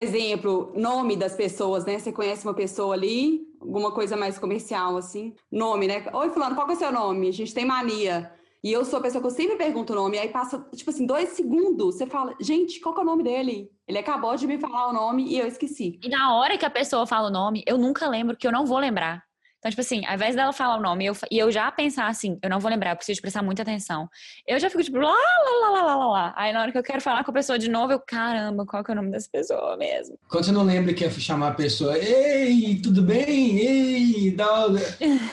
exemplo, 0.00 0.72
nome 0.74 1.16
das 1.16 1.34
pessoas, 1.34 1.84
né? 1.84 1.98
Você 1.98 2.12
conhece 2.12 2.46
uma 2.46 2.54
pessoa 2.54 2.94
ali, 2.94 3.42
alguma 3.60 3.92
coisa 3.92 4.16
mais 4.16 4.38
comercial, 4.38 4.96
assim. 4.96 5.34
Nome, 5.50 5.86
né? 5.86 6.04
Oi, 6.12 6.30
fulano, 6.30 6.54
qual 6.54 6.68
é 6.68 6.72
o 6.72 6.76
seu 6.76 6.92
nome? 6.92 7.28
A 7.28 7.32
gente 7.32 7.54
tem 7.54 7.64
mania. 7.64 8.32
E 8.62 8.70
eu 8.70 8.84
sou 8.84 8.98
a 8.98 9.02
pessoa 9.02 9.22
que 9.22 9.26
eu 9.26 9.30
sempre 9.30 9.56
pergunto 9.56 9.94
o 9.94 9.96
nome, 9.96 10.18
aí 10.18 10.28
passa, 10.28 10.62
tipo 10.74 10.90
assim, 10.90 11.06
dois 11.06 11.30
segundos, 11.30 11.94
você 11.94 12.06
fala, 12.06 12.34
gente, 12.38 12.78
qual 12.78 12.94
é 12.94 13.00
o 13.00 13.04
nome 13.04 13.22
dele? 13.22 13.70
Ele 13.88 13.96
acabou 13.96 14.36
de 14.36 14.46
me 14.46 14.58
falar 14.58 14.88
o 14.88 14.92
nome 14.92 15.26
e 15.26 15.38
eu 15.38 15.46
esqueci. 15.46 15.98
E 16.02 16.08
na 16.10 16.34
hora 16.34 16.58
que 16.58 16.66
a 16.66 16.70
pessoa 16.70 17.06
fala 17.06 17.28
o 17.28 17.32
nome, 17.32 17.64
eu 17.66 17.78
nunca 17.78 18.06
lembro, 18.06 18.36
que 18.36 18.46
eu 18.46 18.52
não 18.52 18.66
vou 18.66 18.78
lembrar. 18.78 19.24
Então, 19.60 19.70
tipo 19.70 19.82
assim, 19.82 20.04
ao 20.06 20.14
invés 20.14 20.34
dela 20.34 20.54
falar 20.54 20.78
o 20.78 20.80
nome 20.80 21.04
eu, 21.04 21.14
e 21.30 21.38
eu 21.38 21.52
já 21.52 21.70
pensar 21.70 22.08
assim, 22.08 22.38
eu 22.42 22.48
não 22.48 22.58
vou 22.58 22.70
lembrar, 22.70 22.92
eu 22.92 22.96
preciso 22.96 23.20
prestar 23.20 23.42
muita 23.42 23.60
atenção. 23.60 24.08
Eu 24.46 24.58
já 24.58 24.70
fico 24.70 24.82
tipo, 24.82 24.96
lá, 24.96 25.12
lá, 25.12 25.68
lá, 25.68 25.82
lá, 25.82 25.96
lá, 25.96 26.06
lá. 26.06 26.34
Aí 26.34 26.50
na 26.50 26.62
hora 26.62 26.72
que 26.72 26.78
eu 26.78 26.82
quero 26.82 27.02
falar 27.02 27.22
com 27.24 27.30
a 27.30 27.34
pessoa 27.34 27.58
de 27.58 27.68
novo, 27.68 27.92
eu, 27.92 28.00
caramba, 28.00 28.64
qual 28.64 28.82
que 28.82 28.90
é 28.90 28.94
o 28.94 28.96
nome 28.96 29.10
dessa 29.10 29.28
pessoa 29.30 29.76
mesmo? 29.76 30.18
Quando 30.30 30.44
você 30.44 30.52
não 30.52 30.64
lembra 30.64 30.94
que 30.94 31.04
é 31.04 31.10
chamar 31.10 31.48
a 31.48 31.54
pessoa, 31.54 31.98
ei, 31.98 32.80
tudo 32.82 33.02
bem? 33.02 33.58
Ei, 33.58 34.30
dá. 34.30 34.66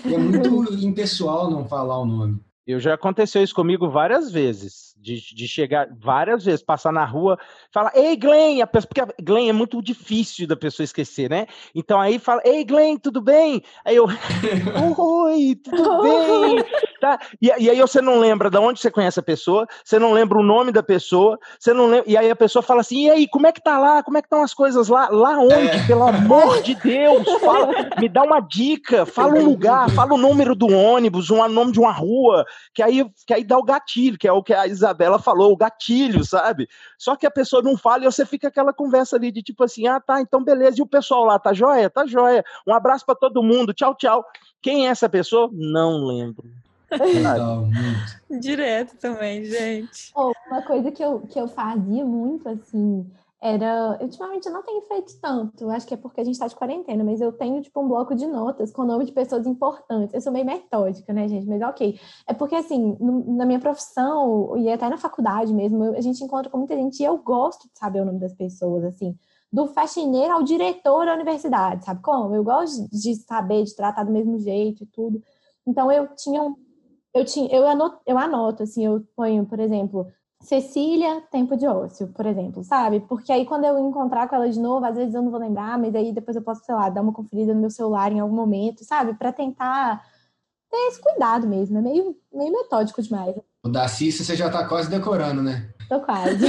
É 0.06 0.18
muito 0.18 0.74
impessoal 0.86 1.50
não 1.50 1.66
falar 1.66 2.00
o 2.00 2.06
nome. 2.06 2.47
Eu 2.68 2.82
já 2.82 2.96
aconteceu 2.96 3.42
isso 3.42 3.56
comigo 3.56 3.90
várias 3.90 4.30
vezes, 4.30 4.94
de, 4.98 5.34
de 5.34 5.48
chegar 5.48 5.88
várias 5.98 6.44
vezes, 6.44 6.62
passar 6.62 6.92
na 6.92 7.06
rua, 7.06 7.40
falar, 7.72 7.94
ei, 7.96 8.18
Glenn, 8.18 8.62
a 8.62 8.68
pessoa, 8.68 8.90
porque 8.90 9.00
a 9.00 9.08
Glenn 9.24 9.48
é 9.48 9.54
muito 9.54 9.82
difícil 9.82 10.46
da 10.46 10.58
pessoa 10.58 10.84
esquecer, 10.84 11.30
né? 11.30 11.48
Então 11.74 11.98
aí 11.98 12.20
fala, 12.20 12.42
ei, 12.44 12.66
Glenn, 12.66 12.98
tudo 12.98 13.22
bem? 13.22 13.64
Aí 13.86 13.96
eu, 13.96 14.06
oi, 15.00 15.56
tudo 15.64 16.02
bem? 16.04 16.66
Tá? 17.00 17.20
E, 17.42 17.48
e, 17.48 17.70
aí 17.70 17.80
você 17.80 18.02
não 18.02 18.20
lembra 18.20 18.50
de 18.50 18.58
onde 18.58 18.80
você 18.80 18.90
conhece 18.90 19.20
a 19.20 19.24
pessoa, 19.24 19.68
você 19.84 20.00
não 20.00 20.14
lembra 20.14 20.40
o 20.40 20.44
nome 20.44 20.72
da 20.72 20.82
pessoa, 20.82 21.38
você 21.60 21.74
não 21.74 21.86
lembra, 21.86 22.10
e 22.10 22.18
aí 22.18 22.30
a 22.30 22.36
pessoa 22.36 22.64
fala 22.64 22.82
assim, 22.82 23.06
e 23.06 23.10
aí, 23.12 23.28
como 23.28 23.46
é 23.46 23.52
que 23.52 23.62
tá 23.62 23.78
lá? 23.78 24.02
Como 24.02 24.18
é 24.18 24.22
que 24.22 24.26
estão 24.26 24.44
as 24.44 24.54
coisas 24.54 24.88
lá? 24.88 25.08
Lá 25.10 25.38
onde? 25.38 25.54
É. 25.54 25.86
Pelo 25.86 26.08
amor 26.08 26.62
de 26.64 26.74
Deus, 26.76 27.24
fala, 27.40 27.68
me 28.00 28.10
dá 28.10 28.24
uma 28.24 28.40
dica, 28.40 29.06
fala 29.06 29.36
um 29.36 29.46
lugar, 29.46 29.90
fala 29.92 30.14
o 30.14 30.18
número 30.18 30.56
do 30.56 30.68
ônibus, 30.68 31.30
o 31.30 31.48
nome 31.48 31.72
de 31.72 31.80
uma 31.80 31.92
rua, 31.92 32.46
que 32.74 32.82
aí, 32.82 33.06
que 33.26 33.34
aí 33.34 33.44
dá 33.44 33.58
o 33.58 33.64
gatilho, 33.64 34.18
que 34.18 34.28
é 34.28 34.32
o 34.32 34.42
que 34.42 34.54
a 34.54 34.66
Isabela 34.66 35.20
falou, 35.20 35.52
o 35.52 35.58
gatilho, 35.58 36.24
sabe? 36.26 36.68
Só 36.98 37.16
que 37.16 37.26
a 37.28 37.32
pessoa 37.32 37.62
não 37.62 37.78
fala 37.78 38.04
e 38.04 38.12
você 38.12 38.26
fica 38.26 38.48
aquela 38.48 38.74
conversa 38.74 39.16
ali 39.16 39.32
de 39.32 39.44
tipo 39.44 39.64
assim, 39.64 39.88
ah, 39.88 40.00
tá, 40.00 40.20
então 40.20 40.44
beleza, 40.44 40.80
e 40.80 40.82
o 40.82 40.88
pessoal 40.88 41.26
lá, 41.26 41.38
tá 41.38 41.54
joia? 41.54 41.90
Tá 41.90 42.06
joia. 42.06 42.44
Um 42.66 42.74
abraço 42.74 43.06
para 43.06 43.16
todo 43.16 43.44
mundo, 43.44 43.74
tchau, 43.74 43.96
tchau. 43.96 44.26
Quem 44.62 44.88
é 44.88 44.90
essa 44.90 45.08
pessoa? 45.08 45.50
Não 45.54 46.06
lembro. 46.06 46.50
Legal, 46.92 47.66
Direto 48.40 48.98
também, 48.98 49.44
gente. 49.44 50.12
Oh, 50.16 50.32
uma 50.48 50.62
coisa 50.62 50.92
que 50.92 51.04
eu, 51.04 51.22
que 51.22 51.40
eu 51.40 51.48
fazia 51.48 52.06
muito, 52.06 52.48
assim, 52.48 53.06
era. 53.42 53.98
Ultimamente 54.02 54.48
eu 54.48 54.54
não 54.54 54.64
tenho 54.64 54.82
feito 54.82 55.20
tanto, 55.22 55.70
acho 55.70 55.86
que 55.86 55.94
é 55.94 55.98
porque 55.98 56.22
a 56.22 56.24
gente 56.24 56.34
está 56.34 56.48
de 56.48 56.56
quarentena, 56.56 57.04
mas 57.04 57.22
eu 57.22 57.32
tenho, 57.32 57.62
tipo, 57.62 57.80
um 57.82 57.88
bloco 57.88 58.16
de 58.16 58.26
notas 58.26 58.72
com 58.72 58.82
o 58.82 58.86
nome 58.86 59.06
de 59.06 59.12
pessoas 59.12 59.46
importantes. 59.46 60.14
Eu 60.14 60.22
sou 60.22 60.32
meio 60.32 60.46
metódica, 60.46 61.14
né, 61.14 61.28
gente? 61.28 61.46
Mas 61.46 61.62
ok. 61.62 62.00
É 62.28 62.34
porque, 62.34 62.56
assim, 62.56 62.98
no, 63.00 63.36
na 63.36 63.46
minha 63.46 63.60
profissão, 63.60 64.58
e 64.58 64.72
até 64.72 64.90
na 64.90 64.98
faculdade 64.98 65.54
mesmo, 65.54 65.84
eu, 65.84 65.96
a 65.96 66.02
gente 66.02 66.24
encontra 66.24 66.50
com 66.50 66.58
muita 66.58 66.76
gente 66.76 67.00
e 67.00 67.06
eu 67.06 67.18
gosto 67.18 67.68
de 67.68 67.78
saber 67.78 68.02
o 68.02 68.06
nome 68.06 68.20
das 68.20 68.34
pessoas, 68.34 68.84
assim. 68.84 69.16
Do 69.52 69.68
faxineiro 69.68 70.34
ao 70.34 70.44
diretor 70.44 71.06
da 71.06 71.14
universidade, 71.14 71.86
sabe 71.86 72.02
como? 72.02 72.36
Eu 72.36 72.44
gosto 72.44 72.90
de 72.90 73.16
saber, 73.16 73.64
de 73.64 73.76
tratar 73.76 74.04
do 74.04 74.12
mesmo 74.12 74.38
jeito 74.40 74.84
e 74.84 74.88
tudo. 74.88 75.22
Então, 75.66 75.92
eu 75.92 76.08
tinha 76.16 76.42
um. 76.42 76.56
Eu, 77.14 77.26
tinha, 77.26 77.50
eu, 77.54 77.68
anoto, 77.68 78.00
eu 78.06 78.18
anoto, 78.18 78.64
assim, 78.64 78.86
eu 78.86 79.04
ponho, 79.16 79.46
por 79.46 79.60
exemplo, 79.60 80.08
Cecília, 80.42 81.22
tempo 81.32 81.58
de 81.58 81.66
ócio, 81.66 82.08
por 82.10 82.26
exemplo, 82.26 82.64
sabe? 82.64 83.00
Porque 83.02 83.32
aí 83.32 83.46
quando 83.46 83.66
eu 83.66 83.80
encontrar 83.80 84.30
com 84.30 84.36
ela 84.36 84.50
de 84.50 84.60
novo, 84.60 84.86
às 84.86 84.96
vezes 84.96 85.14
eu 85.16 85.22
não 85.22 85.32
vou 85.32 85.40
lembrar, 85.40 85.78
mas 85.78 85.96
aí 85.96 86.14
depois 86.14 86.36
eu 86.38 86.44
posso, 86.44 86.64
sei 86.64 86.76
lá, 86.76 86.90
dar 86.90 87.02
uma 87.02 87.14
conferida 87.14 87.54
no 87.54 87.62
meu 87.62 87.72
celular 87.72 88.12
em 88.12 88.20
algum 88.20 88.36
momento, 88.36 88.84
sabe? 88.84 89.14
Para 89.16 89.34
tentar 89.34 90.04
ter 90.70 90.78
esse 90.88 91.02
cuidado 91.02 91.48
mesmo. 91.48 91.78
É 91.80 91.82
meio, 91.82 92.16
meio 92.32 92.52
metódico 92.52 93.02
demais. 93.02 93.36
O 93.64 93.70
da 93.70 93.88
Cissa 93.88 94.24
você 94.24 94.36
já 94.36 94.50
tá 94.50 94.68
quase 94.68 94.90
decorando, 94.90 95.42
né? 95.42 95.70
Tô 95.90 96.00
quase. 96.02 96.46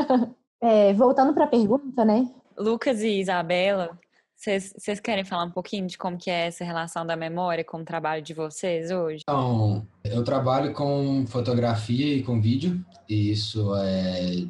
é, 0.60 0.94
voltando 0.94 1.34
para 1.34 1.44
a 1.44 1.48
pergunta, 1.48 2.04
né? 2.04 2.30
Lucas 2.56 3.00
e 3.02 3.20
Isabela, 3.20 3.98
vocês 4.42 5.00
querem 5.00 5.24
falar 5.24 5.44
um 5.44 5.50
pouquinho 5.50 5.86
de 5.86 5.96
como 5.96 6.18
que 6.18 6.28
é 6.28 6.46
essa 6.46 6.64
relação 6.64 7.06
da 7.06 7.14
memória 7.14 7.62
com 7.62 7.78
o 7.78 7.84
trabalho 7.84 8.22
de 8.22 8.34
vocês 8.34 8.90
hoje? 8.90 9.22
Então, 9.22 9.86
eu 10.02 10.24
trabalho 10.24 10.72
com 10.72 11.24
fotografia 11.26 12.16
e 12.16 12.22
com 12.22 12.40
vídeo, 12.40 12.84
e 13.08 13.30
isso 13.30 13.74
é 13.76 14.44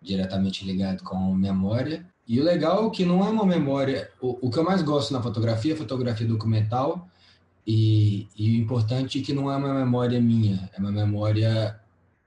diretamente 0.00 0.64
ligado 0.64 1.02
com 1.04 1.34
memória. 1.34 2.06
E 2.26 2.40
o 2.40 2.44
legal 2.44 2.86
é 2.86 2.90
que 2.90 3.04
não 3.04 3.24
é 3.24 3.28
uma 3.28 3.44
memória. 3.44 4.10
O, 4.20 4.46
o 4.46 4.50
que 4.50 4.58
eu 4.58 4.64
mais 4.64 4.80
gosto 4.80 5.12
na 5.12 5.22
fotografia 5.22 5.74
é 5.74 5.76
fotografia 5.76 6.26
documental, 6.26 7.06
e, 7.66 8.28
e 8.36 8.52
o 8.52 8.62
importante 8.62 9.18
é 9.18 9.22
que 9.22 9.34
não 9.34 9.50
é 9.52 9.56
uma 9.56 9.74
memória 9.74 10.20
minha, 10.20 10.70
é 10.72 10.80
uma 10.80 10.92
memória 10.92 11.78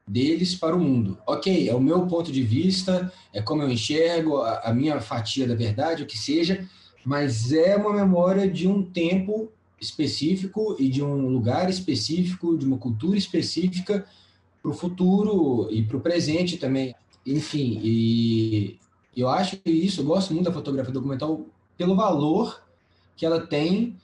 deles 0.08 0.54
para 0.54 0.76
o 0.76 0.80
mundo. 0.80 1.18
Ok, 1.26 1.70
é 1.70 1.74
o 1.74 1.80
meu 1.80 2.06
ponto 2.08 2.32
de 2.32 2.44
vista, 2.44 3.12
é 3.34 3.42
como 3.42 3.64
eu 3.64 3.70
enxergo, 3.70 4.42
a, 4.42 4.60
a 4.60 4.74
minha 4.74 5.00
fatia 5.00 5.48
da 5.48 5.56
verdade, 5.56 6.04
o 6.04 6.06
que 6.06 6.18
seja, 6.18 6.68
mas 7.10 7.52
é 7.52 7.76
uma 7.76 7.92
memória 7.92 8.48
de 8.48 8.68
um 8.68 8.84
tempo 8.84 9.52
específico 9.82 10.76
e 10.78 10.88
de 10.88 11.02
um 11.02 11.28
lugar 11.30 11.68
específico, 11.68 12.56
de 12.56 12.68
uma 12.68 12.78
cultura 12.78 13.18
específica 13.18 14.06
para 14.62 14.70
o 14.70 14.76
futuro 14.76 15.68
e 15.72 15.82
para 15.82 15.98
o 15.98 16.02
presente 16.02 16.58
também. 16.58 16.94
Enfim, 17.26 17.82
e 17.84 18.78
eu 19.18 19.28
acho 19.28 19.58
que 19.58 19.72
isso, 19.72 20.02
eu 20.02 20.06
gosto 20.06 20.36
muito 20.36 20.46
da 20.46 20.54
fotografia 20.54 20.94
documental 20.94 21.48
pelo 21.76 21.96
valor 21.96 22.62
que 23.16 23.26
ela 23.26 23.42
tem 23.42 23.98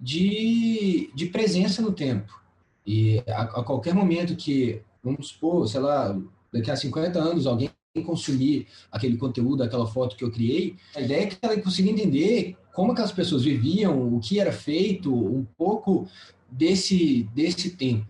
de, 0.00 1.10
de 1.16 1.26
presença 1.26 1.82
no 1.82 1.90
tempo. 1.90 2.40
E 2.86 3.24
a, 3.26 3.42
a 3.42 3.64
qualquer 3.64 3.92
momento 3.92 4.36
que, 4.36 4.80
vamos 5.02 5.30
supor, 5.30 5.66
sei 5.66 5.80
lá, 5.80 6.16
daqui 6.52 6.70
a 6.70 6.76
50 6.76 7.18
anos 7.18 7.44
alguém 7.44 7.70
consumir 8.00 8.66
aquele 8.90 9.18
conteúdo, 9.18 9.62
aquela 9.62 9.86
foto 9.86 10.16
que 10.16 10.24
eu 10.24 10.30
criei, 10.30 10.76
a 10.96 11.00
ideia 11.00 11.24
é 11.24 11.26
que 11.26 11.36
ela 11.42 11.60
consiga 11.60 11.90
entender 11.90 12.56
como 12.72 12.92
aquelas 12.92 13.12
pessoas 13.12 13.42
viviam, 13.42 14.14
o 14.14 14.18
que 14.18 14.40
era 14.40 14.52
feito, 14.52 15.14
um 15.14 15.44
pouco 15.58 16.08
desse, 16.50 17.28
desse 17.34 17.70
tempo. 17.70 18.06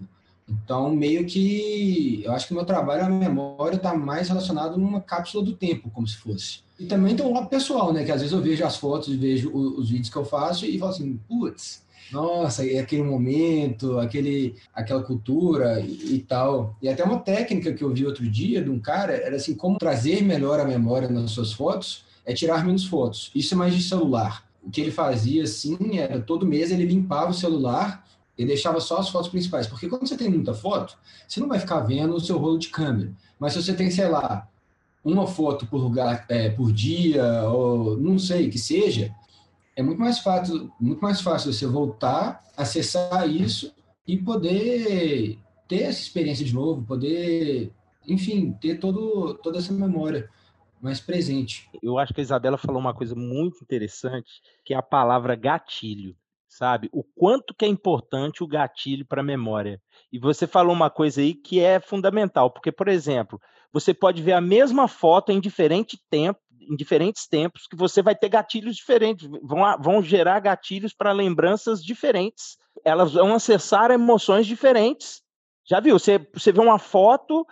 Então, 0.48 0.94
meio 0.94 1.24
que 1.24 2.22
eu 2.24 2.32
acho 2.32 2.46
que 2.46 2.52
o 2.52 2.56
meu 2.56 2.64
trabalho, 2.64 3.04
a 3.04 3.08
memória, 3.08 3.76
está 3.76 3.96
mais 3.96 4.28
relacionado 4.28 4.78
numa 4.78 5.00
cápsula 5.00 5.44
do 5.44 5.54
tempo, 5.54 5.90
como 5.90 6.06
se 6.06 6.16
fosse. 6.16 6.60
E 6.78 6.84
também 6.84 7.16
tem 7.16 7.24
um 7.24 7.32
lado 7.32 7.48
pessoal, 7.48 7.92
né? 7.92 8.04
Que 8.04 8.12
às 8.12 8.20
vezes 8.20 8.32
eu 8.32 8.42
vejo 8.42 8.64
as 8.64 8.76
fotos, 8.76 9.14
vejo 9.14 9.50
os 9.52 9.88
vídeos 9.88 10.10
que 10.10 10.16
eu 10.16 10.24
faço 10.24 10.66
e 10.66 10.78
falo 10.78 10.90
assim, 10.90 11.18
putz, 11.28 11.84
nossa, 12.10 12.62
aquele 12.62 13.02
momento, 13.02 13.98
aquele, 13.98 14.56
aquela 14.74 15.02
cultura 15.02 15.80
e, 15.80 16.16
e, 16.16 16.18
tal. 16.20 16.76
E 16.82 16.88
até 16.88 17.04
uma 17.04 17.18
técnica 17.18 17.72
que 17.72 17.82
eu 17.82 17.92
vi 17.92 18.04
outro 18.04 18.28
dia 18.28 18.62
de 18.62 18.70
um 18.70 18.78
cara 18.78 19.12
era 19.12 19.36
assim, 19.36 19.54
como 19.54 19.78
trazer 19.78 20.22
melhor 20.22 20.58
a 20.60 20.64
memória 20.64 21.08
nas 21.08 21.30
suas 21.30 21.52
fotos 21.52 22.04
é 22.24 22.32
tirar 22.32 22.64
menos 22.64 22.84
fotos. 22.86 23.30
Isso 23.34 23.54
é 23.54 23.56
mais 23.56 23.74
de 23.74 23.82
celular. 23.82 24.44
O 24.62 24.70
que 24.70 24.80
ele 24.80 24.90
fazia 24.90 25.42
assim 25.42 25.98
era 25.98 26.20
todo 26.20 26.46
mês 26.46 26.70
ele 26.70 26.84
limpava 26.84 27.30
o 27.30 27.34
celular 27.34 28.04
e 28.36 28.44
deixava 28.44 28.80
só 28.80 28.98
as 28.98 29.08
fotos 29.08 29.28
principais, 29.28 29.66
porque 29.66 29.88
quando 29.88 30.08
você 30.08 30.16
tem 30.16 30.28
muita 30.28 30.54
foto, 30.54 30.96
você 31.28 31.38
não 31.38 31.48
vai 31.48 31.58
ficar 31.58 31.80
vendo 31.80 32.14
o 32.14 32.20
seu 32.20 32.38
rolo 32.38 32.58
de 32.58 32.68
câmera. 32.68 33.12
Mas 33.38 33.52
se 33.52 33.62
você 33.62 33.74
tem, 33.74 33.90
sei 33.90 34.08
lá, 34.08 34.48
uma 35.04 35.26
foto 35.26 35.66
por 35.66 35.78
lugar 35.78 36.24
é, 36.28 36.48
por 36.48 36.72
dia 36.72 37.42
ou 37.48 37.96
não 37.96 38.18
sei 38.18 38.48
que 38.48 38.58
seja, 38.58 39.14
é 39.82 39.84
muito 39.84 40.00
mais 40.00 40.20
fácil, 40.20 40.72
muito 40.80 41.00
mais 41.00 41.20
fácil 41.20 41.52
você 41.52 41.66
voltar, 41.66 42.42
acessar 42.56 43.28
isso 43.28 43.74
e 44.06 44.16
poder 44.16 45.38
ter 45.68 45.82
essa 45.82 46.00
experiência 46.00 46.44
de 46.44 46.54
novo, 46.54 46.86
poder, 46.86 47.72
enfim, 48.06 48.52
ter 48.60 48.78
todo, 48.78 49.34
toda 49.42 49.58
essa 49.58 49.72
memória 49.72 50.30
mais 50.80 51.00
presente. 51.00 51.68
Eu 51.82 51.98
acho 51.98 52.14
que 52.14 52.20
a 52.20 52.22
Isabela 52.22 52.56
falou 52.56 52.80
uma 52.80 52.94
coisa 52.94 53.14
muito 53.14 53.62
interessante, 53.62 54.40
que 54.64 54.72
é 54.74 54.76
a 54.76 54.82
palavra 54.82 55.34
gatilho, 55.34 56.16
sabe? 56.48 56.88
O 56.92 57.02
quanto 57.02 57.54
que 57.54 57.64
é 57.64 57.68
importante 57.68 58.42
o 58.42 58.48
gatilho 58.48 59.06
para 59.06 59.20
a 59.20 59.24
memória. 59.24 59.80
E 60.12 60.18
você 60.18 60.46
falou 60.46 60.74
uma 60.74 60.90
coisa 60.90 61.20
aí 61.20 61.34
que 61.34 61.60
é 61.60 61.80
fundamental, 61.80 62.50
porque, 62.50 62.72
por 62.72 62.88
exemplo, 62.88 63.40
você 63.72 63.94
pode 63.94 64.22
ver 64.22 64.32
a 64.32 64.40
mesma 64.40 64.86
foto 64.86 65.30
em 65.32 65.40
diferente 65.40 65.98
tempo, 66.10 66.40
em 66.68 66.76
diferentes 66.76 67.26
tempos, 67.26 67.66
que 67.66 67.76
você 67.76 68.02
vai 68.02 68.14
ter 68.14 68.28
gatilhos 68.28 68.76
diferentes, 68.76 69.28
vão, 69.42 69.60
vão 69.80 70.02
gerar 70.02 70.40
gatilhos 70.40 70.92
para 70.92 71.12
lembranças 71.12 71.82
diferentes. 71.82 72.58
Elas 72.84 73.12
vão 73.12 73.34
acessar 73.34 73.90
emoções 73.90 74.46
diferentes. 74.46 75.22
Já 75.64 75.80
viu? 75.80 75.98
Você, 75.98 76.18
você 76.32 76.52
vê 76.52 76.60
uma 76.60 76.78
foto 76.78 77.46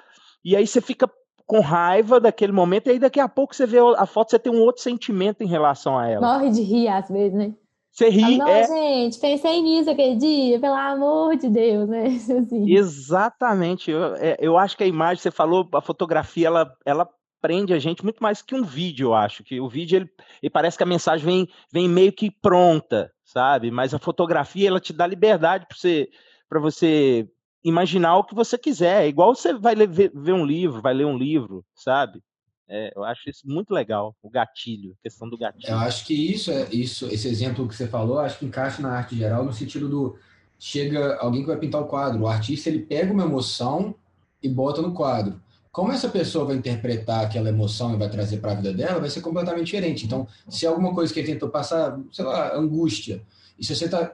e 0.44 0.56
aí 0.56 0.66
você 0.66 0.80
fica 0.80 1.10
com 1.46 1.60
raiva 1.60 2.20
daquele 2.20 2.52
momento, 2.52 2.86
e 2.86 2.90
aí 2.90 2.98
daqui 3.00 3.18
a 3.18 3.28
pouco 3.28 3.56
você 3.56 3.66
vê 3.66 3.78
a 3.96 4.06
foto, 4.06 4.30
você 4.30 4.38
tem 4.38 4.52
um 4.52 4.60
outro 4.60 4.82
sentimento 4.82 5.42
em 5.42 5.48
relação 5.48 5.98
a 5.98 6.08
ela. 6.08 6.34
Morre 6.34 6.48
de 6.48 6.62
rir 6.62 6.86
às 6.86 7.08
vezes, 7.08 7.36
né? 7.36 7.52
Você 7.90 8.08
ri. 8.08 8.38
Não, 8.38 8.46
é... 8.46 8.64
gente, 8.64 9.18
pensei 9.18 9.60
nisso 9.60 9.90
aquele 9.90 10.14
dia, 10.14 10.60
pelo 10.60 10.76
amor 10.76 11.36
de 11.36 11.48
Deus, 11.48 11.88
né? 11.88 12.06
Assim. 12.38 12.72
Exatamente. 12.72 13.90
Eu, 13.90 14.14
é, 14.14 14.36
eu 14.38 14.56
acho 14.56 14.76
que 14.76 14.84
a 14.84 14.86
imagem, 14.86 15.20
você 15.20 15.30
falou, 15.32 15.68
a 15.74 15.80
fotografia, 15.80 16.46
ela, 16.46 16.72
ela 16.86 17.08
prende 17.40 17.72
a 17.72 17.78
gente 17.78 18.04
muito 18.04 18.22
mais 18.22 18.42
que 18.42 18.54
um 18.54 18.62
vídeo, 18.62 19.08
eu 19.08 19.14
acho. 19.14 19.42
Que 19.42 19.60
o 19.60 19.68
vídeo, 19.68 19.96
ele, 19.96 20.10
ele 20.42 20.50
parece 20.50 20.76
que 20.76 20.82
a 20.82 20.86
mensagem 20.86 21.24
vem, 21.24 21.48
vem 21.72 21.88
meio 21.88 22.12
que 22.12 22.30
pronta, 22.30 23.10
sabe? 23.24 23.70
Mas 23.70 23.94
a 23.94 23.98
fotografia, 23.98 24.68
ela 24.68 24.80
te 24.80 24.92
dá 24.92 25.06
liberdade 25.06 25.66
para 25.66 25.76
você, 25.76 26.08
você 26.50 27.28
imaginar 27.64 28.16
o 28.16 28.24
que 28.24 28.34
você 28.34 28.58
quiser. 28.58 29.04
É 29.04 29.08
igual 29.08 29.34
você 29.34 29.54
vai 29.54 29.74
ler, 29.74 29.88
ver, 29.88 30.12
ver 30.14 30.32
um 30.32 30.44
livro, 30.44 30.82
vai 30.82 30.94
ler 30.94 31.06
um 31.06 31.16
livro, 31.16 31.64
sabe? 31.74 32.22
É, 32.68 32.92
eu 32.94 33.02
acho 33.02 33.28
isso 33.28 33.42
muito 33.48 33.74
legal, 33.74 34.14
o 34.22 34.30
gatilho, 34.30 34.92
a 34.92 35.02
questão 35.02 35.28
do 35.28 35.36
gatilho. 35.36 35.72
Eu 35.72 35.78
acho 35.78 36.06
que 36.06 36.14
isso 36.14 36.52
é 36.52 36.68
isso, 36.70 37.06
esse 37.06 37.26
exemplo 37.26 37.66
que 37.66 37.74
você 37.74 37.88
falou, 37.88 38.20
acho 38.20 38.38
que 38.38 38.46
encaixa 38.46 38.80
na 38.80 38.92
arte 38.92 39.16
geral 39.16 39.44
no 39.44 39.52
sentido 39.52 39.88
do 39.88 40.16
chega 40.56 41.16
alguém 41.16 41.40
que 41.40 41.48
vai 41.48 41.56
pintar 41.56 41.80
o 41.80 41.86
quadro, 41.86 42.20
o 42.20 42.28
artista 42.28 42.68
ele 42.68 42.80
pega 42.80 43.12
uma 43.12 43.24
emoção 43.24 43.92
e 44.40 44.48
bota 44.48 44.80
no 44.80 44.94
quadro 44.94 45.40
como 45.72 45.92
essa 45.92 46.08
pessoa 46.08 46.44
vai 46.44 46.56
interpretar 46.56 47.24
aquela 47.24 47.48
emoção 47.48 47.94
e 47.94 47.96
vai 47.96 48.10
trazer 48.10 48.38
para 48.38 48.52
a 48.52 48.54
vida 48.56 48.72
dela, 48.72 49.00
vai 49.00 49.08
ser 49.10 49.20
completamente 49.20 49.66
diferente. 49.66 50.04
Então, 50.04 50.26
se 50.48 50.66
alguma 50.66 50.92
coisa 50.92 51.12
que 51.12 51.20
ele 51.20 51.32
tentou 51.32 51.48
passar, 51.48 51.98
sei 52.12 52.24
lá, 52.24 52.56
angústia, 52.56 53.22
e 53.58 53.64
se 53.64 53.76
você 53.76 53.88
tá. 53.88 54.12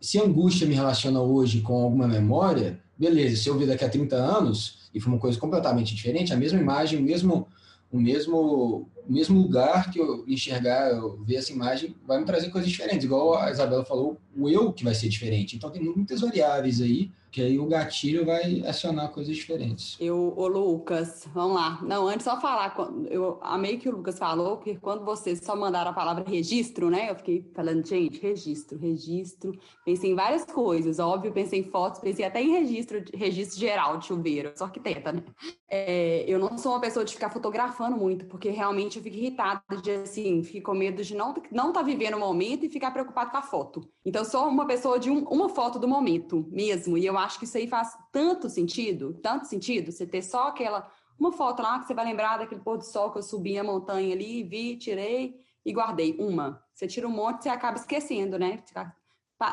Se 0.00 0.18
angústia 0.18 0.66
me 0.66 0.74
relaciona 0.74 1.20
hoje 1.20 1.60
com 1.60 1.82
alguma 1.82 2.06
memória, 2.06 2.80
beleza. 2.98 3.42
Se 3.42 3.48
eu 3.48 3.56
vi 3.56 3.66
daqui 3.66 3.84
a 3.84 3.88
30 3.88 4.16
anos 4.16 4.90
e 4.92 5.00
for 5.00 5.08
uma 5.10 5.18
coisa 5.18 5.38
completamente 5.38 5.94
diferente, 5.94 6.32
a 6.32 6.36
mesma 6.36 6.60
imagem, 6.60 6.98
o 6.98 7.02
mesmo, 7.02 7.48
o 7.90 7.98
mesmo, 7.98 8.88
o 9.08 9.12
mesmo 9.12 9.40
lugar 9.40 9.90
que 9.90 9.98
eu 9.98 10.24
enxergar, 10.26 10.90
eu 10.90 11.18
ver 11.24 11.36
essa 11.36 11.52
imagem, 11.52 11.94
vai 12.06 12.18
me 12.18 12.24
trazer 12.24 12.50
coisas 12.50 12.70
diferentes. 12.70 13.04
Igual 13.04 13.38
a 13.38 13.50
Isabela 13.50 13.84
falou, 13.84 14.16
o 14.36 14.48
eu 14.48 14.72
que 14.72 14.84
vai 14.84 14.94
ser 14.94 15.08
diferente. 15.08 15.56
Então, 15.56 15.70
tem 15.70 15.82
muitas 15.82 16.20
variáveis 16.20 16.80
aí 16.80 17.10
que 17.36 17.42
aí 17.42 17.58
o 17.58 17.66
gatilho 17.66 18.24
vai 18.24 18.62
acionar 18.66 19.10
coisas 19.10 19.36
diferentes. 19.36 19.94
Eu, 20.00 20.32
ô 20.34 20.48
Lucas, 20.48 21.28
vamos 21.34 21.56
lá. 21.56 21.78
Não, 21.82 22.08
antes 22.08 22.24
só 22.24 22.40
falar, 22.40 22.74
eu 23.10 23.38
amei 23.42 23.76
que 23.76 23.86
o 23.90 23.92
Lucas 23.92 24.18
falou, 24.18 24.56
que 24.56 24.76
quando 24.76 25.04
vocês 25.04 25.40
só 25.44 25.54
mandaram 25.54 25.90
a 25.90 25.94
palavra 25.94 26.24
registro, 26.26 26.88
né? 26.88 27.10
Eu 27.10 27.14
fiquei 27.14 27.44
falando, 27.54 27.86
gente, 27.86 28.18
registro, 28.22 28.78
registro. 28.78 29.52
Pensei 29.84 30.12
em 30.12 30.14
várias 30.14 30.46
coisas, 30.46 30.98
óbvio, 30.98 31.30
pensei 31.30 31.60
em 31.60 31.64
fotos, 31.64 32.00
pensei 32.00 32.24
até 32.24 32.42
em 32.42 32.52
registro, 32.52 33.04
registro 33.12 33.60
geral 33.60 33.98
de 33.98 34.06
chuveiro, 34.06 34.52
só 34.56 34.68
que 34.68 34.80
tenta, 34.80 35.12
né? 35.12 35.22
É, 35.68 36.24
eu 36.26 36.38
não 36.38 36.56
sou 36.56 36.72
uma 36.72 36.80
pessoa 36.80 37.04
de 37.04 37.12
ficar 37.12 37.28
fotografando 37.28 37.98
muito, 37.98 38.24
porque 38.24 38.48
realmente 38.48 38.95
eu 38.98 39.02
fico 39.02 39.16
irritada 39.16 39.62
de 39.82 39.90
assim, 39.90 40.42
fico 40.42 40.70
com 40.70 40.76
medo 40.76 41.02
de 41.02 41.14
não 41.14 41.34
não 41.50 41.68
estar 41.68 41.80
tá 41.80 41.82
vivendo 41.82 42.14
o 42.14 42.20
momento 42.20 42.64
e 42.64 42.68
ficar 42.68 42.90
preocupado 42.90 43.30
com 43.30 43.36
a 43.36 43.42
foto. 43.42 43.88
Então, 44.04 44.22
eu 44.22 44.26
sou 44.26 44.48
uma 44.48 44.66
pessoa 44.66 44.98
de 44.98 45.10
um, 45.10 45.24
uma 45.24 45.48
foto 45.48 45.78
do 45.78 45.88
momento 45.88 46.46
mesmo, 46.50 46.96
e 46.98 47.06
eu 47.06 47.16
acho 47.16 47.38
que 47.38 47.44
isso 47.44 47.56
aí 47.56 47.66
faz 47.66 47.96
tanto 48.12 48.48
sentido, 48.48 49.14
tanto 49.22 49.46
sentido, 49.46 49.92
você 49.92 50.06
ter 50.06 50.22
só 50.22 50.48
aquela, 50.48 50.90
uma 51.18 51.32
foto 51.32 51.62
lá 51.62 51.78
que 51.78 51.86
você 51.86 51.94
vai 51.94 52.04
lembrar 52.04 52.38
daquele 52.38 52.60
pôr 52.60 52.78
do 52.78 52.84
sol 52.84 53.10
que 53.10 53.18
eu 53.18 53.22
subi 53.22 53.58
a 53.58 53.64
montanha 53.64 54.14
ali, 54.14 54.42
vi, 54.42 54.76
tirei 54.76 55.36
e 55.64 55.72
guardei. 55.72 56.16
Uma. 56.18 56.62
Você 56.72 56.86
tira 56.86 57.08
um 57.08 57.10
monte, 57.10 57.42
você 57.42 57.48
acaba 57.48 57.76
esquecendo, 57.78 58.38
né? 58.38 58.62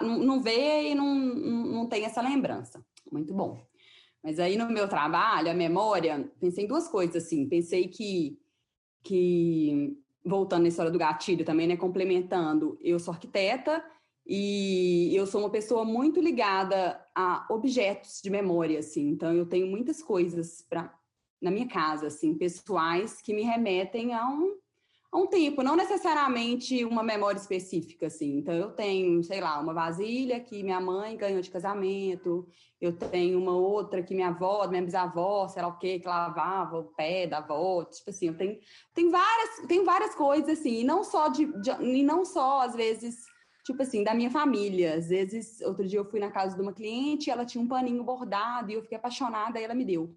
Não, 0.02 0.20
não 0.20 0.42
vê 0.42 0.92
e 0.92 0.96
não, 0.96 1.16
não 1.16 1.88
tem 1.88 2.06
essa 2.06 2.22
lembrança. 2.22 2.86
Muito 3.12 3.34
bom. 3.34 3.66
Mas 4.24 4.40
aí 4.40 4.58
no 4.58 4.70
meu 4.70 4.88
trabalho, 4.88 5.52
a 5.52 5.54
memória, 5.54 6.32
pensei 6.40 6.64
em 6.64 6.68
duas 6.68 6.88
coisas, 6.88 7.26
assim. 7.26 7.48
Pensei 7.48 7.90
que, 7.90 8.40
que 9.04 9.98
voltando 10.26 10.64
na 10.64 10.70
história 10.70 10.92
do 10.92 10.98
gatilho 10.98 11.44
também, 11.44 11.68
né? 11.68 11.76
Complementando, 11.76 12.78
eu 12.82 12.98
sou 12.98 13.14
arquiteta 13.14 13.84
e 14.26 15.14
eu 15.14 15.28
sou 15.28 15.42
uma 15.42 15.50
pessoa 15.50 15.84
muito 15.84 16.22
ligada 16.22 17.00
a 17.14 17.46
objetos 17.50 18.22
de 18.22 18.30
memória, 18.30 18.80
assim. 18.80 19.10
Então, 19.10 19.34
eu 19.34 19.46
tenho 19.46 19.68
muitas 19.68 20.02
coisas 20.02 20.62
para 20.62 20.98
na 21.42 21.52
minha 21.52 21.68
casa, 21.68 22.08
assim, 22.08 22.34
pessoais 22.34 23.22
que 23.22 23.34
me 23.34 23.44
remetem 23.44 24.14
a 24.14 24.26
um, 24.30 24.56
um 25.14 25.28
tempo, 25.28 25.62
não 25.62 25.76
necessariamente 25.76 26.84
uma 26.84 27.04
memória 27.04 27.38
específica, 27.38 28.08
assim. 28.08 28.38
Então, 28.38 28.54
eu 28.54 28.72
tenho, 28.72 29.24
sei 29.24 29.40
lá, 29.40 29.60
uma 29.60 29.74
vasilha 29.74 30.40
que 30.40 30.64
minha 30.64 30.82
mãe 30.82 31.16
ganhou 31.16 31.40
de 31.40 31.52
casamento, 31.52 32.48
eu 32.82 32.98
tenho 32.98 33.40
uma 33.40 33.56
outra 33.56 34.02
que 34.02 34.16
minha 34.16 34.30
avó, 34.30 34.68
minha 34.68 34.82
bisavó, 34.82 35.48
sei 35.48 35.62
lá 35.62 35.68
o 35.68 35.78
quê, 35.78 36.00
que 36.00 36.08
lavava 36.08 36.80
o 36.80 36.86
pé 36.96 37.28
da 37.28 37.38
avó, 37.38 37.86
tipo 37.86 38.10
assim, 38.10 38.28
eu 38.28 38.38
tenho, 38.38 38.60
tenho, 38.94 39.12
várias, 39.12 39.68
tenho 39.68 39.86
várias 39.86 40.16
coisas, 40.16 40.60
assim, 40.60 40.80
e 40.80 40.84
não 40.84 41.04
só 41.04 41.28
de, 41.28 41.46
de 41.62 41.72
e 41.82 42.04
não 42.04 42.26
só, 42.26 42.62
às 42.62 42.76
vezes, 42.76 43.24
tipo 43.64 43.84
assim, 43.84 44.04
da 44.04 44.16
minha 44.16 44.32
família. 44.32 44.96
Às 44.96 45.10
vezes, 45.10 45.62
outro 45.62 45.88
dia 45.88 46.00
eu 46.00 46.06
fui 46.06 46.20
na 46.20 46.32
casa 46.32 46.56
de 46.56 46.62
uma 46.62 46.74
cliente, 46.74 47.30
ela 47.30 47.46
tinha 47.46 47.64
um 47.64 47.68
paninho 47.68 48.04
bordado 48.04 48.72
e 48.72 48.74
eu 48.74 48.82
fiquei 48.82 48.98
apaixonada, 48.98 49.60
e 49.60 49.64
ela 49.64 49.76
me 49.76 49.86
deu. 49.86 50.16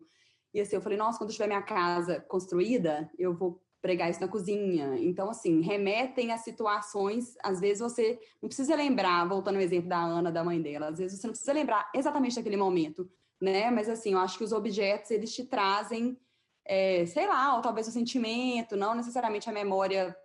E 0.54 0.60
assim, 0.60 0.74
eu 0.74 0.80
falei, 0.80 0.96
nossa, 0.96 1.18
quando 1.18 1.28
eu 1.28 1.34
tiver 1.34 1.48
minha 1.48 1.60
casa 1.60 2.18
construída, 2.20 3.10
eu 3.18 3.34
vou 3.34 3.62
pregar 3.86 4.10
isso 4.10 4.20
na 4.20 4.26
cozinha. 4.26 4.98
Então, 4.98 5.30
assim, 5.30 5.60
remetem 5.60 6.32
a 6.32 6.38
situações, 6.38 7.36
às 7.40 7.60
vezes 7.60 7.78
você 7.78 8.18
não 8.42 8.48
precisa 8.48 8.74
lembrar, 8.74 9.28
voltando 9.28 9.56
ao 9.56 9.62
exemplo 9.62 9.88
da 9.88 10.02
Ana, 10.02 10.32
da 10.32 10.42
mãe 10.42 10.60
dela, 10.60 10.88
às 10.88 10.98
vezes 10.98 11.20
você 11.20 11.26
não 11.28 11.32
precisa 11.32 11.52
lembrar 11.52 11.88
exatamente 11.94 12.34
daquele 12.34 12.56
momento, 12.56 13.08
né? 13.40 13.70
Mas, 13.70 13.88
assim, 13.88 14.14
eu 14.14 14.18
acho 14.18 14.36
que 14.36 14.42
os 14.42 14.50
objetos, 14.50 15.12
eles 15.12 15.32
te 15.32 15.44
trazem, 15.44 16.18
é, 16.64 17.06
sei 17.06 17.28
lá, 17.28 17.54
ou 17.54 17.62
talvez 17.62 17.86
o 17.86 17.92
sentimento, 17.92 18.76
não 18.76 18.92
necessariamente 18.92 19.48
a 19.48 19.52
memória 19.52 20.16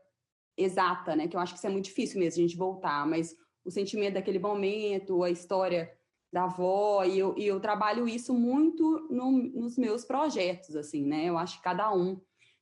exata, 0.57 1.15
né? 1.15 1.27
Que 1.27 1.35
eu 1.35 1.39
acho 1.39 1.53
que 1.53 1.59
isso 1.59 1.67
é 1.67 1.69
muito 1.69 1.85
difícil 1.85 2.19
mesmo, 2.19 2.39
a 2.39 2.47
gente 2.47 2.57
voltar, 2.57 3.05
mas 3.05 3.35
o 3.63 3.69
sentimento 3.69 4.15
daquele 4.15 4.39
momento, 4.39 5.23
a 5.23 5.29
história 5.29 5.91
da 6.33 6.45
avó, 6.45 7.03
e 7.03 7.19
eu, 7.19 7.35
e 7.37 7.45
eu 7.45 7.59
trabalho 7.59 8.07
isso 8.07 8.33
muito 8.33 9.07
no, 9.11 9.31
nos 9.31 9.77
meus 9.77 10.03
projetos, 10.03 10.75
assim, 10.75 11.05
né? 11.05 11.25
Eu 11.25 11.37
acho 11.37 11.57
que 11.57 11.63
cada 11.63 11.93
um 11.93 12.19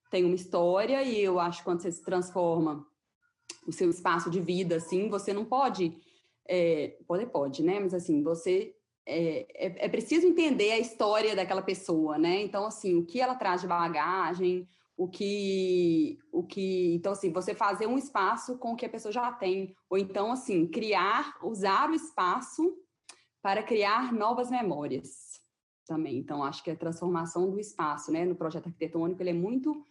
tem 0.09 0.25
uma 0.25 0.35
história, 0.35 1.03
e 1.03 1.19
eu 1.21 1.39
acho 1.39 1.59
que 1.59 1.65
quando 1.65 1.81
você 1.81 1.91
se 1.91 2.03
transforma 2.03 2.85
o 3.67 3.71
seu 3.71 3.89
espaço 3.89 4.29
de 4.29 4.41
vida, 4.41 4.77
assim, 4.77 5.09
você 5.09 5.33
não 5.33 5.45
pode. 5.45 5.97
É, 6.47 6.97
pode, 7.07 7.25
pode, 7.27 7.63
né? 7.63 7.79
Mas 7.79 7.93
assim, 7.93 8.23
você 8.23 8.73
é, 9.05 9.47
é, 9.55 9.85
é, 9.85 9.89
preciso 9.89 10.27
entender 10.27 10.71
a 10.71 10.79
história 10.79 11.35
daquela 11.35 11.61
pessoa, 11.61 12.17
né? 12.17 12.41
Então, 12.41 12.65
assim, 12.65 12.95
o 12.95 13.05
que 13.05 13.19
ela 13.19 13.35
traz 13.35 13.61
de 13.61 13.67
bagagem, 13.67 14.67
o 14.95 15.07
que, 15.07 16.19
o 16.31 16.43
que, 16.43 16.93
então, 16.93 17.13
assim, 17.13 17.31
você 17.31 17.55
fazer 17.55 17.87
um 17.87 17.97
espaço 17.97 18.57
com 18.57 18.73
o 18.73 18.75
que 18.75 18.85
a 18.85 18.89
pessoa 18.89 19.11
já 19.11 19.31
tem, 19.31 19.75
ou 19.89 19.97
então, 19.97 20.31
assim, 20.31 20.67
criar, 20.67 21.37
usar 21.41 21.89
o 21.89 21.95
espaço 21.95 22.75
para 23.41 23.63
criar 23.63 24.13
novas 24.13 24.51
memórias 24.51 25.39
também. 25.87 26.17
Então, 26.17 26.43
acho 26.43 26.63
que 26.63 26.69
a 26.69 26.75
transformação 26.75 27.49
do 27.49 27.59
espaço, 27.59 28.11
né, 28.11 28.25
no 28.25 28.35
projeto 28.35 28.67
arquitetônico, 28.67 29.21
ele 29.21 29.31
é 29.31 29.33
muito 29.33 29.83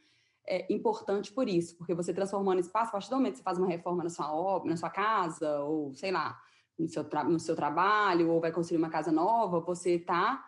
é, 0.48 0.72
importante 0.72 1.32
por 1.32 1.48
isso, 1.48 1.76
porque 1.76 1.94
você 1.94 2.12
transformando 2.12 2.60
espaço, 2.60 2.88
a 2.88 2.92
partir 2.92 3.10
do 3.10 3.16
momento 3.16 3.32
que 3.32 3.38
você 3.38 3.44
faz 3.44 3.58
uma 3.58 3.68
reforma 3.68 4.02
na 4.02 4.10
sua 4.10 4.32
obra, 4.32 4.70
na 4.70 4.76
sua 4.76 4.90
casa, 4.90 5.60
ou 5.60 5.94
sei 5.94 6.10
lá, 6.10 6.40
no 6.78 6.88
seu, 6.88 7.04
no 7.26 7.38
seu 7.38 7.54
trabalho, 7.54 8.30
ou 8.30 8.40
vai 8.40 8.52
construir 8.52 8.78
uma 8.78 8.88
casa 8.88 9.12
nova, 9.12 9.60
você 9.60 9.96
está 9.96 10.44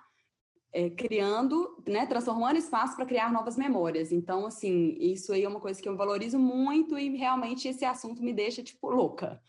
é, 0.72 0.88
criando, 0.90 1.82
né, 1.86 2.06
transformando 2.06 2.56
espaço 2.56 2.96
para 2.96 3.06
criar 3.06 3.32
novas 3.32 3.56
memórias. 3.56 4.12
Então, 4.12 4.46
assim, 4.46 4.96
isso 4.98 5.32
aí 5.32 5.44
é 5.44 5.48
uma 5.48 5.60
coisa 5.60 5.80
que 5.80 5.88
eu 5.88 5.96
valorizo 5.96 6.38
muito 6.38 6.98
e 6.98 7.16
realmente 7.16 7.68
esse 7.68 7.84
assunto 7.84 8.22
me 8.22 8.32
deixa, 8.32 8.62
tipo, 8.62 8.88
louca. 8.88 9.42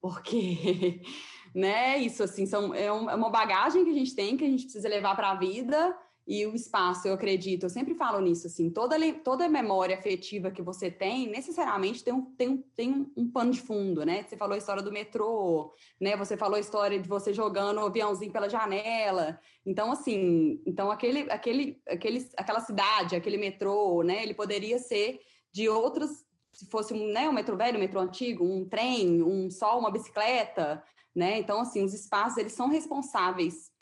Porque 0.00 1.02
né? 1.54 1.98
Isso 1.98 2.22
assim 2.22 2.46
são 2.46 2.74
é, 2.74 2.92
um, 2.92 3.08
é 3.08 3.14
uma 3.14 3.30
bagagem 3.30 3.84
que 3.84 3.90
a 3.90 3.94
gente 3.94 4.14
tem 4.14 4.36
que 4.36 4.44
a 4.44 4.48
gente 4.48 4.64
precisa 4.64 4.88
levar 4.88 5.14
para 5.16 5.30
a 5.30 5.34
vida 5.34 5.96
e 6.28 6.44
o 6.44 6.54
espaço, 6.54 7.08
eu 7.08 7.14
acredito, 7.14 7.62
eu 7.62 7.70
sempre 7.70 7.94
falo 7.94 8.20
nisso, 8.20 8.48
assim, 8.48 8.68
toda, 8.68 8.96
toda 9.24 9.48
memória 9.48 9.96
afetiva 9.96 10.50
que 10.50 10.60
você 10.60 10.90
tem, 10.90 11.26
necessariamente 11.26 12.04
tem 12.04 12.12
um, 12.12 12.20
tem, 12.20 12.48
um, 12.50 12.62
tem 12.76 13.12
um, 13.16 13.30
pano 13.30 13.50
de 13.50 13.62
fundo, 13.62 14.04
né? 14.04 14.22
Você 14.24 14.36
falou 14.36 14.54
a 14.54 14.58
história 14.58 14.82
do 14.82 14.92
metrô, 14.92 15.74
né? 15.98 16.18
Você 16.18 16.36
falou 16.36 16.56
a 16.56 16.60
história 16.60 16.98
de 16.98 17.08
você 17.08 17.32
jogando 17.32 17.78
o 17.78 17.86
aviãozinho 17.86 18.30
pela 18.30 18.46
janela. 18.46 19.40
Então, 19.64 19.90
assim, 19.90 20.60
então 20.66 20.90
aquele, 20.90 21.20
aquele, 21.30 21.80
aquele, 21.88 22.28
aquela 22.36 22.60
cidade, 22.60 23.16
aquele 23.16 23.38
metrô, 23.38 24.02
né? 24.02 24.22
Ele 24.22 24.34
poderia 24.34 24.78
ser 24.78 25.20
de 25.50 25.66
outras, 25.66 26.26
se 26.52 26.66
fosse 26.66 26.92
um, 26.92 27.10
né, 27.10 27.26
um 27.26 27.32
metrô 27.32 27.56
velho, 27.56 27.78
um 27.78 27.80
metrô 27.80 28.00
antigo, 28.00 28.44
um 28.44 28.68
trem, 28.68 29.22
um 29.22 29.50
só 29.50 29.78
uma 29.78 29.90
bicicleta, 29.90 30.84
né? 31.16 31.38
Então, 31.38 31.62
assim, 31.62 31.82
os 31.82 31.94
espaços, 31.94 32.36
eles 32.36 32.52
são 32.52 32.68
responsáveis 32.68 33.72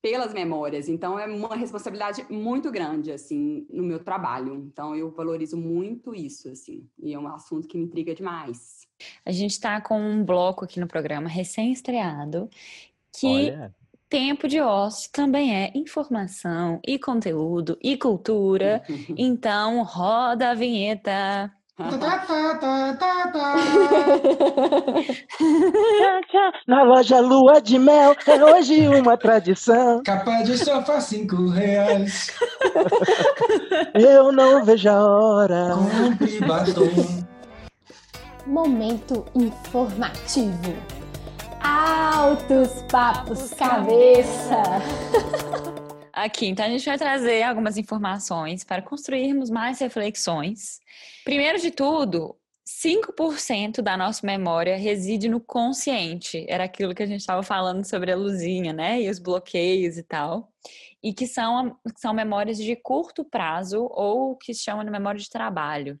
pelas 0.00 0.32
memórias. 0.32 0.88
Então, 0.88 1.18
é 1.18 1.26
uma 1.26 1.56
responsabilidade 1.56 2.24
muito 2.30 2.70
grande, 2.70 3.10
assim, 3.10 3.66
no 3.70 3.82
meu 3.82 3.98
trabalho. 3.98 4.54
Então, 4.54 4.94
eu 4.94 5.10
valorizo 5.10 5.56
muito 5.56 6.14
isso, 6.14 6.48
assim. 6.48 6.86
E 6.98 7.12
é 7.12 7.18
um 7.18 7.26
assunto 7.28 7.66
que 7.66 7.76
me 7.76 7.84
intriga 7.84 8.14
demais. 8.14 8.86
A 9.24 9.32
gente 9.32 9.52
está 9.52 9.80
com 9.80 10.00
um 10.00 10.24
bloco 10.24 10.64
aqui 10.64 10.80
no 10.80 10.86
programa 10.86 11.28
recém-estreado 11.28 12.48
que... 13.12 13.26
Olha. 13.26 13.74
Tempo 14.10 14.48
de 14.48 14.58
ócio 14.58 15.10
também 15.12 15.54
é 15.54 15.70
informação 15.74 16.80
e 16.82 16.98
conteúdo 16.98 17.76
e 17.82 17.94
cultura. 17.94 18.82
então, 19.18 19.82
roda 19.82 20.48
a 20.48 20.54
vinheta. 20.54 21.52
Na 26.66 26.82
loja 26.82 27.20
Lua 27.20 27.60
de 27.60 27.78
Mel 27.78 28.16
é 28.26 28.44
hoje 28.44 28.88
uma 28.88 29.16
tradição. 29.16 30.02
Capa 30.02 30.42
de 30.42 30.58
sofá, 30.58 31.00
cinco 31.00 31.48
reais. 31.48 32.32
Eu 33.94 34.32
não 34.32 34.64
vejo 34.64 34.88
a 34.90 35.04
hora. 35.04 35.76
Compre 35.76 36.40
batom. 36.40 37.24
Momento 38.44 39.24
informativo. 39.36 40.74
Altos 41.62 42.82
papos 42.90 43.50
cabeça. 43.54 44.62
Aqui, 46.18 46.46
então 46.46 46.66
a 46.66 46.68
gente 46.68 46.84
vai 46.84 46.98
trazer 46.98 47.44
algumas 47.44 47.76
informações 47.76 48.64
para 48.64 48.82
construirmos 48.82 49.50
mais 49.50 49.78
reflexões. 49.78 50.80
Primeiro 51.24 51.60
de 51.60 51.70
tudo, 51.70 52.36
5% 52.66 53.80
da 53.80 53.96
nossa 53.96 54.26
memória 54.26 54.76
reside 54.76 55.28
no 55.28 55.40
consciente. 55.40 56.44
Era 56.48 56.64
aquilo 56.64 56.92
que 56.92 57.04
a 57.04 57.06
gente 57.06 57.20
estava 57.20 57.44
falando 57.44 57.84
sobre 57.84 58.10
a 58.10 58.16
luzinha, 58.16 58.72
né? 58.72 59.00
E 59.00 59.08
os 59.08 59.20
bloqueios 59.20 59.96
e 59.96 60.02
tal. 60.02 60.52
E 61.00 61.14
que 61.14 61.24
são, 61.24 61.78
são 61.96 62.12
memórias 62.12 62.58
de 62.58 62.74
curto 62.74 63.24
prazo 63.24 63.86
ou 63.88 64.36
que 64.36 64.52
se 64.52 64.64
chamam 64.64 64.84
de 64.84 64.90
memória 64.90 65.20
de 65.20 65.30
trabalho. 65.30 66.00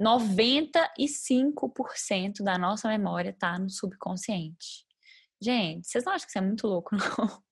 95% 0.00 2.42
da 2.42 2.58
nossa 2.58 2.88
memória 2.88 3.30
está 3.30 3.56
no 3.60 3.70
subconsciente. 3.70 4.84
Gente, 5.40 5.86
vocês 5.86 6.04
não 6.04 6.14
acham 6.14 6.26
que 6.26 6.32
isso 6.32 6.38
é 6.38 6.42
muito 6.42 6.66
louco, 6.66 6.96
não? 6.98 7.49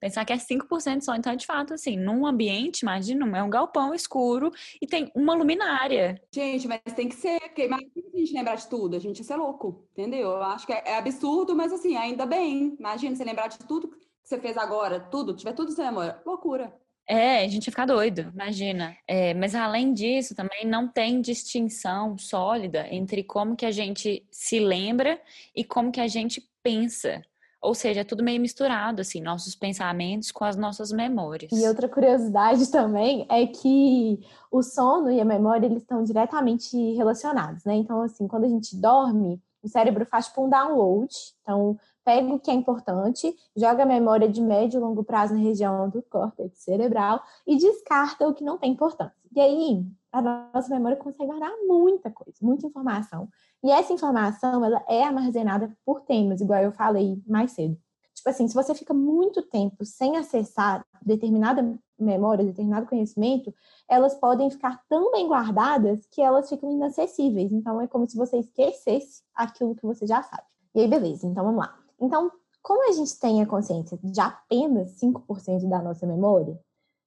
Pensar 0.00 0.24
que 0.24 0.32
é 0.32 0.36
5% 0.36 1.02
só, 1.02 1.14
então, 1.14 1.34
de 1.34 1.46
fato, 1.46 1.74
assim, 1.74 1.96
num 1.96 2.26
ambiente, 2.26 2.80
imagina, 2.80 3.38
é 3.38 3.42
um 3.42 3.50
galpão 3.50 3.94
escuro 3.94 4.50
e 4.80 4.86
tem 4.86 5.10
uma 5.14 5.34
luminária. 5.34 6.20
Gente, 6.34 6.68
mas 6.68 6.80
tem 6.94 7.08
que 7.08 7.14
ser, 7.14 7.40
porque 7.40 7.66
imagina 7.66 7.90
a 8.12 8.18
gente 8.18 8.32
lembrar 8.32 8.54
de 8.56 8.66
tudo, 8.68 8.96
a 8.96 9.00
gente 9.00 9.18
ia 9.18 9.24
ser 9.24 9.36
louco, 9.36 9.86
entendeu? 9.92 10.30
Eu 10.30 10.42
acho 10.42 10.66
que 10.66 10.72
é, 10.72 10.82
é 10.86 10.96
absurdo, 10.96 11.54
mas 11.54 11.72
assim, 11.72 11.96
ainda 11.96 12.26
bem. 12.26 12.76
Imagina 12.78 13.14
você 13.14 13.24
lembrar 13.24 13.48
de 13.48 13.58
tudo 13.58 13.88
que 13.88 13.98
você 14.22 14.38
fez 14.38 14.56
agora, 14.56 15.00
tudo, 15.00 15.34
tiver 15.34 15.52
tudo 15.52 15.72
sem 15.72 15.84
memória. 15.84 16.20
Loucura. 16.24 16.72
É, 17.08 17.44
a 17.44 17.48
gente 17.48 17.66
ia 17.66 17.72
ficar 17.72 17.86
doido, 17.86 18.30
imagina. 18.32 18.96
É, 19.06 19.34
mas 19.34 19.54
além 19.54 19.92
disso, 19.92 20.34
também 20.34 20.64
não 20.64 20.88
tem 20.88 21.20
distinção 21.20 22.16
sólida 22.16 22.86
entre 22.90 23.24
como 23.24 23.56
que 23.56 23.66
a 23.66 23.70
gente 23.70 24.26
se 24.30 24.60
lembra 24.60 25.20
e 25.54 25.64
como 25.64 25.90
que 25.90 26.00
a 26.00 26.06
gente 26.06 26.42
pensa. 26.62 27.22
Ou 27.62 27.76
seja, 27.76 28.00
é 28.00 28.04
tudo 28.04 28.24
meio 28.24 28.40
misturado, 28.40 29.00
assim, 29.00 29.20
nossos 29.20 29.54
pensamentos 29.54 30.32
com 30.32 30.44
as 30.44 30.56
nossas 30.56 30.90
memórias. 30.90 31.52
E 31.52 31.68
outra 31.68 31.88
curiosidade 31.88 32.68
também 32.72 33.24
é 33.30 33.46
que 33.46 34.18
o 34.50 34.62
sono 34.62 35.10
e 35.12 35.20
a 35.20 35.24
memória, 35.24 35.66
eles 35.66 35.82
estão 35.82 36.02
diretamente 36.02 36.76
relacionados, 36.94 37.64
né? 37.64 37.74
Então, 37.76 38.02
assim, 38.02 38.26
quando 38.26 38.44
a 38.44 38.48
gente 38.48 38.74
dorme, 38.76 39.40
o 39.62 39.68
cérebro 39.68 40.04
faz 40.04 40.26
tipo 40.26 40.44
um 40.44 40.50
download. 40.50 41.14
Então, 41.42 41.78
pega 42.04 42.34
o 42.34 42.38
que 42.38 42.50
é 42.50 42.54
importante, 42.54 43.34
joga 43.56 43.82
a 43.82 43.86
memória 43.86 44.28
de 44.28 44.40
médio 44.40 44.78
e 44.78 44.80
longo 44.80 45.04
prazo 45.04 45.34
na 45.34 45.40
região 45.40 45.88
do 45.88 46.02
córtex 46.02 46.58
cerebral 46.58 47.22
e 47.46 47.56
descarta 47.56 48.26
o 48.28 48.34
que 48.34 48.44
não 48.44 48.58
tem 48.58 48.72
importância. 48.72 49.16
E 49.34 49.40
aí, 49.40 49.86
a 50.10 50.20
nossa 50.20 50.68
memória 50.68 50.96
consegue 50.96 51.26
guardar 51.26 51.50
muita 51.66 52.10
coisa, 52.10 52.36
muita 52.42 52.66
informação. 52.66 53.28
E 53.64 53.70
essa 53.70 53.92
informação, 53.92 54.64
ela 54.64 54.84
é 54.88 55.02
armazenada 55.02 55.74
por 55.84 56.02
temas, 56.02 56.40
igual 56.40 56.60
eu 56.60 56.72
falei 56.72 57.22
mais 57.26 57.52
cedo. 57.52 57.78
Tipo 58.14 58.28
assim, 58.28 58.46
se 58.46 58.54
você 58.54 58.74
fica 58.74 58.92
muito 58.92 59.42
tempo 59.42 59.84
sem 59.84 60.16
acessar 60.16 60.84
determinada 61.00 61.76
memória, 61.98 62.44
determinado 62.44 62.86
conhecimento, 62.86 63.54
elas 63.88 64.14
podem 64.14 64.50
ficar 64.50 64.82
tão 64.88 65.10
bem 65.12 65.26
guardadas 65.26 66.06
que 66.10 66.20
elas 66.20 66.48
ficam 66.48 66.70
inacessíveis. 66.70 67.50
Então, 67.50 67.80
é 67.80 67.86
como 67.86 68.08
se 68.08 68.16
você 68.16 68.38
esquecesse 68.38 69.22
aquilo 69.34 69.74
que 69.74 69.86
você 69.86 70.06
já 70.06 70.22
sabe. 70.22 70.44
E 70.74 70.80
aí, 70.80 70.88
beleza, 70.88 71.26
então 71.26 71.44
vamos 71.44 71.60
lá. 71.60 71.81
Então, 72.02 72.30
como 72.62 72.88
a 72.88 72.92
gente 72.92 73.18
tem 73.18 73.40
a 73.40 73.46
consciência 73.46 73.98
de 74.02 74.20
apenas 74.20 75.00
5% 75.00 75.68
da 75.68 75.80
nossa 75.80 76.06
memória, 76.06 76.58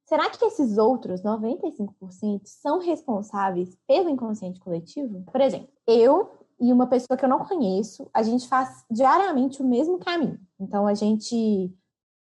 será 0.05 0.29
que 0.29 0.43
esses 0.45 0.77
outros 0.77 1.21
95% 1.21 2.41
são 2.45 2.79
responsáveis 2.79 3.77
pelo 3.87 4.09
inconsciente 4.09 4.59
coletivo? 4.59 5.23
Por 5.31 5.41
exemplo, 5.41 5.69
eu 5.85 6.31
e 6.59 6.71
uma 6.71 6.87
pessoa 6.87 7.17
que 7.17 7.25
eu 7.25 7.29
não 7.29 7.39
conheço, 7.39 8.09
a 8.13 8.23
gente 8.23 8.47
faz 8.47 8.85
diariamente 8.89 9.61
o 9.61 9.65
mesmo 9.65 9.99
caminho. 9.99 10.39
Então 10.59 10.87
a 10.87 10.93
gente 10.93 11.73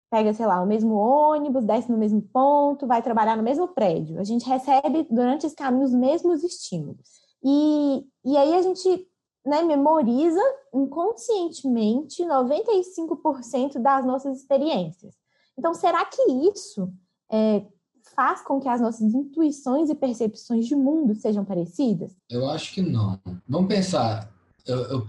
pega, 0.10 0.34
sei 0.34 0.46
lá, 0.46 0.62
o 0.62 0.68
mesmo 0.68 0.94
ônibus, 0.96 1.66
desce 1.66 1.92
no 1.92 1.98
mesmo 1.98 2.22
ponto, 2.22 2.88
vai 2.88 3.02
trabalhar 3.02 3.36
no 3.36 3.44
mesmo 3.44 3.70
prédio. 3.70 4.20
A 4.20 4.24
gente 4.24 4.48
recebe 4.48 5.08
durante 5.10 5.46
esse 5.46 5.56
caminho 5.56 5.86
os 5.86 5.94
mesmos 5.94 6.44
estímulos. 6.44 7.28
E, 7.44 8.06
e 8.26 8.38
aí 8.38 8.54
a 8.56 8.62
gente 8.62 9.08
né, 9.48 9.64
memoriza 9.64 10.42
inconscientemente 10.74 12.24
95% 12.24 13.80
das 13.82 14.06
nossas 14.06 14.38
experiências. 14.40 15.16
Então, 15.58 15.74
será 15.74 16.06
que 16.06 16.22
isso 16.50 16.92
é, 17.32 17.66
faz 18.16 18.42
com 18.42 18.60
que 18.60 18.68
as 18.68 18.82
nossas 18.82 19.14
intuições 19.14 19.90
e 19.90 19.96
percepções 19.96 20.68
de 20.68 20.76
mundo 20.76 21.16
sejam 21.16 21.44
parecidas? 21.44 22.12
Eu 22.30 22.50
acho 22.50 22.74
que 22.74 22.82
não. 22.82 23.20
Vamos 23.48 23.68
pensar, 23.68 24.32
eu, 24.66 24.78
eu 24.84 25.06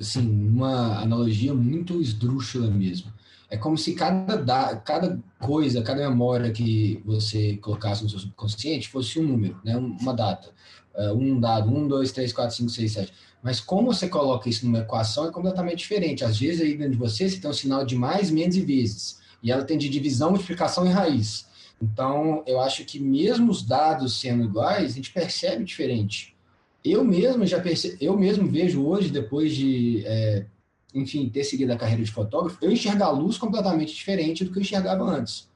assim, 0.00 0.48
uma 0.48 1.00
analogia 1.00 1.54
muito 1.54 2.00
esdrúxula 2.00 2.68
mesmo. 2.68 3.12
É 3.50 3.58
como 3.58 3.76
se 3.76 3.94
cada, 3.94 4.36
da, 4.36 4.76
cada 4.76 5.22
coisa, 5.38 5.82
cada 5.82 6.08
memória 6.08 6.50
que 6.50 7.02
você 7.04 7.58
colocasse 7.58 8.02
no 8.02 8.08
seu 8.08 8.18
subconsciente 8.18 8.88
fosse 8.88 9.20
um 9.20 9.24
número, 9.24 9.60
né? 9.62 9.76
uma 9.76 10.14
data. 10.14 10.50
Uh, 10.94 11.12
um 11.12 11.38
dado, 11.38 11.70
um, 11.70 11.86
dois, 11.86 12.12
três, 12.12 12.32
quatro, 12.32 12.56
cinco, 12.56 12.70
seis, 12.70 12.92
sete. 12.92 13.12
Mas 13.42 13.60
como 13.60 13.92
você 13.92 14.08
coloca 14.08 14.48
isso 14.48 14.64
numa 14.64 14.78
equação 14.78 15.26
é 15.26 15.32
completamente 15.32 15.78
diferente. 15.78 16.24
Às 16.24 16.38
vezes, 16.38 16.60
aí 16.60 16.76
dentro 16.76 16.92
de 16.92 16.98
você, 16.98 17.28
você 17.28 17.38
tem 17.38 17.50
um 17.50 17.54
sinal 17.54 17.84
de 17.84 17.96
mais, 17.96 18.30
menos 18.30 18.56
e 18.56 18.60
vezes. 18.60 19.18
E 19.42 19.50
ela 19.50 19.64
tem 19.64 19.76
de 19.76 19.88
divisão, 19.88 20.30
multiplicação 20.30 20.86
e 20.86 20.90
raiz. 20.90 21.46
Então, 21.82 22.44
eu 22.46 22.60
acho 22.60 22.84
que 22.84 23.00
mesmo 23.00 23.50
os 23.50 23.62
dados 23.62 24.20
sendo 24.20 24.44
iguais, 24.44 24.92
a 24.92 24.94
gente 24.94 25.12
percebe 25.12 25.64
diferente. 25.64 26.36
Eu 26.84 27.04
mesmo 27.04 27.44
já 27.44 27.60
perce... 27.60 27.96
eu 28.00 28.16
mesmo 28.16 28.48
vejo 28.48 28.84
hoje, 28.86 29.10
depois 29.10 29.54
de 29.54 30.04
é, 30.06 30.46
enfim, 30.94 31.28
ter 31.28 31.44
seguido 31.44 31.72
a 31.72 31.76
carreira 31.76 32.04
de 32.04 32.10
fotógrafo, 32.10 32.58
eu 32.60 32.70
enxergar 32.70 33.06
a 33.06 33.10
luz 33.10 33.38
completamente 33.38 33.94
diferente 33.94 34.44
do 34.44 34.52
que 34.52 34.58
eu 34.58 34.62
enxergava 34.62 35.02
antes. 35.04 35.48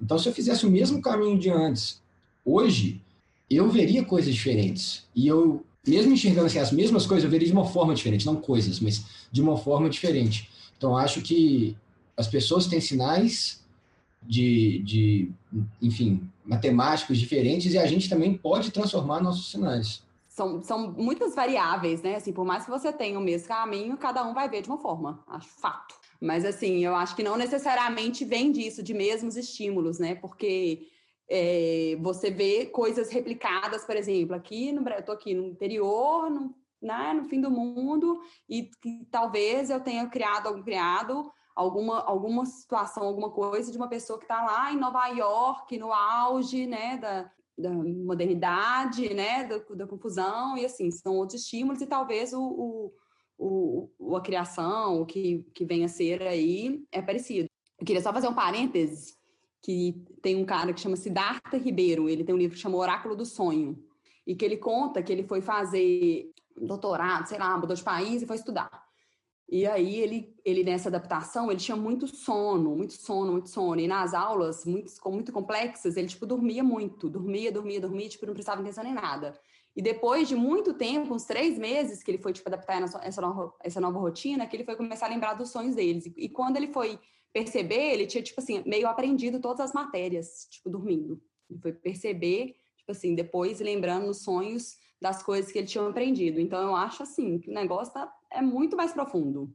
Então, 0.00 0.18
se 0.18 0.28
eu 0.28 0.32
fizesse 0.32 0.64
o 0.66 0.70
mesmo 0.70 1.00
caminho 1.00 1.38
de 1.38 1.50
antes, 1.50 2.00
hoje, 2.44 3.00
eu 3.50 3.68
veria 3.70 4.04
coisas 4.04 4.34
diferentes. 4.34 5.06
E 5.14 5.26
eu, 5.26 5.64
mesmo 5.86 6.12
enxergando 6.12 6.46
assim, 6.46 6.58
as 6.58 6.72
mesmas 6.72 7.06
coisas, 7.06 7.24
eu 7.24 7.30
veria 7.30 7.46
de 7.46 7.52
uma 7.52 7.66
forma 7.66 7.94
diferente, 7.94 8.26
não 8.26 8.36
coisas, 8.36 8.80
mas 8.80 9.04
de 9.30 9.42
uma 9.42 9.56
forma 9.56 9.88
diferente. 9.88 10.50
Então, 10.76 10.96
acho 10.96 11.20
que 11.22 11.76
as 12.16 12.26
pessoas 12.26 12.66
têm 12.66 12.80
sinais 12.80 13.62
de, 14.22 14.78
de 14.80 15.30
enfim, 15.82 16.28
matemáticos 16.44 17.18
diferentes 17.18 17.74
e 17.74 17.78
a 17.78 17.86
gente 17.86 18.08
também 18.08 18.34
pode 18.34 18.70
transformar 18.70 19.20
nossos 19.20 19.50
sinais 19.50 20.02
são, 20.34 20.60
são 20.64 20.90
muitas 20.90 21.32
variáveis, 21.32 22.02
né? 22.02 22.16
Assim, 22.16 22.32
por 22.32 22.44
mais 22.44 22.64
que 22.64 22.70
você 22.70 22.92
tenha 22.92 23.16
o 23.16 23.22
mesmo 23.22 23.46
caminho, 23.46 23.96
cada 23.96 24.26
um 24.26 24.34
vai 24.34 24.48
ver 24.48 24.62
de 24.62 24.68
uma 24.68 24.78
forma, 24.78 25.22
acho 25.28 25.48
fato. 25.48 25.94
Mas 26.20 26.44
assim, 26.44 26.84
eu 26.84 26.94
acho 26.96 27.14
que 27.14 27.22
não 27.22 27.36
necessariamente 27.36 28.24
vem 28.24 28.50
disso, 28.50 28.82
de 28.82 28.92
mesmos 28.92 29.36
estímulos, 29.36 30.00
né? 30.00 30.16
Porque 30.16 30.88
é, 31.28 31.96
você 32.00 32.30
vê 32.30 32.66
coisas 32.66 33.10
replicadas, 33.10 33.84
por 33.84 33.96
exemplo, 33.96 34.34
aqui 34.34 34.72
no 34.72 34.88
eu 34.88 35.04
tô 35.04 35.12
aqui 35.12 35.34
no 35.34 35.46
interior, 35.46 36.30
no, 36.30 36.54
né, 36.80 37.14
no 37.14 37.24
fim 37.24 37.40
do 37.40 37.50
mundo, 37.50 38.20
e 38.48 38.70
que 38.82 39.06
talvez 39.10 39.70
eu 39.70 39.80
tenha 39.80 40.06
criado 40.06 40.62
criado 40.62 41.32
alguma, 41.54 42.02
alguma 42.02 42.44
situação, 42.44 43.04
alguma 43.04 43.30
coisa 43.30 43.70
de 43.70 43.78
uma 43.78 43.88
pessoa 43.88 44.18
que 44.18 44.24
está 44.24 44.44
lá 44.44 44.72
em 44.72 44.76
Nova 44.76 45.06
York, 45.08 45.78
no 45.78 45.92
auge, 45.92 46.66
né, 46.66 46.98
da, 46.98 47.30
da 47.56 47.70
modernidade, 47.70 49.14
né, 49.14 49.44
da, 49.44 49.58
da, 49.58 49.86
confusão, 49.86 50.58
e 50.58 50.64
assim, 50.64 50.90
são 50.90 51.16
outros 51.16 51.42
estímulos, 51.42 51.80
e 51.80 51.86
talvez 51.86 52.34
o, 52.34 52.92
o, 53.38 53.90
o, 53.98 54.16
a 54.16 54.20
criação, 54.20 55.00
o 55.00 55.06
que, 55.06 55.44
que 55.54 55.64
vem 55.64 55.84
a 55.84 55.88
ser 55.88 56.22
aí, 56.22 56.84
é 56.92 57.00
parecido. 57.00 57.48
Eu 57.78 57.86
queria 57.86 58.02
só 58.02 58.12
fazer 58.12 58.28
um 58.28 58.34
parêntese, 58.34 59.16
que 59.64 60.04
tem 60.20 60.36
um 60.36 60.44
cara 60.44 60.74
que 60.74 60.80
chama 60.80 60.94
Siddhartha 60.94 61.56
Ribeiro, 61.56 62.06
ele 62.06 62.22
tem 62.22 62.34
um 62.34 62.38
livro 62.38 62.54
que 62.54 62.60
chama 62.60 62.76
Oráculo 62.76 63.16
do 63.16 63.24
Sonho, 63.24 63.82
e 64.26 64.36
que 64.36 64.44
ele 64.44 64.58
conta 64.58 65.02
que 65.02 65.10
ele 65.10 65.22
foi 65.22 65.40
fazer 65.40 66.30
doutorado, 66.54 67.26
sei 67.26 67.38
lá, 67.38 67.56
mudou 67.56 67.74
de 67.74 67.82
país 67.82 68.20
e 68.20 68.26
foi 68.26 68.36
estudar. 68.36 68.84
E 69.48 69.66
aí 69.66 69.96
ele, 69.96 70.34
ele 70.44 70.62
nessa 70.64 70.90
adaptação, 70.90 71.50
ele 71.50 71.58
tinha 71.58 71.76
muito 71.76 72.06
sono, 72.06 72.76
muito 72.76 72.92
sono, 72.92 73.32
muito 73.32 73.48
sono. 73.48 73.80
E 73.80 73.88
nas 73.88 74.12
aulas, 74.12 74.66
muito, 74.66 74.92
muito 75.06 75.32
complexas, 75.32 75.96
ele 75.96 76.08
tipo 76.08 76.26
dormia 76.26 76.62
muito, 76.62 77.08
dormia, 77.08 77.50
dormia, 77.50 77.80
dormia, 77.80 78.08
tipo 78.08 78.26
não 78.26 78.34
prestava 78.34 78.60
atenção 78.60 78.84
em 78.84 78.92
nada. 78.92 79.32
E 79.74 79.80
depois 79.80 80.28
de 80.28 80.36
muito 80.36 80.74
tempo, 80.74 81.14
uns 81.14 81.24
três 81.24 81.58
meses 81.58 82.02
que 82.02 82.10
ele 82.10 82.18
foi 82.18 82.34
tipo 82.34 82.48
adaptar 82.50 82.82
essa 83.02 83.20
nova, 83.22 83.54
essa 83.60 83.80
nova 83.80 83.98
rotina, 83.98 84.46
que 84.46 84.56
ele 84.56 84.64
foi 84.64 84.76
começar 84.76 85.06
a 85.06 85.08
lembrar 85.08 85.32
dos 85.32 85.48
sonhos 85.48 85.74
deles. 85.74 86.04
E, 86.04 86.14
e 86.18 86.28
quando 86.28 86.58
ele 86.58 86.70
foi 86.70 86.98
perceber, 87.34 87.92
ele 87.92 88.06
tinha 88.06 88.22
tipo 88.22 88.40
assim 88.40 88.62
meio 88.64 88.86
aprendido 88.86 89.40
todas 89.40 89.58
as 89.58 89.72
matérias, 89.72 90.46
tipo 90.48 90.70
dormindo. 90.70 91.20
Ele 91.50 91.58
foi 91.58 91.72
perceber, 91.72 92.54
tipo 92.76 92.92
assim, 92.92 93.14
depois 93.16 93.60
lembrando 93.60 94.06
nos 94.06 94.22
sonhos 94.22 94.76
das 95.02 95.20
coisas 95.22 95.50
que 95.50 95.58
ele 95.58 95.66
tinha 95.66 95.86
aprendido. 95.86 96.40
Então 96.40 96.62
eu 96.62 96.76
acho 96.76 97.02
assim 97.02 97.40
que 97.40 97.50
o 97.50 97.52
negócio 97.52 97.92
tá 97.92 98.10
é 98.30 98.40
muito 98.40 98.76
mais 98.76 98.92
profundo, 98.92 99.52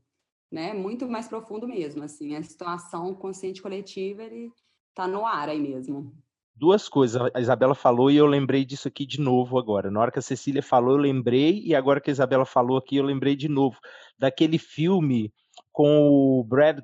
né? 0.52 0.74
Muito 0.74 1.08
mais 1.08 1.30
profundo 1.30 1.66
mesmo, 1.66 2.04
assim. 2.04 2.36
A 2.36 2.44
situação 2.44 3.16
consciente 3.16 3.62
coletiva, 3.62 4.24
ele 4.24 4.52
tá 4.94 5.08
no 5.08 5.26
ar 5.26 5.48
aí 5.48 5.60
mesmo. 5.60 6.14
Duas 6.54 6.90
coisas, 6.90 7.32
a 7.34 7.40
Isabela 7.40 7.74
falou 7.74 8.12
e 8.12 8.18
eu 8.18 8.26
lembrei 8.26 8.66
disso 8.66 8.90
aqui 8.90 9.06
de 9.06 9.22
novo 9.22 9.58
agora. 9.58 9.90
Na 9.90 10.02
hora 10.02 10.12
que 10.12 10.20
a 10.20 10.22
Cecília 10.22 10.62
falou, 10.62 10.92
eu 10.92 10.98
lembrei, 10.98 11.64
e 11.64 11.74
agora 11.74 12.02
que 12.02 12.10
a 12.10 12.12
Isabela 12.12 12.46
falou 12.46 12.78
aqui, 12.78 12.98
eu 12.98 13.06
lembrei 13.06 13.34
de 13.34 13.48
novo 13.48 13.78
daquele 14.18 14.58
filme 14.58 15.32
com 15.72 16.10
o, 16.10 16.44
Brad, 16.44 16.82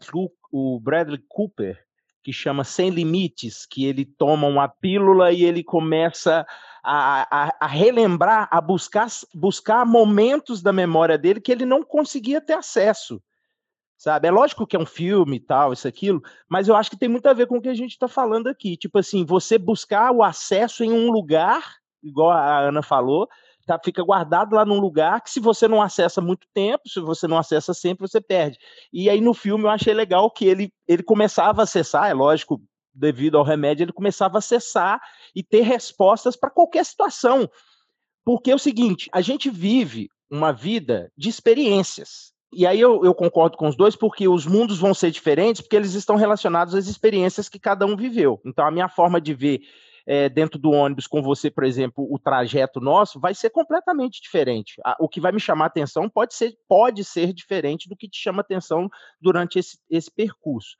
o 0.51 0.79
Bradley 0.79 1.23
Cooper, 1.27 1.83
que 2.23 2.33
chama 2.33 2.63
Sem 2.63 2.89
Limites, 2.89 3.65
que 3.65 3.85
ele 3.85 4.03
toma 4.03 4.47
uma 4.47 4.67
pílula 4.67 5.31
e 5.31 5.43
ele 5.43 5.63
começa 5.63 6.45
a, 6.83 7.45
a, 7.45 7.57
a, 7.59 7.67
relembrar, 7.67 8.47
a 8.51 8.59
buscar, 8.59 9.07
buscar 9.33 9.85
momentos 9.85 10.61
da 10.61 10.73
memória 10.73 11.17
dele 11.17 11.39
que 11.39 11.51
ele 11.51 11.65
não 11.65 11.83
conseguia 11.83 12.41
ter 12.41 12.53
acesso. 12.53 13.21
Sabe? 13.97 14.27
É 14.27 14.31
lógico 14.31 14.67
que 14.67 14.75
é 14.75 14.79
um 14.79 14.85
filme 14.85 15.39
tal, 15.39 15.71
isso, 15.71 15.87
aquilo, 15.87 16.21
mas 16.49 16.67
eu 16.67 16.75
acho 16.75 16.89
que 16.89 16.97
tem 16.97 17.07
muito 17.07 17.27
a 17.27 17.33
ver 17.33 17.47
com 17.47 17.57
o 17.57 17.61
que 17.61 17.69
a 17.69 17.73
gente 17.73 17.91
está 17.91 18.07
falando 18.07 18.47
aqui. 18.47 18.75
Tipo 18.75 18.99
assim, 18.99 19.23
você 19.23 19.57
buscar 19.57 20.11
o 20.11 20.21
acesso 20.23 20.83
em 20.83 20.91
um 20.91 21.11
lugar, 21.11 21.75
igual 22.03 22.31
a 22.31 22.59
Ana 22.59 22.81
falou, 22.81 23.27
tá, 23.65 23.79
fica 23.83 24.03
guardado 24.03 24.55
lá 24.55 24.65
num 24.65 24.79
lugar 24.79 25.21
que 25.21 25.29
se 25.29 25.39
você 25.39 25.67
não 25.67 25.81
acessa 25.81 26.21
muito 26.21 26.47
tempo, 26.53 26.87
se 26.87 26.99
você 26.99 27.27
não 27.27 27.37
acessa 27.37 27.73
sempre, 27.73 28.07
você 28.07 28.21
perde. 28.21 28.57
E 28.93 29.09
aí 29.09 29.19
no 29.19 29.33
filme 29.33 29.65
eu 29.65 29.69
achei 29.69 29.93
legal 29.93 30.29
que 30.31 30.45
ele, 30.45 30.71
ele 30.87 31.03
começava 31.03 31.61
a 31.61 31.63
acessar, 31.63 32.09
é 32.09 32.13
lógico, 32.13 32.61
devido 32.93 33.37
ao 33.37 33.43
remédio, 33.43 33.83
ele 33.83 33.91
começava 33.91 34.37
a 34.37 34.39
acessar 34.39 35.01
e 35.35 35.43
ter 35.43 35.61
respostas 35.61 36.35
para 36.35 36.49
qualquer 36.49 36.85
situação. 36.85 37.49
Porque 38.23 38.51
é 38.51 38.55
o 38.55 38.59
seguinte, 38.59 39.09
a 39.11 39.21
gente 39.21 39.49
vive 39.49 40.09
uma 40.31 40.51
vida 40.51 41.11
de 41.17 41.29
experiências. 41.29 42.33
E 42.53 42.65
aí 42.65 42.79
eu, 42.79 43.03
eu, 43.03 43.13
concordo 43.13 43.57
com 43.57 43.67
os 43.67 43.75
dois, 43.75 43.95
porque 43.95 44.27
os 44.27 44.45
mundos 44.45 44.79
vão 44.79 44.93
ser 44.93 45.11
diferentes, 45.11 45.61
porque 45.61 45.75
eles 45.75 45.93
estão 45.93 46.15
relacionados 46.15 46.73
às 46.73 46.87
experiências 46.87 47.49
que 47.49 47.59
cada 47.59 47.85
um 47.85 47.97
viveu. 47.97 48.39
Então, 48.45 48.65
a 48.65 48.71
minha 48.71 48.87
forma 48.87 49.19
de 49.19 49.33
ver 49.33 49.61
é, 50.07 50.29
dentro 50.29 50.59
do 50.59 50.71
ônibus 50.71 51.07
com 51.07 51.21
você, 51.21 51.49
por 51.49 51.63
exemplo, 51.63 52.07
o 52.11 52.19
trajeto 52.19 52.79
nosso, 52.79 53.19
vai 53.19 53.33
ser 53.33 53.49
completamente 53.49 54.21
diferente. 54.21 54.75
O 54.99 55.09
que 55.09 55.19
vai 55.19 55.31
me 55.31 55.39
chamar 55.39 55.65
atenção 55.65 56.09
pode 56.09 56.35
ser, 56.35 56.55
pode 56.67 57.03
ser 57.03 57.33
diferente 57.33 57.89
do 57.89 57.95
que 57.95 58.07
te 58.07 58.17
chama 58.17 58.41
atenção 58.41 58.89
durante 59.19 59.57
esse, 59.57 59.79
esse 59.89 60.11
percurso. 60.11 60.77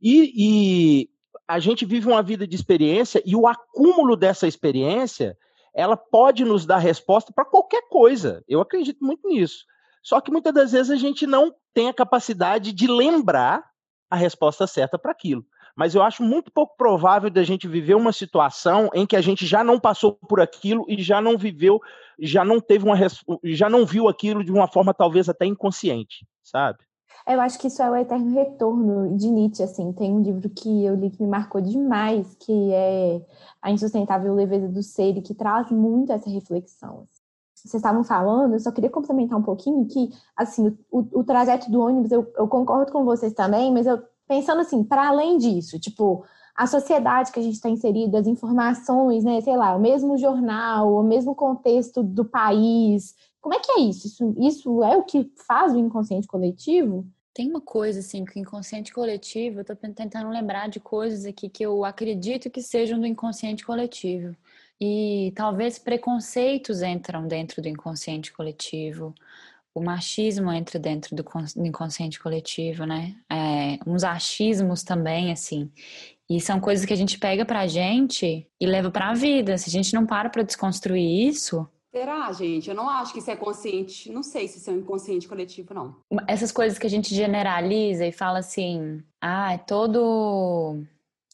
E, 0.00 0.32
e 0.36 1.08
a 1.48 1.58
gente 1.58 1.84
vive 1.84 2.06
uma 2.06 2.22
vida 2.22 2.46
de 2.46 2.54
experiência 2.54 3.22
e 3.26 3.34
o 3.34 3.46
acúmulo 3.46 4.16
dessa 4.16 4.46
experiência, 4.46 5.36
ela 5.74 5.96
pode 5.96 6.44
nos 6.44 6.64
dar 6.64 6.78
resposta 6.78 7.32
para 7.32 7.44
qualquer 7.44 7.88
coisa. 7.88 8.44
Eu 8.46 8.60
acredito 8.60 9.04
muito 9.04 9.26
nisso. 9.26 9.64
Só 10.02 10.20
que 10.20 10.30
muitas 10.30 10.52
das 10.52 10.72
vezes 10.72 10.90
a 10.90 10.96
gente 10.96 11.26
não 11.26 11.54
tem 11.72 11.88
a 11.88 11.94
capacidade 11.94 12.72
de 12.72 12.86
lembrar 12.86 13.64
a 14.10 14.16
resposta 14.16 14.66
certa 14.66 14.98
para 14.98 15.12
aquilo. 15.12 15.44
Mas 15.76 15.94
eu 15.94 16.02
acho 16.02 16.22
muito 16.22 16.50
pouco 16.52 16.76
provável 16.76 17.30
da 17.30 17.42
gente 17.42 17.66
viver 17.66 17.94
uma 17.94 18.12
situação 18.12 18.90
em 18.94 19.06
que 19.06 19.16
a 19.16 19.20
gente 19.20 19.46
já 19.46 19.64
não 19.64 19.80
passou 19.80 20.12
por 20.28 20.40
aquilo 20.40 20.84
e 20.88 21.02
já 21.02 21.20
não 21.20 21.38
viveu, 21.38 21.80
já 22.18 22.44
não 22.44 22.60
teve 22.60 22.84
uma 22.84 22.96
já 23.44 23.68
não 23.70 23.86
viu 23.86 24.08
aquilo 24.08 24.44
de 24.44 24.52
uma 24.52 24.68
forma 24.68 24.92
talvez 24.92 25.28
até 25.28 25.46
inconsciente, 25.46 26.26
sabe? 26.42 26.78
Eu 27.26 27.40
acho 27.40 27.58
que 27.58 27.68
isso 27.68 27.80
é 27.80 27.88
o 27.88 27.94
eterno 27.94 28.34
retorno 28.34 29.16
de 29.16 29.30
Nietzsche, 29.30 29.62
assim. 29.62 29.92
Tem 29.92 30.12
um 30.12 30.22
livro 30.22 30.48
que 30.50 30.84
eu 30.84 30.94
li 30.96 31.10
que 31.10 31.22
me 31.22 31.28
marcou 31.28 31.60
demais, 31.60 32.34
que 32.34 32.72
é 32.72 33.24
A 33.60 33.70
Insustentável 33.70 34.34
Leveza 34.34 34.68
do 34.68 34.82
Ser, 34.82 35.16
e 35.16 35.22
que 35.22 35.34
traz 35.34 35.70
muito 35.70 36.12
essa 36.12 36.28
reflexão. 36.28 37.06
Vocês 37.54 37.74
estavam 37.74 38.02
falando, 38.02 38.54
eu 38.54 38.60
só 38.60 38.72
queria 38.72 38.90
complementar 38.90 39.38
um 39.38 39.42
pouquinho 39.42 39.86
que, 39.86 40.10
assim, 40.36 40.76
o, 40.90 41.20
o 41.20 41.22
trajeto 41.22 41.70
do 41.70 41.80
ônibus, 41.80 42.10
eu, 42.10 42.28
eu 42.36 42.48
concordo 42.48 42.90
com 42.90 43.04
vocês 43.04 43.32
também, 43.32 43.72
mas 43.72 43.86
eu 43.86 44.02
pensando 44.32 44.62
assim, 44.62 44.82
para 44.82 45.08
além 45.08 45.36
disso, 45.36 45.78
tipo, 45.78 46.24
a 46.56 46.66
sociedade 46.66 47.30
que 47.30 47.38
a 47.38 47.42
gente 47.42 47.56
está 47.56 47.68
inserido, 47.68 48.16
as 48.16 48.26
informações, 48.26 49.24
né? 49.24 49.42
Sei 49.42 49.54
lá, 49.54 49.76
o 49.76 49.78
mesmo 49.78 50.16
jornal, 50.16 50.90
o 50.90 51.02
mesmo 51.02 51.34
contexto 51.34 52.02
do 52.02 52.24
país. 52.24 53.14
Como 53.42 53.54
é 53.54 53.58
que 53.58 53.72
é 53.72 53.80
isso? 53.80 54.06
Isso, 54.06 54.34
isso 54.38 54.82
é 54.84 54.96
o 54.96 55.02
que 55.02 55.30
faz 55.46 55.74
o 55.74 55.78
inconsciente 55.78 56.26
coletivo? 56.26 57.06
Tem 57.34 57.50
uma 57.50 57.60
coisa 57.60 58.00
assim 58.00 58.24
que 58.24 58.38
o 58.38 58.40
inconsciente 58.40 58.90
coletivo, 58.90 59.60
eu 59.60 59.64
tô 59.66 59.76
tentando 59.76 60.30
lembrar 60.30 60.66
de 60.70 60.80
coisas 60.80 61.26
aqui 61.26 61.50
que 61.50 61.64
eu 61.64 61.84
acredito 61.84 62.48
que 62.48 62.62
sejam 62.62 62.98
do 62.98 63.06
inconsciente 63.06 63.66
coletivo. 63.66 64.34
E 64.80 65.30
talvez 65.36 65.78
preconceitos 65.78 66.80
entram 66.80 67.28
dentro 67.28 67.60
do 67.60 67.68
inconsciente 67.68 68.32
coletivo. 68.32 69.14
O 69.74 69.82
machismo 69.82 70.52
entra 70.52 70.78
dentro 70.78 71.16
do 71.16 71.24
inconsciente 71.56 72.20
coletivo, 72.20 72.84
né? 72.84 73.16
É, 73.30 73.78
uns 73.86 74.04
achismos 74.04 74.82
também, 74.82 75.32
assim. 75.32 75.70
E 76.28 76.40
são 76.40 76.60
coisas 76.60 76.84
que 76.84 76.92
a 76.92 76.96
gente 76.96 77.18
pega 77.18 77.44
pra 77.44 77.66
gente 77.66 78.46
e 78.60 78.66
leva 78.66 78.90
pra 78.90 79.14
vida. 79.14 79.56
Se 79.56 79.68
a 79.68 79.72
gente 79.72 79.94
não 79.94 80.06
para 80.06 80.28
pra 80.28 80.42
desconstruir 80.42 81.28
isso, 81.28 81.66
Será, 81.94 82.32
gente? 82.32 82.70
Eu 82.70 82.74
não 82.74 82.88
acho 82.88 83.12
que 83.12 83.18
isso 83.18 83.30
é 83.30 83.36
consciente. 83.36 84.10
Não 84.10 84.22
sei 84.22 84.48
se 84.48 84.56
isso 84.56 84.70
é 84.70 84.72
um 84.72 84.78
inconsciente 84.78 85.28
coletivo, 85.28 85.74
não. 85.74 85.96
Essas 86.26 86.50
coisas 86.50 86.78
que 86.78 86.86
a 86.86 86.90
gente 86.90 87.14
generaliza 87.14 88.06
e 88.06 88.12
fala 88.12 88.38
assim: 88.38 89.02
ah, 89.20 89.58
todo, 89.58 90.82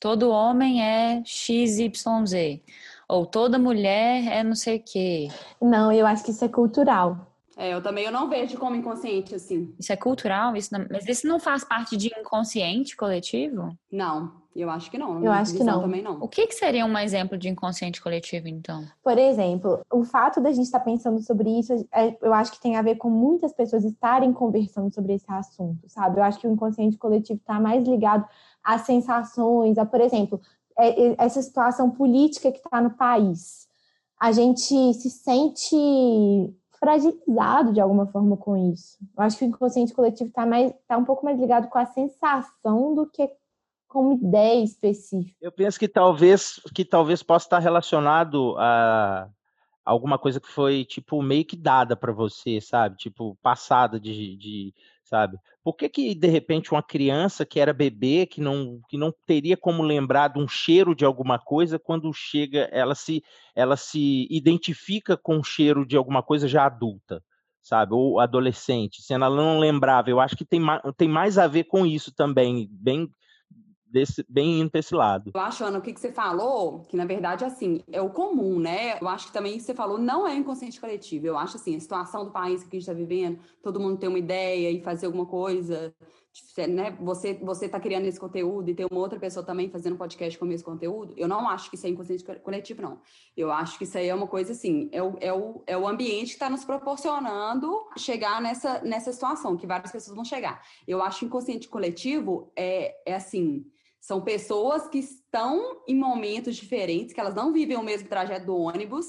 todo 0.00 0.30
homem 0.30 0.82
é 0.82 1.22
XYZ. 1.24 2.60
Ou 3.08 3.24
toda 3.24 3.56
mulher 3.56 4.26
é 4.26 4.42
não 4.42 4.56
sei 4.56 4.78
o 4.78 4.82
quê. 4.84 5.28
Não, 5.62 5.92
eu 5.92 6.04
acho 6.04 6.24
que 6.24 6.32
isso 6.32 6.44
é 6.44 6.48
cultural. 6.48 7.27
É, 7.58 7.74
eu 7.74 7.82
também 7.82 8.04
eu 8.04 8.12
não 8.12 8.30
vejo 8.30 8.56
como 8.56 8.76
inconsciente, 8.76 9.34
assim. 9.34 9.74
Isso 9.76 9.92
é 9.92 9.96
cultural? 9.96 10.54
Isso 10.54 10.72
não... 10.72 10.86
Mas 10.88 11.08
isso 11.08 11.26
não 11.26 11.40
faz 11.40 11.64
parte 11.64 11.96
de 11.96 12.06
inconsciente 12.06 12.96
coletivo? 12.96 13.76
Não, 13.90 14.32
eu 14.54 14.70
acho 14.70 14.88
que 14.88 14.96
não. 14.96 15.24
Eu 15.24 15.32
acho 15.32 15.56
que 15.56 15.64
não. 15.64 15.80
Também 15.80 16.00
não. 16.00 16.20
O 16.20 16.28
que, 16.28 16.46
que 16.46 16.54
seria 16.54 16.86
um 16.86 16.96
exemplo 16.96 17.36
de 17.36 17.48
inconsciente 17.48 18.00
coletivo, 18.00 18.46
então? 18.46 18.84
Por 19.02 19.18
exemplo, 19.18 19.80
o 19.92 20.04
fato 20.04 20.40
da 20.40 20.52
gente 20.52 20.66
estar 20.66 20.78
pensando 20.78 21.20
sobre 21.20 21.50
isso, 21.58 21.72
é, 21.92 22.16
eu 22.22 22.32
acho 22.32 22.52
que 22.52 22.60
tem 22.60 22.76
a 22.76 22.82
ver 22.82 22.94
com 22.94 23.10
muitas 23.10 23.52
pessoas 23.52 23.84
estarem 23.84 24.32
conversando 24.32 24.94
sobre 24.94 25.14
esse 25.14 25.26
assunto, 25.28 25.88
sabe? 25.88 26.20
Eu 26.20 26.22
acho 26.22 26.38
que 26.38 26.46
o 26.46 26.52
inconsciente 26.52 26.96
coletivo 26.96 27.40
está 27.40 27.58
mais 27.58 27.82
ligado 27.88 28.24
às 28.62 28.82
sensações, 28.82 29.78
a, 29.78 29.84
por 29.84 30.00
exemplo, 30.00 30.40
é, 30.78 31.08
é, 31.08 31.14
essa 31.18 31.42
situação 31.42 31.90
política 31.90 32.52
que 32.52 32.58
está 32.58 32.80
no 32.80 32.90
país. 32.90 33.66
A 34.20 34.30
gente 34.30 34.94
se 34.94 35.10
sente 35.10 35.76
fragilizado 36.78 37.72
de 37.72 37.80
alguma 37.80 38.06
forma 38.06 38.36
com 38.36 38.56
isso. 38.72 38.98
Eu 39.16 39.24
acho 39.24 39.38
que 39.38 39.44
o 39.44 39.48
inconsciente 39.48 39.92
coletivo 39.92 40.28
está 40.28 40.46
mais 40.46 40.72
tá 40.86 40.96
um 40.96 41.04
pouco 41.04 41.24
mais 41.24 41.38
ligado 41.38 41.68
com 41.68 41.78
a 41.78 41.86
sensação 41.86 42.94
do 42.94 43.06
que 43.06 43.30
com 43.88 44.02
uma 44.02 44.14
ideia 44.14 44.62
específica. 44.62 45.36
Eu 45.40 45.50
penso 45.50 45.78
que 45.78 45.88
talvez 45.88 46.60
que 46.74 46.84
talvez 46.84 47.22
possa 47.22 47.46
estar 47.46 47.58
relacionado 47.58 48.54
a 48.58 49.28
alguma 49.84 50.18
coisa 50.18 50.38
que 50.38 50.48
foi 50.48 50.84
tipo 50.84 51.22
meio 51.22 51.44
que 51.44 51.56
dada 51.56 51.96
para 51.96 52.12
você, 52.12 52.60
sabe? 52.60 52.96
Tipo 52.96 53.36
passada 53.42 53.98
de, 53.98 54.36
de 54.36 54.74
sabe? 55.08 55.38
Por 55.64 55.74
que, 55.74 55.88
que, 55.88 56.14
de 56.14 56.28
repente, 56.28 56.70
uma 56.70 56.82
criança 56.82 57.44
que 57.46 57.58
era 57.58 57.72
bebê, 57.72 58.26
que 58.26 58.40
não, 58.40 58.80
que 58.88 58.98
não 58.98 59.12
teria 59.26 59.56
como 59.56 59.82
lembrar 59.82 60.28
de 60.28 60.38
um 60.38 60.46
cheiro 60.46 60.94
de 60.94 61.04
alguma 61.04 61.38
coisa, 61.38 61.78
quando 61.78 62.12
chega, 62.12 62.68
ela 62.70 62.94
se, 62.94 63.22
ela 63.54 63.76
se 63.76 64.28
identifica 64.30 65.16
com 65.16 65.38
o 65.38 65.44
cheiro 65.44 65.86
de 65.86 65.96
alguma 65.96 66.22
coisa 66.22 66.46
já 66.46 66.66
adulta, 66.66 67.22
sabe? 67.62 67.94
Ou 67.94 68.20
adolescente, 68.20 69.02
se 69.02 69.14
ela 69.14 69.30
não 69.30 69.58
lembrava. 69.58 70.10
Eu 70.10 70.20
acho 70.20 70.36
que 70.36 70.44
tem, 70.44 70.60
tem 70.96 71.08
mais 71.08 71.38
a 71.38 71.46
ver 71.46 71.64
com 71.64 71.86
isso 71.86 72.14
também, 72.14 72.68
bem 72.70 73.08
desse, 73.90 74.24
bem 74.28 74.60
indo 74.60 74.70
para 74.70 74.80
esse 74.80 74.94
lado. 74.94 75.30
Eu 75.34 75.40
acho, 75.40 75.64
Ana, 75.64 75.78
o 75.78 75.82
que, 75.82 75.92
que 75.92 76.00
você 76.00 76.12
falou, 76.12 76.80
que 76.88 76.96
na 76.96 77.04
verdade, 77.04 77.44
assim, 77.44 77.82
é 77.90 78.00
o 78.00 78.10
comum, 78.10 78.58
né? 78.58 78.98
Eu 79.00 79.08
acho 79.08 79.28
que 79.28 79.32
também 79.32 79.54
o 79.54 79.56
que 79.56 79.62
você 79.62 79.74
falou 79.74 79.98
não 79.98 80.26
é 80.26 80.34
inconsciente 80.34 80.80
coletivo. 80.80 81.26
Eu 81.26 81.38
acho, 81.38 81.56
assim, 81.56 81.76
a 81.76 81.80
situação 81.80 82.24
do 82.24 82.30
país 82.30 82.62
que 82.62 82.68
a 82.68 82.78
gente 82.78 82.88
está 82.88 82.92
vivendo, 82.92 83.38
todo 83.62 83.80
mundo 83.80 83.98
tem 83.98 84.08
uma 84.08 84.18
ideia 84.18 84.70
e 84.70 84.80
fazer 84.80 85.06
alguma 85.06 85.26
coisa, 85.26 85.94
né? 86.68 86.96
Você, 87.00 87.34
você 87.34 87.68
tá 87.68 87.80
criando 87.80 88.06
esse 88.06 88.18
conteúdo 88.18 88.70
e 88.70 88.74
tem 88.74 88.86
uma 88.90 89.00
outra 89.00 89.18
pessoa 89.18 89.44
também 89.44 89.70
fazendo 89.70 89.96
podcast 89.96 90.38
com 90.38 90.46
esse 90.52 90.64
conteúdo. 90.64 91.14
Eu 91.16 91.28
não 91.28 91.48
acho 91.48 91.70
que 91.70 91.76
isso 91.76 91.86
é 91.86 91.90
inconsciente 91.90 92.24
coletivo, 92.42 92.82
não. 92.82 93.00
Eu 93.36 93.50
acho 93.50 93.78
que 93.78 93.84
isso 93.84 93.98
aí 93.98 94.08
é 94.08 94.14
uma 94.14 94.26
coisa, 94.26 94.52
assim, 94.52 94.88
é 94.92 95.02
o, 95.02 95.16
é 95.20 95.32
o, 95.32 95.62
é 95.66 95.76
o 95.76 95.86
ambiente 95.86 96.28
que 96.28 96.34
está 96.34 96.50
nos 96.50 96.64
proporcionando 96.64 97.72
chegar 97.96 98.40
nessa, 98.40 98.80
nessa 98.82 99.12
situação, 99.12 99.56
que 99.56 99.66
várias 99.66 99.90
pessoas 99.90 100.14
vão 100.14 100.24
chegar. 100.24 100.62
Eu 100.86 101.02
acho 101.02 101.20
que 101.20 101.26
inconsciente 101.26 101.68
coletivo 101.68 102.52
é, 102.56 102.94
é 103.06 103.14
assim 103.14 103.64
são 104.00 104.20
pessoas 104.20 104.88
que 104.88 104.98
estão 104.98 105.82
em 105.86 105.94
momentos 105.94 106.56
diferentes, 106.56 107.12
que 107.12 107.20
elas 107.20 107.34
não 107.34 107.52
vivem 107.52 107.76
o 107.76 107.82
mesmo 107.82 108.08
trajeto 108.08 108.46
do 108.46 108.56
ônibus, 108.56 109.06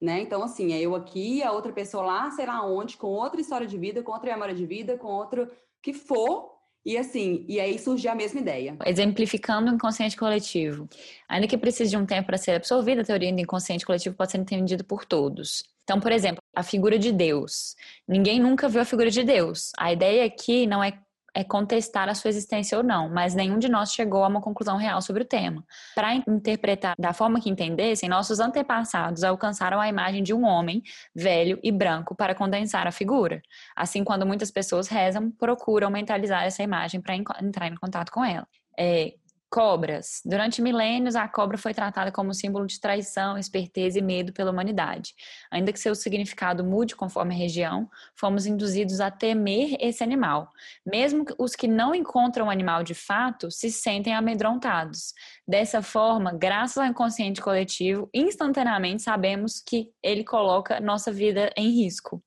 né? 0.00 0.20
Então, 0.20 0.42
assim, 0.42 0.72
é 0.72 0.80
eu 0.80 0.94
aqui, 0.94 1.42
a 1.42 1.52
outra 1.52 1.72
pessoa 1.72 2.04
lá, 2.04 2.30
sei 2.30 2.46
lá 2.46 2.64
onde, 2.66 2.96
com 2.96 3.08
outra 3.08 3.40
história 3.40 3.66
de 3.66 3.78
vida, 3.78 4.02
com 4.02 4.12
outra 4.12 4.32
memória 4.32 4.54
de 4.54 4.66
vida, 4.66 4.98
com 4.98 5.08
outro 5.08 5.50
que 5.82 5.92
for. 5.92 6.52
E 6.84 6.98
assim, 6.98 7.46
e 7.48 7.58
aí 7.58 7.78
surge 7.78 8.06
a 8.06 8.14
mesma 8.14 8.40
ideia. 8.40 8.76
Exemplificando 8.84 9.70
o 9.70 9.74
inconsciente 9.74 10.16
coletivo. 10.16 10.86
Ainda 11.26 11.46
que 11.46 11.56
precise 11.56 11.88
de 11.88 11.96
um 11.96 12.04
tempo 12.04 12.26
para 12.26 12.36
ser 12.36 12.52
absorvida, 12.52 13.00
a 13.00 13.04
teoria 13.04 13.32
do 13.32 13.40
inconsciente 13.40 13.86
coletivo 13.86 14.14
pode 14.14 14.32
ser 14.32 14.38
entendida 14.38 14.84
por 14.84 15.06
todos. 15.06 15.64
Então, 15.84 15.98
por 15.98 16.12
exemplo, 16.12 16.42
a 16.54 16.62
figura 16.62 16.98
de 16.98 17.12
Deus. 17.12 17.74
Ninguém 18.06 18.38
nunca 18.38 18.68
viu 18.68 18.82
a 18.82 18.84
figura 18.84 19.10
de 19.10 19.22
Deus. 19.22 19.72
A 19.78 19.92
ideia 19.92 20.24
aqui 20.26 20.66
não 20.66 20.84
é 20.84 20.98
é 21.34 21.42
contestar 21.42 22.08
a 22.08 22.14
sua 22.14 22.28
existência 22.28 22.78
ou 22.78 22.84
não, 22.84 23.08
mas 23.08 23.34
nenhum 23.34 23.58
de 23.58 23.68
nós 23.68 23.92
chegou 23.92 24.22
a 24.22 24.28
uma 24.28 24.40
conclusão 24.40 24.76
real 24.76 25.02
sobre 25.02 25.22
o 25.22 25.26
tema. 25.26 25.64
Para 25.94 26.14
interpretar 26.14 26.94
da 26.98 27.12
forma 27.12 27.40
que 27.40 27.50
entendessem, 27.50 28.08
nossos 28.08 28.38
antepassados 28.38 29.24
alcançaram 29.24 29.80
a 29.80 29.88
imagem 29.88 30.22
de 30.22 30.32
um 30.32 30.44
homem 30.44 30.82
velho 31.14 31.58
e 31.62 31.72
branco 31.72 32.14
para 32.14 32.34
condensar 32.34 32.86
a 32.86 32.92
figura. 32.92 33.42
Assim, 33.74 34.04
quando 34.04 34.24
muitas 34.24 34.50
pessoas 34.50 34.88
rezam, 34.88 35.30
procuram 35.30 35.90
mentalizar 35.90 36.44
essa 36.44 36.62
imagem 36.62 37.00
para 37.00 37.16
entrar 37.16 37.66
em 37.66 37.74
contato 37.74 38.12
com 38.12 38.24
ela. 38.24 38.46
É, 38.78 39.14
Cobras. 39.54 40.20
Durante 40.24 40.60
milênios, 40.60 41.14
a 41.14 41.28
cobra 41.28 41.56
foi 41.56 41.72
tratada 41.72 42.10
como 42.10 42.34
símbolo 42.34 42.66
de 42.66 42.80
traição, 42.80 43.38
esperteza 43.38 44.00
e 44.00 44.02
medo 44.02 44.32
pela 44.32 44.50
humanidade. 44.50 45.14
Ainda 45.48 45.72
que 45.72 45.78
seu 45.78 45.94
significado 45.94 46.64
mude 46.64 46.96
conforme 46.96 47.32
a 47.32 47.38
região, 47.38 47.88
fomos 48.16 48.46
induzidos 48.46 49.00
a 49.00 49.12
temer 49.12 49.76
esse 49.78 50.02
animal. 50.02 50.50
Mesmo 50.84 51.24
os 51.38 51.54
que 51.54 51.68
não 51.68 51.94
encontram 51.94 52.46
o 52.46 52.50
animal 52.50 52.82
de 52.82 52.94
fato 52.94 53.48
se 53.48 53.70
sentem 53.70 54.12
amedrontados. 54.12 55.14
Dessa 55.46 55.80
forma, 55.80 56.32
graças 56.32 56.78
ao 56.78 56.86
inconsciente 56.86 57.40
coletivo, 57.40 58.10
instantaneamente 58.12 59.02
sabemos 59.02 59.62
que 59.64 59.88
ele 60.02 60.24
coloca 60.24 60.80
nossa 60.80 61.12
vida 61.12 61.52
em 61.56 61.70
risco. 61.70 62.20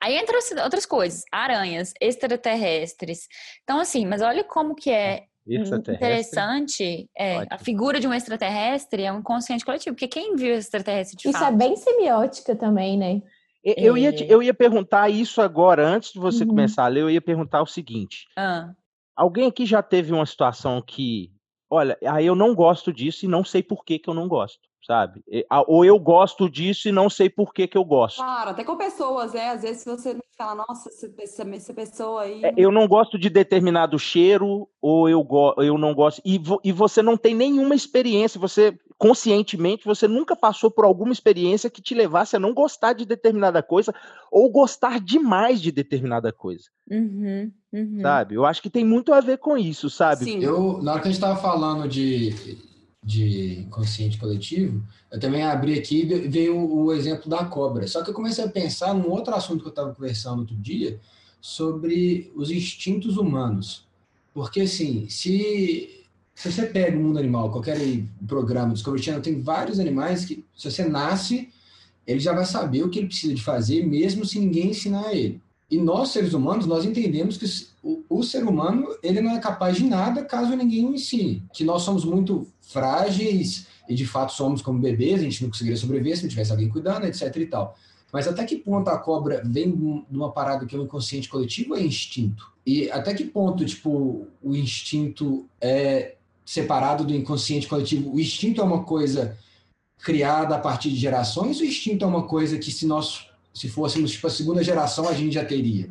Aí 0.00 0.16
entram 0.16 0.38
outras 0.62 0.86
coisas, 0.86 1.24
aranhas, 1.32 1.92
extraterrestres. 2.00 3.26
Então, 3.64 3.80
assim, 3.80 4.06
mas 4.06 4.22
olha 4.22 4.44
como 4.44 4.74
que 4.74 4.90
é 4.90 5.26
interessante 5.56 7.08
é 7.16 7.46
a 7.50 7.58
figura 7.58 7.98
de 7.98 8.06
um 8.06 8.14
extraterrestre 8.14 9.02
é 9.02 9.12
um 9.12 9.18
inconsciente 9.18 9.64
coletivo, 9.64 9.94
porque 9.94 10.08
quem 10.08 10.36
viu 10.36 10.54
extraterrestre 10.54 11.16
de 11.16 11.28
Isso 11.28 11.38
fato? 11.38 11.52
é 11.52 11.56
bem 11.56 11.76
semiótica 11.76 12.54
também, 12.54 12.96
né? 12.96 13.22
Eu, 13.62 13.96
é... 13.96 14.00
ia, 14.00 14.26
eu 14.26 14.42
ia 14.42 14.54
perguntar 14.54 15.08
isso 15.08 15.42
agora, 15.42 15.86
antes 15.86 16.12
de 16.12 16.18
você 16.18 16.44
uhum. 16.44 16.50
começar 16.50 16.84
a 16.84 16.88
ler, 16.88 17.02
eu 17.02 17.10
ia 17.10 17.20
perguntar 17.20 17.60
o 17.62 17.66
seguinte. 17.66 18.26
Ah. 18.36 18.70
Alguém 19.14 19.46
aqui 19.46 19.66
já 19.66 19.82
teve 19.82 20.12
uma 20.12 20.24
situação 20.24 20.80
que, 20.80 21.30
olha, 21.68 21.98
aí 22.06 22.24
eu 22.24 22.34
não 22.34 22.54
gosto 22.54 22.92
disso 22.92 23.26
e 23.26 23.28
não 23.28 23.44
sei 23.44 23.62
por 23.62 23.84
que, 23.84 23.98
que 23.98 24.08
eu 24.08 24.14
não 24.14 24.28
gosto 24.28 24.69
sabe? 24.86 25.22
Ou 25.66 25.84
eu 25.84 25.98
gosto 25.98 26.48
disso 26.48 26.88
e 26.88 26.92
não 26.92 27.10
sei 27.10 27.28
por 27.28 27.52
que, 27.52 27.66
que 27.66 27.76
eu 27.76 27.84
gosto. 27.84 28.18
Claro, 28.18 28.50
até 28.50 28.64
com 28.64 28.76
pessoas, 28.76 29.32
né? 29.32 29.50
Às 29.50 29.62
vezes 29.62 29.84
você 29.84 30.18
fala, 30.36 30.64
nossa, 30.66 30.88
essa, 31.18 31.48
essa 31.48 31.74
pessoa 31.74 32.22
aí. 32.22 32.44
É, 32.44 32.54
eu 32.56 32.72
não 32.72 32.88
gosto 32.88 33.18
de 33.18 33.28
determinado 33.28 33.98
cheiro, 33.98 34.68
ou 34.80 35.08
eu, 35.08 35.22
go 35.22 35.54
eu 35.58 35.76
não 35.76 35.94
gosto. 35.94 36.22
E, 36.24 36.38
vo 36.38 36.60
e 36.64 36.72
você 36.72 37.02
não 37.02 37.16
tem 37.16 37.34
nenhuma 37.34 37.74
experiência, 37.74 38.40
você 38.40 38.76
conscientemente, 38.96 39.86
você 39.86 40.06
nunca 40.06 40.36
passou 40.36 40.70
por 40.70 40.84
alguma 40.84 41.12
experiência 41.12 41.70
que 41.70 41.80
te 41.80 41.94
levasse 41.94 42.36
a 42.36 42.38
não 42.38 42.52
gostar 42.52 42.92
de 42.92 43.06
determinada 43.06 43.62
coisa, 43.62 43.94
ou 44.30 44.50
gostar 44.50 45.00
demais 45.00 45.60
de 45.60 45.72
determinada 45.72 46.30
coisa. 46.30 46.64
Uhum, 46.90 47.50
uhum. 47.72 48.00
Sabe? 48.02 48.34
Eu 48.34 48.44
acho 48.44 48.60
que 48.60 48.68
tem 48.68 48.84
muito 48.84 49.14
a 49.14 49.20
ver 49.22 49.38
com 49.38 49.56
isso, 49.56 49.88
sabe? 49.88 50.24
Sim. 50.24 50.44
Eu, 50.44 50.82
na 50.82 50.92
hora 50.92 51.00
que 51.00 51.08
a 51.08 51.10
gente 51.10 51.20
estava 51.22 51.40
falando 51.40 51.88
de 51.88 52.58
de 53.02 53.60
inconsciente 53.60 54.18
coletivo, 54.18 54.82
eu 55.10 55.18
também 55.18 55.42
abri 55.42 55.78
aqui 55.78 56.02
e 56.02 56.28
veio 56.28 56.56
o 56.56 56.92
exemplo 56.92 57.30
da 57.30 57.44
cobra. 57.44 57.86
Só 57.88 58.02
que 58.02 58.10
eu 58.10 58.14
comecei 58.14 58.44
a 58.44 58.48
pensar 58.48 58.94
num 58.94 59.10
outro 59.10 59.34
assunto 59.34 59.60
que 59.60 59.68
eu 59.68 59.70
estava 59.70 59.94
conversando 59.94 60.40
outro 60.40 60.56
dia, 60.56 61.00
sobre 61.40 62.30
os 62.34 62.50
instintos 62.50 63.16
humanos. 63.16 63.86
Porque, 64.34 64.60
assim, 64.60 65.08
se, 65.08 66.04
se 66.34 66.52
você 66.52 66.66
pega 66.66 66.96
o 66.96 67.02
mundo 67.02 67.18
animal, 67.18 67.50
qualquer 67.50 67.78
programa, 68.26 68.74
Discovery 68.74 69.02
Channel, 69.02 69.22
tem 69.22 69.40
vários 69.40 69.80
animais 69.80 70.24
que, 70.24 70.44
se 70.54 70.70
você 70.70 70.84
nasce, 70.86 71.48
ele 72.06 72.20
já 72.20 72.34
vai 72.34 72.44
saber 72.44 72.82
o 72.82 72.90
que 72.90 72.98
ele 72.98 73.08
precisa 73.08 73.34
de 73.34 73.42
fazer, 73.42 73.86
mesmo 73.86 74.24
se 74.24 74.38
ninguém 74.38 74.70
ensinar 74.70 75.14
ele. 75.14 75.40
E 75.70 75.78
nós, 75.78 76.10
seres 76.10 76.34
humanos, 76.34 76.66
nós 76.66 76.84
entendemos 76.84 77.36
que 77.36 77.46
o, 77.82 78.04
o 78.08 78.22
ser 78.22 78.44
humano 78.44 78.88
ele 79.02 79.20
não 79.20 79.32
é 79.32 79.40
capaz 79.40 79.76
de 79.76 79.84
nada 79.84 80.24
caso 80.24 80.54
ninguém 80.54 80.86
o 80.86 80.94
ensine. 80.94 81.42
Que 81.52 81.64
nós 81.64 81.82
somos 81.82 82.04
muito 82.04 82.46
frágeis 82.60 83.66
e 83.88 83.94
de 83.94 84.06
fato 84.06 84.32
somos 84.32 84.62
como 84.62 84.78
bebês, 84.78 85.20
a 85.20 85.24
gente 85.24 85.42
não 85.42 85.50
conseguiria 85.50 85.78
sobreviver 85.78 86.16
se 86.16 86.22
não 86.22 86.30
tivesse 86.30 86.52
alguém 86.52 86.68
cuidando, 86.68 87.06
etc 87.06 87.34
e 87.36 87.46
tal. 87.46 87.76
Mas 88.12 88.26
até 88.26 88.44
que 88.44 88.56
ponto 88.56 88.88
a 88.88 88.98
cobra 88.98 89.42
vem 89.44 89.70
de 89.70 90.16
uma 90.16 90.32
parada 90.32 90.66
que 90.66 90.74
é 90.74 90.78
o 90.78 90.82
inconsciente 90.82 91.28
coletivo 91.28 91.76
é 91.76 91.82
instinto? 91.82 92.52
E 92.66 92.90
até 92.90 93.14
que 93.14 93.24
ponto, 93.24 93.64
tipo, 93.64 94.26
o 94.42 94.54
instinto 94.54 95.48
é 95.60 96.16
separado 96.44 97.04
do 97.04 97.14
inconsciente 97.14 97.68
coletivo? 97.68 98.12
O 98.12 98.20
instinto 98.20 98.60
é 98.60 98.64
uma 98.64 98.84
coisa 98.84 99.38
criada 100.02 100.56
a 100.56 100.58
partir 100.58 100.90
de 100.90 100.96
gerações, 100.96 101.60
o 101.60 101.64
instinto 101.64 102.04
é 102.04 102.08
uma 102.08 102.26
coisa 102.26 102.58
que 102.58 102.72
se 102.72 102.86
nós 102.86 103.28
se 103.52 103.68
fôssemos 103.68 104.12
tipo 104.12 104.26
a 104.26 104.30
segunda 104.30 104.62
geração 104.62 105.08
a 105.08 105.12
gente 105.12 105.34
já 105.34 105.44
teria. 105.44 105.90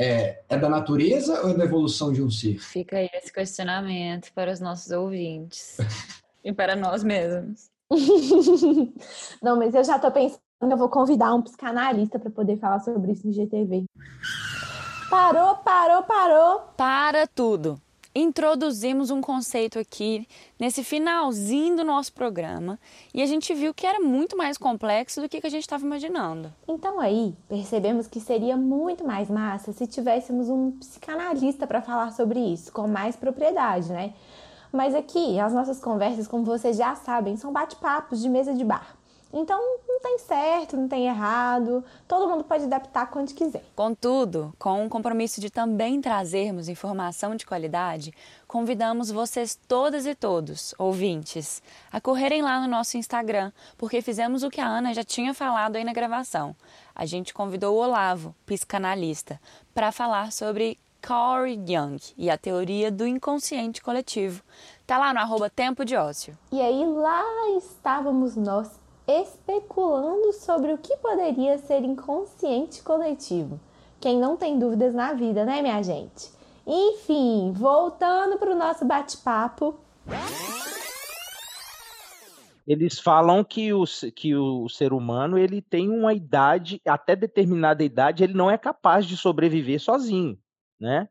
É, 0.00 0.42
é 0.48 0.56
da 0.56 0.68
natureza 0.68 1.42
ou 1.42 1.50
é 1.50 1.54
da 1.54 1.64
evolução 1.64 2.12
de 2.12 2.22
um 2.22 2.30
ser? 2.30 2.60
Fica 2.60 2.98
aí 2.98 3.08
esse 3.12 3.32
questionamento 3.32 4.32
para 4.32 4.52
os 4.52 4.60
nossos 4.60 4.92
ouvintes 4.92 5.76
e 6.44 6.52
para 6.52 6.76
nós 6.76 7.02
mesmos. 7.02 7.68
Não, 9.42 9.56
mas 9.56 9.74
eu 9.74 9.82
já 9.82 9.96
estou 9.96 10.12
pensando, 10.12 10.40
eu 10.62 10.76
vou 10.76 10.88
convidar 10.88 11.34
um 11.34 11.42
psicanalista 11.42 12.16
para 12.16 12.30
poder 12.30 12.58
falar 12.58 12.78
sobre 12.78 13.10
isso 13.10 13.26
no 13.26 13.32
GTV. 13.32 13.86
Parou, 15.10 15.56
parou, 15.56 16.02
parou. 16.04 16.60
Para 16.76 17.26
tudo 17.26 17.80
introduzimos 18.20 19.10
um 19.10 19.20
conceito 19.20 19.78
aqui 19.78 20.26
nesse 20.58 20.82
finalzinho 20.82 21.76
do 21.76 21.84
nosso 21.84 22.12
programa 22.12 22.78
e 23.14 23.22
a 23.22 23.26
gente 23.26 23.54
viu 23.54 23.72
que 23.72 23.86
era 23.86 24.00
muito 24.00 24.36
mais 24.36 24.58
complexo 24.58 25.20
do 25.20 25.28
que 25.28 25.46
a 25.46 25.50
gente 25.50 25.62
estava 25.62 25.84
imaginando. 25.84 26.52
Então 26.66 26.98
aí 26.98 27.34
percebemos 27.48 28.06
que 28.06 28.20
seria 28.20 28.56
muito 28.56 29.04
mais 29.04 29.30
massa 29.30 29.72
se 29.72 29.86
tivéssemos 29.86 30.48
um 30.48 30.72
psicanalista 30.72 31.66
para 31.66 31.80
falar 31.80 32.12
sobre 32.12 32.40
isso 32.40 32.72
com 32.72 32.88
mais 32.88 33.14
propriedade, 33.14 33.92
né? 33.92 34.12
Mas 34.72 34.94
aqui 34.94 35.38
as 35.40 35.52
nossas 35.52 35.80
conversas, 35.80 36.26
como 36.26 36.44
vocês 36.44 36.76
já 36.76 36.94
sabem, 36.94 37.36
são 37.36 37.52
bate-papos 37.52 38.20
de 38.20 38.28
mesa 38.28 38.52
de 38.52 38.64
bar. 38.64 38.97
Então, 39.32 39.60
não 39.86 40.00
tem 40.00 40.18
certo, 40.18 40.76
não 40.76 40.88
tem 40.88 41.06
errado, 41.06 41.84
todo 42.06 42.28
mundo 42.28 42.44
pode 42.44 42.64
adaptar 42.64 43.10
quando 43.10 43.34
quiser. 43.34 43.62
Contudo, 43.76 44.54
com 44.58 44.86
o 44.86 44.88
compromisso 44.88 45.40
de 45.40 45.50
também 45.50 46.00
trazermos 46.00 46.68
informação 46.68 47.34
de 47.36 47.44
qualidade, 47.44 48.14
convidamos 48.46 49.10
vocês 49.10 49.58
todas 49.68 50.06
e 50.06 50.14
todos, 50.14 50.74
ouvintes, 50.78 51.62
a 51.92 52.00
correrem 52.00 52.40
lá 52.40 52.60
no 52.60 52.68
nosso 52.68 52.96
Instagram, 52.96 53.52
porque 53.76 54.00
fizemos 54.00 54.42
o 54.42 54.50
que 54.50 54.60
a 54.60 54.66
Ana 54.66 54.94
já 54.94 55.04
tinha 55.04 55.34
falado 55.34 55.76
aí 55.76 55.84
na 55.84 55.92
gravação. 55.92 56.56
A 56.94 57.04
gente 57.04 57.34
convidou 57.34 57.76
o 57.76 57.80
Olavo, 57.80 58.34
psicanalista, 58.46 59.40
para 59.74 59.92
falar 59.92 60.32
sobre 60.32 60.78
Carl 61.00 61.46
Jung 61.46 61.98
e 62.16 62.30
a 62.30 62.38
teoria 62.38 62.90
do 62.90 63.06
inconsciente 63.06 63.82
coletivo. 63.82 64.42
Tá 64.86 64.98
lá 64.98 65.12
no 65.12 65.20
arroba 65.20 65.48
Tempo 65.50 65.84
de 65.84 65.96
Ócio. 65.96 66.36
E 66.50 66.60
aí 66.60 66.84
lá 66.84 67.22
estávamos 67.56 68.34
nós 68.34 68.68
especulando 69.08 70.34
sobre 70.34 70.72
o 70.72 70.78
que 70.78 70.94
poderia 70.98 71.56
ser 71.56 71.82
inconsciente 71.82 72.82
coletivo. 72.82 73.58
Quem 73.98 74.18
não 74.18 74.36
tem 74.36 74.58
dúvidas 74.58 74.94
na 74.94 75.14
vida, 75.14 75.46
né, 75.46 75.62
minha 75.62 75.82
gente? 75.82 76.30
Enfim, 76.66 77.50
voltando 77.52 78.36
para 78.36 78.52
o 78.52 78.58
nosso 78.58 78.84
bate-papo. 78.84 79.80
Eles 82.66 82.98
falam 82.98 83.42
que 83.42 83.72
o, 83.72 83.84
que 84.14 84.36
o 84.36 84.68
ser 84.68 84.92
humano 84.92 85.38
ele 85.38 85.62
tem 85.62 85.88
uma 85.88 86.12
idade, 86.12 86.82
até 86.86 87.16
determinada 87.16 87.82
idade, 87.82 88.22
ele 88.22 88.34
não 88.34 88.50
é 88.50 88.58
capaz 88.58 89.06
de 89.06 89.16
sobreviver 89.16 89.80
sozinho, 89.80 90.38
né? 90.78 91.08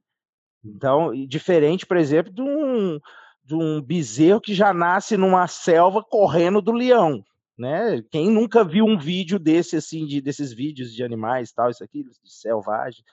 Então, 0.63 1.11
diferente, 1.27 1.83
por 1.83 1.97
exemplo, 1.97 2.31
de 2.31 2.43
um, 2.43 2.99
de 3.43 3.55
um 3.55 3.81
bezerro 3.81 4.39
que 4.39 4.53
já 4.53 4.71
nasce 4.71 5.17
numa 5.17 5.47
selva 5.47 6.03
correndo 6.03 6.61
do 6.61 6.71
leão, 6.71 7.23
né? 7.57 8.01
Quem 8.11 8.29
nunca 8.29 8.63
viu 8.63 8.85
um 8.85 8.97
vídeo 8.97 9.39
desse 9.39 9.75
assim, 9.75 10.05
de, 10.05 10.21
desses 10.21 10.53
vídeos 10.53 10.93
de 10.93 11.03
animais, 11.03 11.51
tal, 11.51 11.69
isso 11.69 11.83
aqui, 11.83 12.03
de 12.03 12.11
selvagem. 12.25 13.03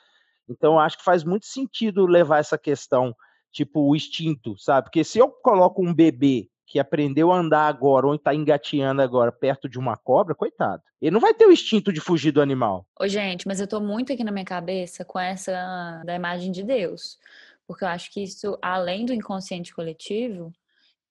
Então, 0.49 0.79
acho 0.79 0.99
que 0.99 1.05
faz 1.05 1.25
muito 1.25 1.47
sentido 1.47 2.07
levar 2.07 2.39
essa 2.39 2.59
questão, 2.59 3.15
tipo, 3.51 3.81
o 3.89 3.97
instinto, 3.97 4.59
sabe? 4.59 4.87
Porque 4.87 5.03
se 5.03 5.19
eu 5.19 5.31
coloco 5.31 5.83
um 5.83 5.95
bebê 5.95 6.49
que 6.67 6.79
aprendeu 6.79 7.31
a 7.31 7.39
andar 7.39 7.69
agora 7.69 8.07
ou 8.07 8.15
está 8.15 8.35
engateando 8.35 9.03
agora 9.03 9.31
perto 9.31 9.69
de 9.69 9.79
uma 9.79 9.97
cobra, 9.97 10.35
coitado. 10.35 10.83
Ele 11.01 11.11
não 11.11 11.21
vai 11.21 11.35
ter 11.35 11.47
o 11.47 11.53
instinto 11.53 11.93
de 11.93 12.01
fugir 12.01 12.33
do 12.33 12.41
animal. 12.41 12.87
Ô, 12.99 13.07
gente, 13.07 13.47
mas 13.47 13.61
eu 13.61 13.69
tô 13.69 13.81
muito 13.81 14.13
aqui 14.13 14.25
na 14.25 14.33
minha 14.33 14.45
cabeça 14.45 15.05
com 15.05 15.21
essa 15.21 16.03
da 16.05 16.15
imagem 16.15 16.51
de 16.51 16.63
Deus. 16.63 17.19
Porque 17.67 17.85
eu 17.85 17.89
acho 17.89 18.11
que 18.11 18.23
isso, 18.23 18.59
além 18.63 19.05
do 19.05 19.13
inconsciente 19.13 19.75
coletivo, 19.75 20.53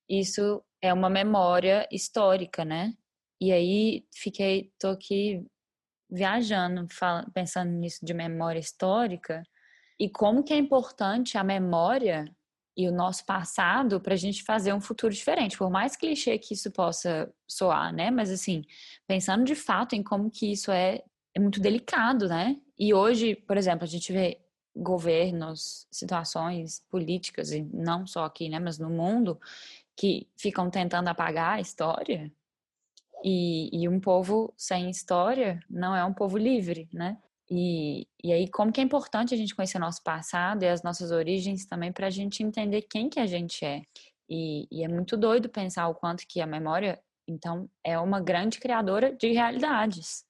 isso 0.08 0.62
é 0.82 0.92
uma 0.92 1.08
memória 1.08 1.86
histórica, 1.90 2.64
né? 2.64 2.92
E 3.40 3.52
aí 3.52 4.04
fiquei, 4.12 4.72
tô 4.78 4.88
aqui 4.88 5.44
viajando, 6.10 6.86
pensando 7.32 7.70
nisso 7.72 8.04
de 8.04 8.14
memória 8.14 8.58
histórica 8.58 9.42
e 9.98 10.08
como 10.08 10.42
que 10.42 10.52
é 10.52 10.56
importante 10.56 11.36
a 11.36 11.44
memória 11.44 12.24
e 12.76 12.88
o 12.88 12.92
nosso 12.92 13.24
passado 13.24 14.00
para 14.00 14.14
a 14.14 14.16
gente 14.16 14.42
fazer 14.42 14.72
um 14.72 14.80
futuro 14.80 15.12
diferente, 15.12 15.56
por 15.56 15.70
mais 15.70 15.96
clichê 15.96 16.38
que 16.38 16.54
isso 16.54 16.70
possa 16.72 17.32
soar, 17.48 17.92
né? 17.92 18.10
Mas 18.10 18.30
assim, 18.30 18.62
pensando 19.06 19.44
de 19.44 19.54
fato 19.54 19.94
em 19.94 20.02
como 20.02 20.30
que 20.30 20.50
isso 20.50 20.72
é, 20.72 21.02
é 21.34 21.40
muito 21.40 21.60
delicado, 21.60 22.28
né? 22.28 22.56
E 22.76 22.92
hoje, 22.92 23.36
por 23.36 23.56
exemplo, 23.56 23.84
a 23.84 23.88
gente 23.88 24.12
vê 24.12 24.40
governos, 24.76 25.86
situações 25.90 26.82
políticas 26.90 27.52
e 27.52 27.62
não 27.62 28.06
só 28.06 28.24
aqui, 28.24 28.48
né, 28.48 28.58
mas 28.58 28.76
no 28.76 28.90
mundo 28.90 29.38
que 29.96 30.28
ficam 30.36 30.68
tentando 30.68 31.06
apagar 31.06 31.54
a 31.54 31.60
história 31.60 32.32
e, 33.24 33.70
e, 33.72 33.88
um 33.88 33.98
povo 33.98 34.52
sem 34.54 34.90
história 34.90 35.58
não 35.70 35.96
é 35.96 36.04
um 36.04 36.12
povo 36.12 36.36
livre, 36.36 36.86
né? 36.92 37.16
E, 37.50 38.06
e 38.22 38.32
aí, 38.32 38.48
como 38.48 38.70
que 38.70 38.80
é 38.80 38.84
importante 38.84 39.32
a 39.32 39.36
gente 39.36 39.54
conhecer 39.54 39.78
nosso 39.78 40.02
passado 40.02 40.62
e 40.62 40.68
as 40.68 40.82
nossas 40.82 41.10
origens 41.10 41.64
também 41.64 41.90
para 41.90 42.08
a 42.08 42.10
gente 42.10 42.42
entender 42.42 42.82
quem 42.82 43.08
que 43.08 43.18
a 43.18 43.26
gente 43.26 43.64
é. 43.64 43.82
E, 44.28 44.68
e 44.70 44.84
é 44.84 44.88
muito 44.88 45.16
doido 45.16 45.48
pensar 45.48 45.88
o 45.88 45.94
quanto 45.94 46.26
que 46.28 46.40
a 46.40 46.46
memória, 46.46 47.00
então, 47.26 47.68
é 47.82 47.98
uma 47.98 48.20
grande 48.20 48.58
criadora 48.58 49.14
de 49.14 49.32
realidades. 49.32 50.24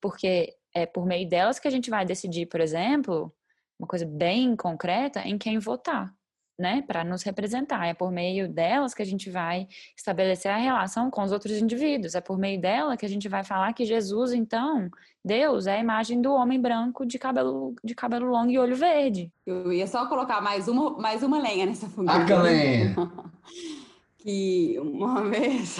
Porque 0.00 0.54
é 0.74 0.86
por 0.86 1.04
meio 1.04 1.28
delas 1.28 1.58
que 1.58 1.68
a 1.68 1.70
gente 1.70 1.90
vai 1.90 2.06
decidir, 2.06 2.46
por 2.46 2.60
exemplo, 2.60 3.30
uma 3.78 3.86
coisa 3.86 4.06
bem 4.06 4.56
concreta, 4.56 5.20
em 5.20 5.36
quem 5.36 5.58
votar 5.58 6.17
né, 6.58 6.82
para 6.86 7.04
nos 7.04 7.22
representar. 7.22 7.86
É 7.86 7.94
por 7.94 8.10
meio 8.10 8.48
delas 8.48 8.92
que 8.92 9.02
a 9.02 9.06
gente 9.06 9.30
vai 9.30 9.68
estabelecer 9.96 10.50
a 10.50 10.56
relação 10.56 11.10
com 11.10 11.22
os 11.22 11.30
outros 11.30 11.56
indivíduos. 11.58 12.14
É 12.14 12.20
por 12.20 12.36
meio 12.36 12.60
dela 12.60 12.96
que 12.96 13.06
a 13.06 13.08
gente 13.08 13.28
vai 13.28 13.44
falar 13.44 13.72
que 13.72 13.84
Jesus, 13.84 14.32
então, 14.32 14.90
Deus 15.24 15.66
é 15.66 15.76
a 15.76 15.80
imagem 15.80 16.20
do 16.20 16.32
homem 16.32 16.60
branco 16.60 17.06
de 17.06 17.18
cabelo 17.18 17.74
de 17.84 17.94
cabelo 17.94 18.26
longo 18.26 18.50
e 18.50 18.58
olho 18.58 18.74
verde. 18.74 19.30
Eu 19.46 19.72
ia 19.72 19.86
só 19.86 20.06
colocar 20.06 20.40
mais 20.40 20.66
uma 20.66 20.98
mais 20.98 21.22
uma 21.22 21.40
lenha 21.40 21.66
nessa 21.66 21.88
fogueira. 21.88 22.36
A 22.36 22.42
lenha. 22.42 22.94
que 24.18 24.76
uma 24.80 25.22
vez 25.30 25.78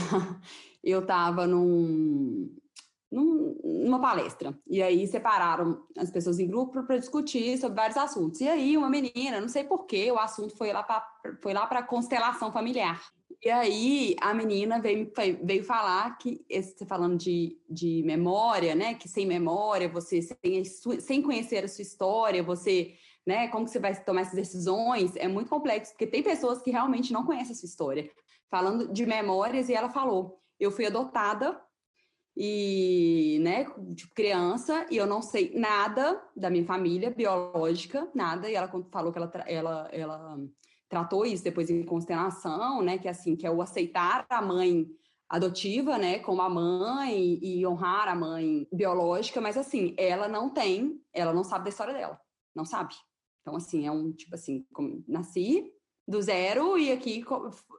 eu 0.83 1.01
estava 1.01 1.47
num 1.47 2.49
num, 3.11 3.59
numa 3.65 4.01
palestra. 4.01 4.57
E 4.67 4.83
aí 4.83 5.07
separaram 5.07 5.83
as 5.97 6.11
pessoas 6.11 6.39
em 6.39 6.47
grupo 6.47 6.83
para 6.85 6.99
discutir 6.99 7.59
sobre 7.59 7.77
vários 7.77 7.97
assuntos. 7.97 8.41
E 8.41 8.49
aí 8.49 8.77
uma 8.77 8.91
menina, 8.91 9.41
não 9.41 9.49
sei 9.49 9.65
porquê, 9.65 10.11
o 10.13 10.19
assunto 10.19 10.55
foi 10.57 10.73
lá 10.73 10.83
para 10.83 11.83
constelação 11.83 12.53
familiar. 12.53 13.01
E 13.43 13.51
aí 13.51 14.17
a 14.21 14.35
menina 14.35 14.81
veio, 14.81 15.13
veio 15.45 15.63
falar 15.63 16.19
que, 16.19 16.45
você 16.51 16.85
falando 16.85 17.17
de, 17.17 17.57
de 17.71 18.03
memória, 18.05 18.75
né? 18.75 18.95
Que 18.95 19.09
sem 19.09 19.27
memória, 19.27 19.89
você 19.89 20.21
sem, 20.21 20.65
sem 21.01 21.23
conhecer 21.23 21.65
a 21.65 21.69
sua 21.69 21.83
história, 21.83 22.43
você, 22.43 22.95
né? 23.25 23.47
Como 23.49 23.65
que 23.65 23.71
você 23.71 23.79
vai 23.79 23.95
tomar 24.03 24.23
essas 24.23 24.35
decisões? 24.35 25.15
É 25.15 25.29
muito 25.29 25.49
complexo, 25.49 25.93
porque 25.93 26.07
tem 26.07 26.23
pessoas 26.23 26.61
que 26.61 26.73
realmente 26.73 27.13
não 27.13 27.25
conhecem 27.25 27.53
a 27.53 27.55
sua 27.55 27.69
história. 27.69 28.11
Falando 28.51 28.93
de 28.93 29.07
memórias, 29.07 29.69
e 29.69 29.75
ela 29.75 29.89
falou: 29.89 30.41
eu 30.59 30.73
fui 30.73 30.87
adotada 30.87 31.61
e, 32.41 33.41
né, 33.41 33.65
tipo, 33.97 34.15
criança, 34.15 34.87
e 34.93 34.97
eu 34.97 35.09
não 35.09 35.21
sei 35.21 35.53
nada 35.59 36.23
da 36.37 36.49
minha 36.49 36.65
família 36.65 37.11
biológica, 37.11 38.09
nada, 38.15 38.49
e 38.49 38.55
ela 38.55 38.71
falou 38.93 39.13
que 39.13 39.19
ela, 39.19 39.33
ela, 39.45 39.89
ela 39.91 40.39
tratou 40.89 41.27
isso 41.27 41.43
depois 41.43 41.69
em 41.69 41.83
constelação, 41.83 42.81
né, 42.81 42.97
que 42.97 43.09
é 43.09 43.11
assim, 43.11 43.35
que 43.35 43.45
é 43.45 43.51
o 43.51 43.61
aceitar 43.61 44.25
a 44.31 44.41
mãe 44.41 44.87
adotiva, 45.29 45.99
né, 45.99 46.21
como 46.21 46.41
a 46.41 46.49
mãe 46.49 47.41
e 47.43 47.67
honrar 47.67 48.07
a 48.07 48.15
mãe 48.15 48.69
biológica, 48.73 49.41
mas 49.41 49.57
assim, 49.57 49.97
ela 49.99 50.29
não 50.29 50.49
tem, 50.49 51.03
ela 51.13 51.35
não 51.35 51.43
sabe 51.43 51.65
da 51.65 51.71
história 51.71 51.93
dela, 51.93 52.21
não 52.55 52.65
sabe. 52.65 52.95
Então, 53.43 53.57
assim, 53.57 53.85
é 53.85 53.91
um, 53.91 54.13
tipo 54.13 54.37
assim, 54.37 54.65
nasci 55.09 55.73
do 56.07 56.23
zero 56.23 56.79
e 56.79 56.93
aqui, 56.93 57.25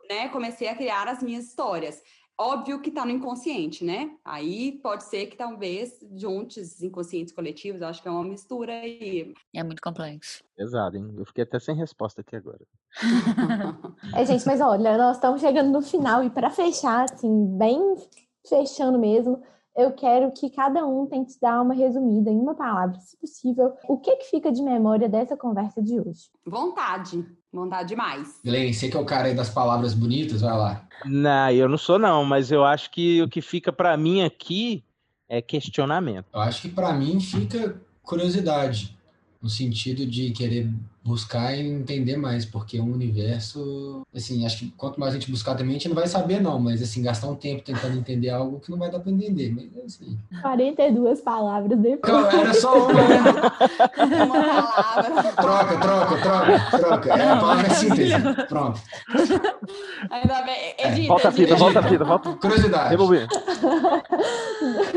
né, 0.09 0.27
comecei 0.27 0.67
a 0.67 0.75
criar 0.75 1.07
as 1.07 1.23
minhas 1.23 1.45
histórias 1.45 2.03
óbvio 2.39 2.81
que 2.81 2.87
está 2.87 3.05
no 3.05 3.11
inconsciente, 3.11 3.83
né? 3.83 4.15
Aí 4.23 4.79
pode 4.81 5.03
ser 5.03 5.27
que 5.27 5.35
talvez 5.35 5.99
juntes 6.15 6.81
inconscientes 6.81 7.33
coletivos, 7.33 7.81
eu 7.81 7.87
acho 7.87 8.01
que 8.01 8.07
é 8.07 8.11
uma 8.11 8.23
mistura 8.23 8.71
aí. 8.71 9.33
É 9.53 9.61
muito 9.61 9.81
complexo. 9.81 10.41
Pesado, 10.55 10.95
hein? 10.95 11.13
Eu 11.17 11.25
fiquei 11.25 11.43
até 11.43 11.59
sem 11.59 11.75
resposta 11.75 12.21
aqui 12.21 12.35
agora. 12.37 12.65
É, 14.15 14.25
gente, 14.25 14.45
mas 14.45 14.61
olha, 14.61 14.97
nós 14.97 15.17
estamos 15.17 15.41
chegando 15.41 15.71
no 15.71 15.81
final 15.81 16.23
e 16.23 16.29
para 16.29 16.49
fechar, 16.49 17.03
assim, 17.03 17.57
bem 17.57 17.95
fechando 18.47 18.97
mesmo, 18.97 19.41
eu 19.79 19.93
quero 19.93 20.29
que 20.33 20.49
cada 20.49 20.85
um 20.85 21.05
tente 21.05 21.39
dar 21.41 21.61
uma 21.61 21.73
resumida 21.73 22.29
em 22.29 22.37
uma 22.37 22.53
palavra, 22.53 22.99
se 22.99 23.15
possível. 23.17 23.73
O 23.87 23.97
que, 23.97 24.17
que 24.17 24.25
fica 24.25 24.51
de 24.51 24.61
memória 24.61 25.07
dessa 25.07 25.37
conversa 25.37 25.81
de 25.81 25.97
hoje? 25.97 26.29
Vontade. 26.45 27.25
Vontade 27.51 27.89
demais. 27.89 28.41
Glenn, 28.43 28.73
você 28.73 28.89
que 28.89 28.97
é 28.97 28.99
o 28.99 29.05
cara 29.05 29.29
aí 29.29 29.33
das 29.33 29.49
palavras 29.49 29.93
bonitas, 29.93 30.41
vai 30.41 30.57
lá. 30.57 30.85
Não, 31.05 31.49
eu 31.51 31.69
não 31.69 31.77
sou 31.77 31.97
não, 31.97 32.25
mas 32.25 32.51
eu 32.51 32.65
acho 32.65 32.91
que 32.91 33.21
o 33.21 33.29
que 33.29 33.41
fica 33.41 33.71
para 33.71 33.95
mim 33.95 34.21
aqui 34.21 34.83
é 35.29 35.41
questionamento. 35.41 36.25
Eu 36.33 36.41
acho 36.41 36.61
que 36.63 36.69
para 36.69 36.91
mim 36.91 37.19
fica 37.21 37.81
curiosidade, 38.03 38.97
no 39.41 39.49
sentido 39.49 40.05
de 40.05 40.31
querer 40.31 40.69
buscar 41.03 41.55
e 41.55 41.61
entender 41.61 42.17
mais, 42.17 42.45
porque 42.45 42.77
é 42.77 42.81
um 42.81 42.91
universo, 42.91 44.01
assim, 44.13 44.45
acho 44.45 44.59
que 44.59 44.71
quanto 44.77 44.99
mais 44.99 45.13
a 45.13 45.17
gente 45.17 45.31
buscar 45.31 45.55
também, 45.55 45.71
a 45.71 45.73
gente 45.73 45.87
não 45.87 45.95
vai 45.95 46.07
saber 46.07 46.41
não, 46.41 46.59
mas 46.59 46.81
assim, 46.81 47.01
gastar 47.01 47.27
um 47.29 47.35
tempo 47.35 47.63
tentando 47.63 47.97
entender 47.97 48.29
algo 48.29 48.59
que 48.59 48.69
não 48.69 48.77
vai 48.77 48.91
dar 48.91 48.99
para 48.99 49.11
entender, 49.11 49.49
mas 49.49 49.65
é 49.77 49.85
assim. 49.85 50.19
42 50.41 51.21
palavras 51.21 51.79
depois. 51.79 52.13
Então, 52.13 52.39
era 52.41 52.53
só 52.53 52.85
uma, 52.85 52.93
né? 52.93 53.19
Uma 54.25 54.43
palavra. 54.43 55.31
Troca, 55.31 55.77
troca, 55.77 56.17
troca, 56.21 56.77
troca. 56.77 57.09
É, 57.09 57.29
a 57.29 57.37
palavra 57.37 57.67
é 57.67 57.69
síntese. 57.69 58.13
Pronto. 58.47 58.81
Ainda 60.09 60.41
bem. 60.41 60.75
Edita, 60.77 61.07
Volta 61.07 61.29
a 61.29 61.31
fita, 61.31 61.55
volta 61.55 61.79
a 61.79 61.83
fita, 61.83 62.03
volta. 62.05 62.33
Curiosidade. 62.35 62.89
Devolver. 62.89 63.27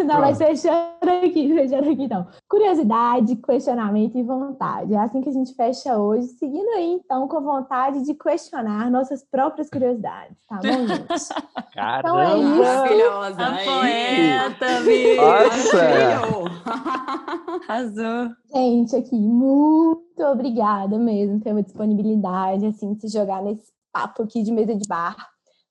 Não, 0.05 0.21
mas 0.21 0.39
fechando 0.39 1.25
aqui, 1.25 1.55
fechando 1.55 1.91
aqui 1.91 2.03
então. 2.05 2.27
Curiosidade, 2.49 3.37
questionamento 3.37 4.17
e 4.17 4.23
vontade. 4.23 4.95
É 4.95 4.99
assim 4.99 5.21
que 5.21 5.29
a 5.29 5.33
gente 5.33 5.55
fecha 5.55 5.97
hoje, 5.97 6.27
seguindo 6.39 6.69
aí 6.71 6.93
então 6.93 7.29
com 7.29 7.41
vontade 7.41 8.05
de 8.05 8.15
questionar 8.15 8.91
nossas 8.91 9.25
próprias 9.25 9.69
curiosidades, 9.69 10.37
tá 10.49 10.57
bom, 10.57 10.87
gente? 10.87 11.03
Então 11.75 12.21
é 12.21 12.39
isso. 12.39 12.59
Maravilhosa. 12.59 13.43
A 13.43 13.51
poeta, 13.65 14.81
bicho. 14.85 15.23
Nossa. 15.23 15.79
Arrasou. 17.67 18.31
Gente, 18.55 18.97
aqui, 18.97 19.19
muito 19.19 20.23
obrigada 20.23 20.99
mesmo 20.99 21.41
pela 21.41 21.63
disponibilidade, 21.63 22.67
assim, 22.67 22.93
de 22.93 23.01
se 23.01 23.09
jogar 23.09 23.43
nesse 23.43 23.73
papo 23.93 24.23
aqui 24.23 24.43
de 24.43 24.53
mesa 24.53 24.75
de 24.75 24.87
bar. 24.87 25.17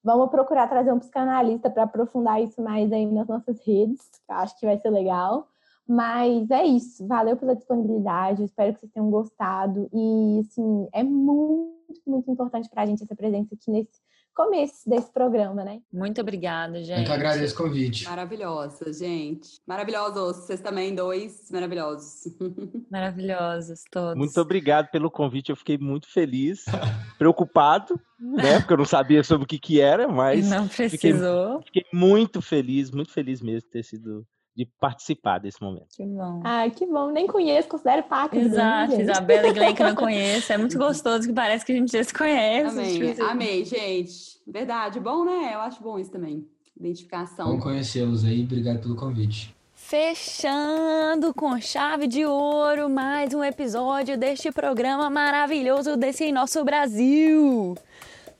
Vamos 0.04 0.30
procurar 0.30 0.68
trazer 0.68 0.92
um 0.92 1.00
psicanalista 1.00 1.70
para 1.70 1.84
aprofundar 1.84 2.42
isso 2.42 2.62
mais 2.62 2.92
aí 2.92 3.06
nas 3.06 3.28
nossas 3.28 3.60
redes, 3.66 4.02
que 4.26 4.32
eu 4.32 4.36
acho 4.36 4.60
que 4.60 4.66
vai 4.66 4.78
ser 4.78 4.90
legal. 4.90 5.48
Mas 5.88 6.50
é 6.50 6.64
isso, 6.64 7.06
valeu 7.06 7.36
pela 7.36 7.56
disponibilidade, 7.56 8.44
espero 8.44 8.74
que 8.74 8.80
vocês 8.80 8.92
tenham 8.92 9.12
gostado. 9.12 9.90
E, 9.94 10.40
assim, 10.40 10.88
é 10.94 11.04
muito, 11.04 12.02
muito 12.08 12.32
importante 12.32 12.70
para 12.70 12.84
a 12.84 12.86
gente 12.86 13.04
essa 13.04 13.16
presença 13.16 13.54
aqui 13.54 13.70
nesse 13.70 14.00
começo 14.34 14.90
desse 14.90 15.12
programa, 15.12 15.64
né? 15.64 15.82
Muito 15.92 16.22
obrigada, 16.22 16.84
gente. 16.84 17.06
que 17.06 17.12
agradeço 17.12 17.54
o 17.54 17.58
convite. 17.58 18.06
Maravilhosa, 18.06 18.92
gente. 18.94 19.60
Maravilhosos. 19.68 20.46
Vocês 20.46 20.62
também, 20.62 20.96
dois 20.96 21.50
maravilhosos. 21.52 22.24
Maravilhosos 22.92 23.84
todos. 23.92 24.16
Muito 24.18 24.40
obrigado 24.40 24.90
pelo 24.90 25.10
convite, 25.12 25.50
eu 25.50 25.56
fiquei 25.56 25.78
muito 25.78 26.08
feliz, 26.08 26.66
preocupado, 27.18 28.00
né? 28.20 28.60
Porque 28.60 28.74
eu 28.74 28.78
não 28.78 28.86
sabia 28.86 29.24
sobre 29.24 29.44
o 29.46 29.48
que 29.48 29.60
que 29.60 29.80
era, 29.82 30.08
mas 30.08 30.50
Não 30.50 30.68
precisou. 30.68 31.62
fiquei 31.64 31.86
muito 31.94 32.42
feliz, 32.42 32.92
muito 32.92 33.12
feliz 33.12 33.42
mesmo 33.42 33.62
de 33.62 33.70
ter 33.72 33.84
sido 33.84 34.26
de 34.56 34.66
participar 34.80 35.40
desse 35.40 35.62
momento. 35.62 35.88
Que 35.96 36.06
bom. 36.06 36.42
Ah, 36.44 36.70
que 36.70 36.86
bom, 36.86 37.10
nem 37.10 37.26
conheço, 37.26 37.68
considero 37.70 38.04
parte 38.04 38.38
do 38.38 38.46
Exato, 38.46 38.92
gente. 38.92 39.04
Isabela 39.04 39.48
e 39.48 39.54
Glenn 39.54 39.74
que 39.74 39.82
eu 39.82 39.88
não 39.88 39.96
conheço. 39.96 40.52
É 40.54 40.58
muito 40.58 40.78
gostoso 40.78 41.28
que 41.28 41.34
parece 41.34 41.66
que 41.66 41.72
a 41.72 41.76
gente 41.76 41.92
já 41.92 42.04
se 42.04 42.14
conhece. 42.14 42.70
Amei, 42.80 42.94
tipo 42.94 43.12
assim. 43.12 43.22
amei, 43.32 43.66
gente. 43.66 44.42
Verdade, 44.46 45.00
bom, 45.00 45.24
né? 45.24 45.52
Eu 45.54 45.60
acho 45.62 45.82
bom 45.82 45.98
isso 45.98 46.12
também. 46.12 46.46
Identificação. 46.78 47.48
Bom 47.48 47.60
conhecê-los 47.60 48.26
aí, 48.26 48.44
obrigado 48.44 48.80
pelo 48.82 48.96
convite. 48.96 49.56
Fechando 49.74 51.34
com 51.34 51.60
chave 51.60 52.08
de 52.08 52.26
ouro 52.26 52.90
mais 52.90 53.34
um 53.34 53.44
episódio 53.44 54.18
deste 54.18 54.52
programa 54.52 55.10
maravilhoso 55.10 55.98
desse 55.98 56.32
nosso 56.32 56.64
Brasil. 56.64 57.76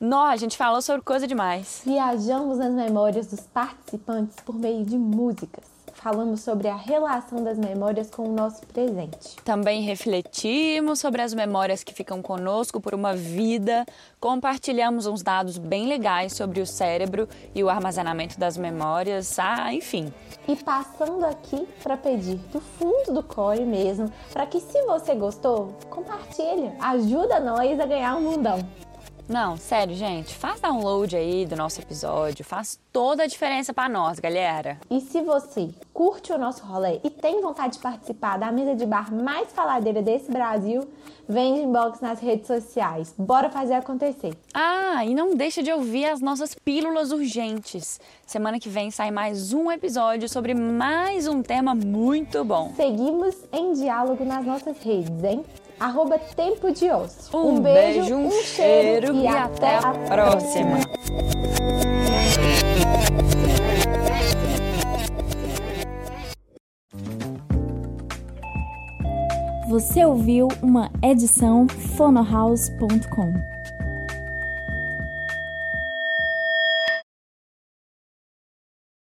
Nó, 0.00 0.24
a 0.26 0.36
gente 0.36 0.56
falou 0.56 0.82
sobre 0.82 1.02
coisa 1.02 1.26
demais. 1.26 1.82
Viajamos 1.84 2.58
nas 2.58 2.72
memórias 2.72 3.26
dos 3.28 3.40
participantes 3.40 4.36
por 4.44 4.54
meio 4.58 4.84
de 4.84 4.98
músicas. 4.98 5.71
Falamos 6.02 6.40
sobre 6.40 6.66
a 6.66 6.74
relação 6.74 7.44
das 7.44 7.56
memórias 7.56 8.10
com 8.10 8.24
o 8.24 8.32
nosso 8.32 8.66
presente. 8.66 9.36
Também 9.44 9.82
refletimos 9.82 10.98
sobre 10.98 11.22
as 11.22 11.32
memórias 11.32 11.84
que 11.84 11.94
ficam 11.94 12.20
conosco 12.20 12.80
por 12.80 12.92
uma 12.92 13.14
vida, 13.14 13.86
compartilhamos 14.18 15.06
uns 15.06 15.22
dados 15.22 15.58
bem 15.58 15.86
legais 15.86 16.32
sobre 16.32 16.60
o 16.60 16.66
cérebro 16.66 17.28
e 17.54 17.62
o 17.62 17.70
armazenamento 17.70 18.36
das 18.36 18.56
memórias, 18.56 19.38
ah, 19.38 19.72
enfim. 19.72 20.12
E 20.48 20.56
passando 20.56 21.24
aqui 21.24 21.68
para 21.84 21.96
pedir 21.96 22.38
do 22.52 22.60
fundo 22.60 23.12
do 23.12 23.22
core 23.22 23.64
mesmo, 23.64 24.10
para 24.32 24.44
que 24.44 24.58
se 24.58 24.82
você 24.82 25.14
gostou, 25.14 25.68
compartilha, 25.88 26.74
ajuda 26.80 27.38
nós 27.38 27.78
a 27.78 27.86
ganhar 27.86 28.16
um 28.16 28.22
mundão. 28.22 28.58
Não, 29.32 29.56
sério, 29.56 29.94
gente, 29.94 30.34
faz 30.34 30.60
download 30.60 31.16
aí 31.16 31.46
do 31.46 31.56
nosso 31.56 31.80
episódio, 31.80 32.44
faz 32.44 32.78
toda 32.92 33.22
a 33.22 33.26
diferença 33.26 33.72
pra 33.72 33.88
nós, 33.88 34.18
galera. 34.18 34.78
E 34.90 35.00
se 35.00 35.22
você 35.22 35.70
curte 35.94 36.30
o 36.34 36.36
nosso 36.36 36.62
rolê 36.66 37.00
e 37.02 37.08
tem 37.08 37.40
vontade 37.40 37.76
de 37.76 37.78
participar 37.78 38.38
da 38.38 38.52
mesa 38.52 38.74
de 38.74 38.84
bar 38.84 39.10
mais 39.10 39.50
faladeira 39.50 40.02
desse 40.02 40.30
Brasil, 40.30 40.86
vem 41.26 41.54
de 41.54 41.60
inbox 41.62 42.02
nas 42.02 42.20
redes 42.20 42.46
sociais. 42.46 43.14
Bora 43.16 43.48
fazer 43.48 43.72
acontecer. 43.72 44.36
Ah, 44.52 45.02
e 45.02 45.14
não 45.14 45.34
deixa 45.34 45.62
de 45.62 45.72
ouvir 45.72 46.04
as 46.04 46.20
nossas 46.20 46.54
pílulas 46.54 47.10
urgentes. 47.10 47.98
Semana 48.26 48.60
que 48.60 48.68
vem 48.68 48.90
sai 48.90 49.10
mais 49.10 49.54
um 49.54 49.72
episódio 49.72 50.28
sobre 50.28 50.52
mais 50.52 51.26
um 51.26 51.42
tema 51.42 51.74
muito 51.74 52.44
bom. 52.44 52.74
Seguimos 52.76 53.34
em 53.50 53.72
diálogo 53.72 54.26
nas 54.26 54.44
nossas 54.44 54.76
redes, 54.82 55.24
hein? 55.24 55.42
Arroba 55.82 56.16
Tempo 56.16 56.70
de 56.70 56.88
Osso. 56.92 57.36
Um, 57.36 57.60
beijo, 57.60 58.14
um 58.14 58.30
cheiro 58.30 59.16
e 59.16 59.26
até 59.26 59.78
a 59.78 59.92
próxima. 59.92 60.78
Você 69.68 70.04
ouviu 70.04 70.46
uma 70.62 70.88
edição 71.02 71.66
fonohouse.com. 71.96 73.51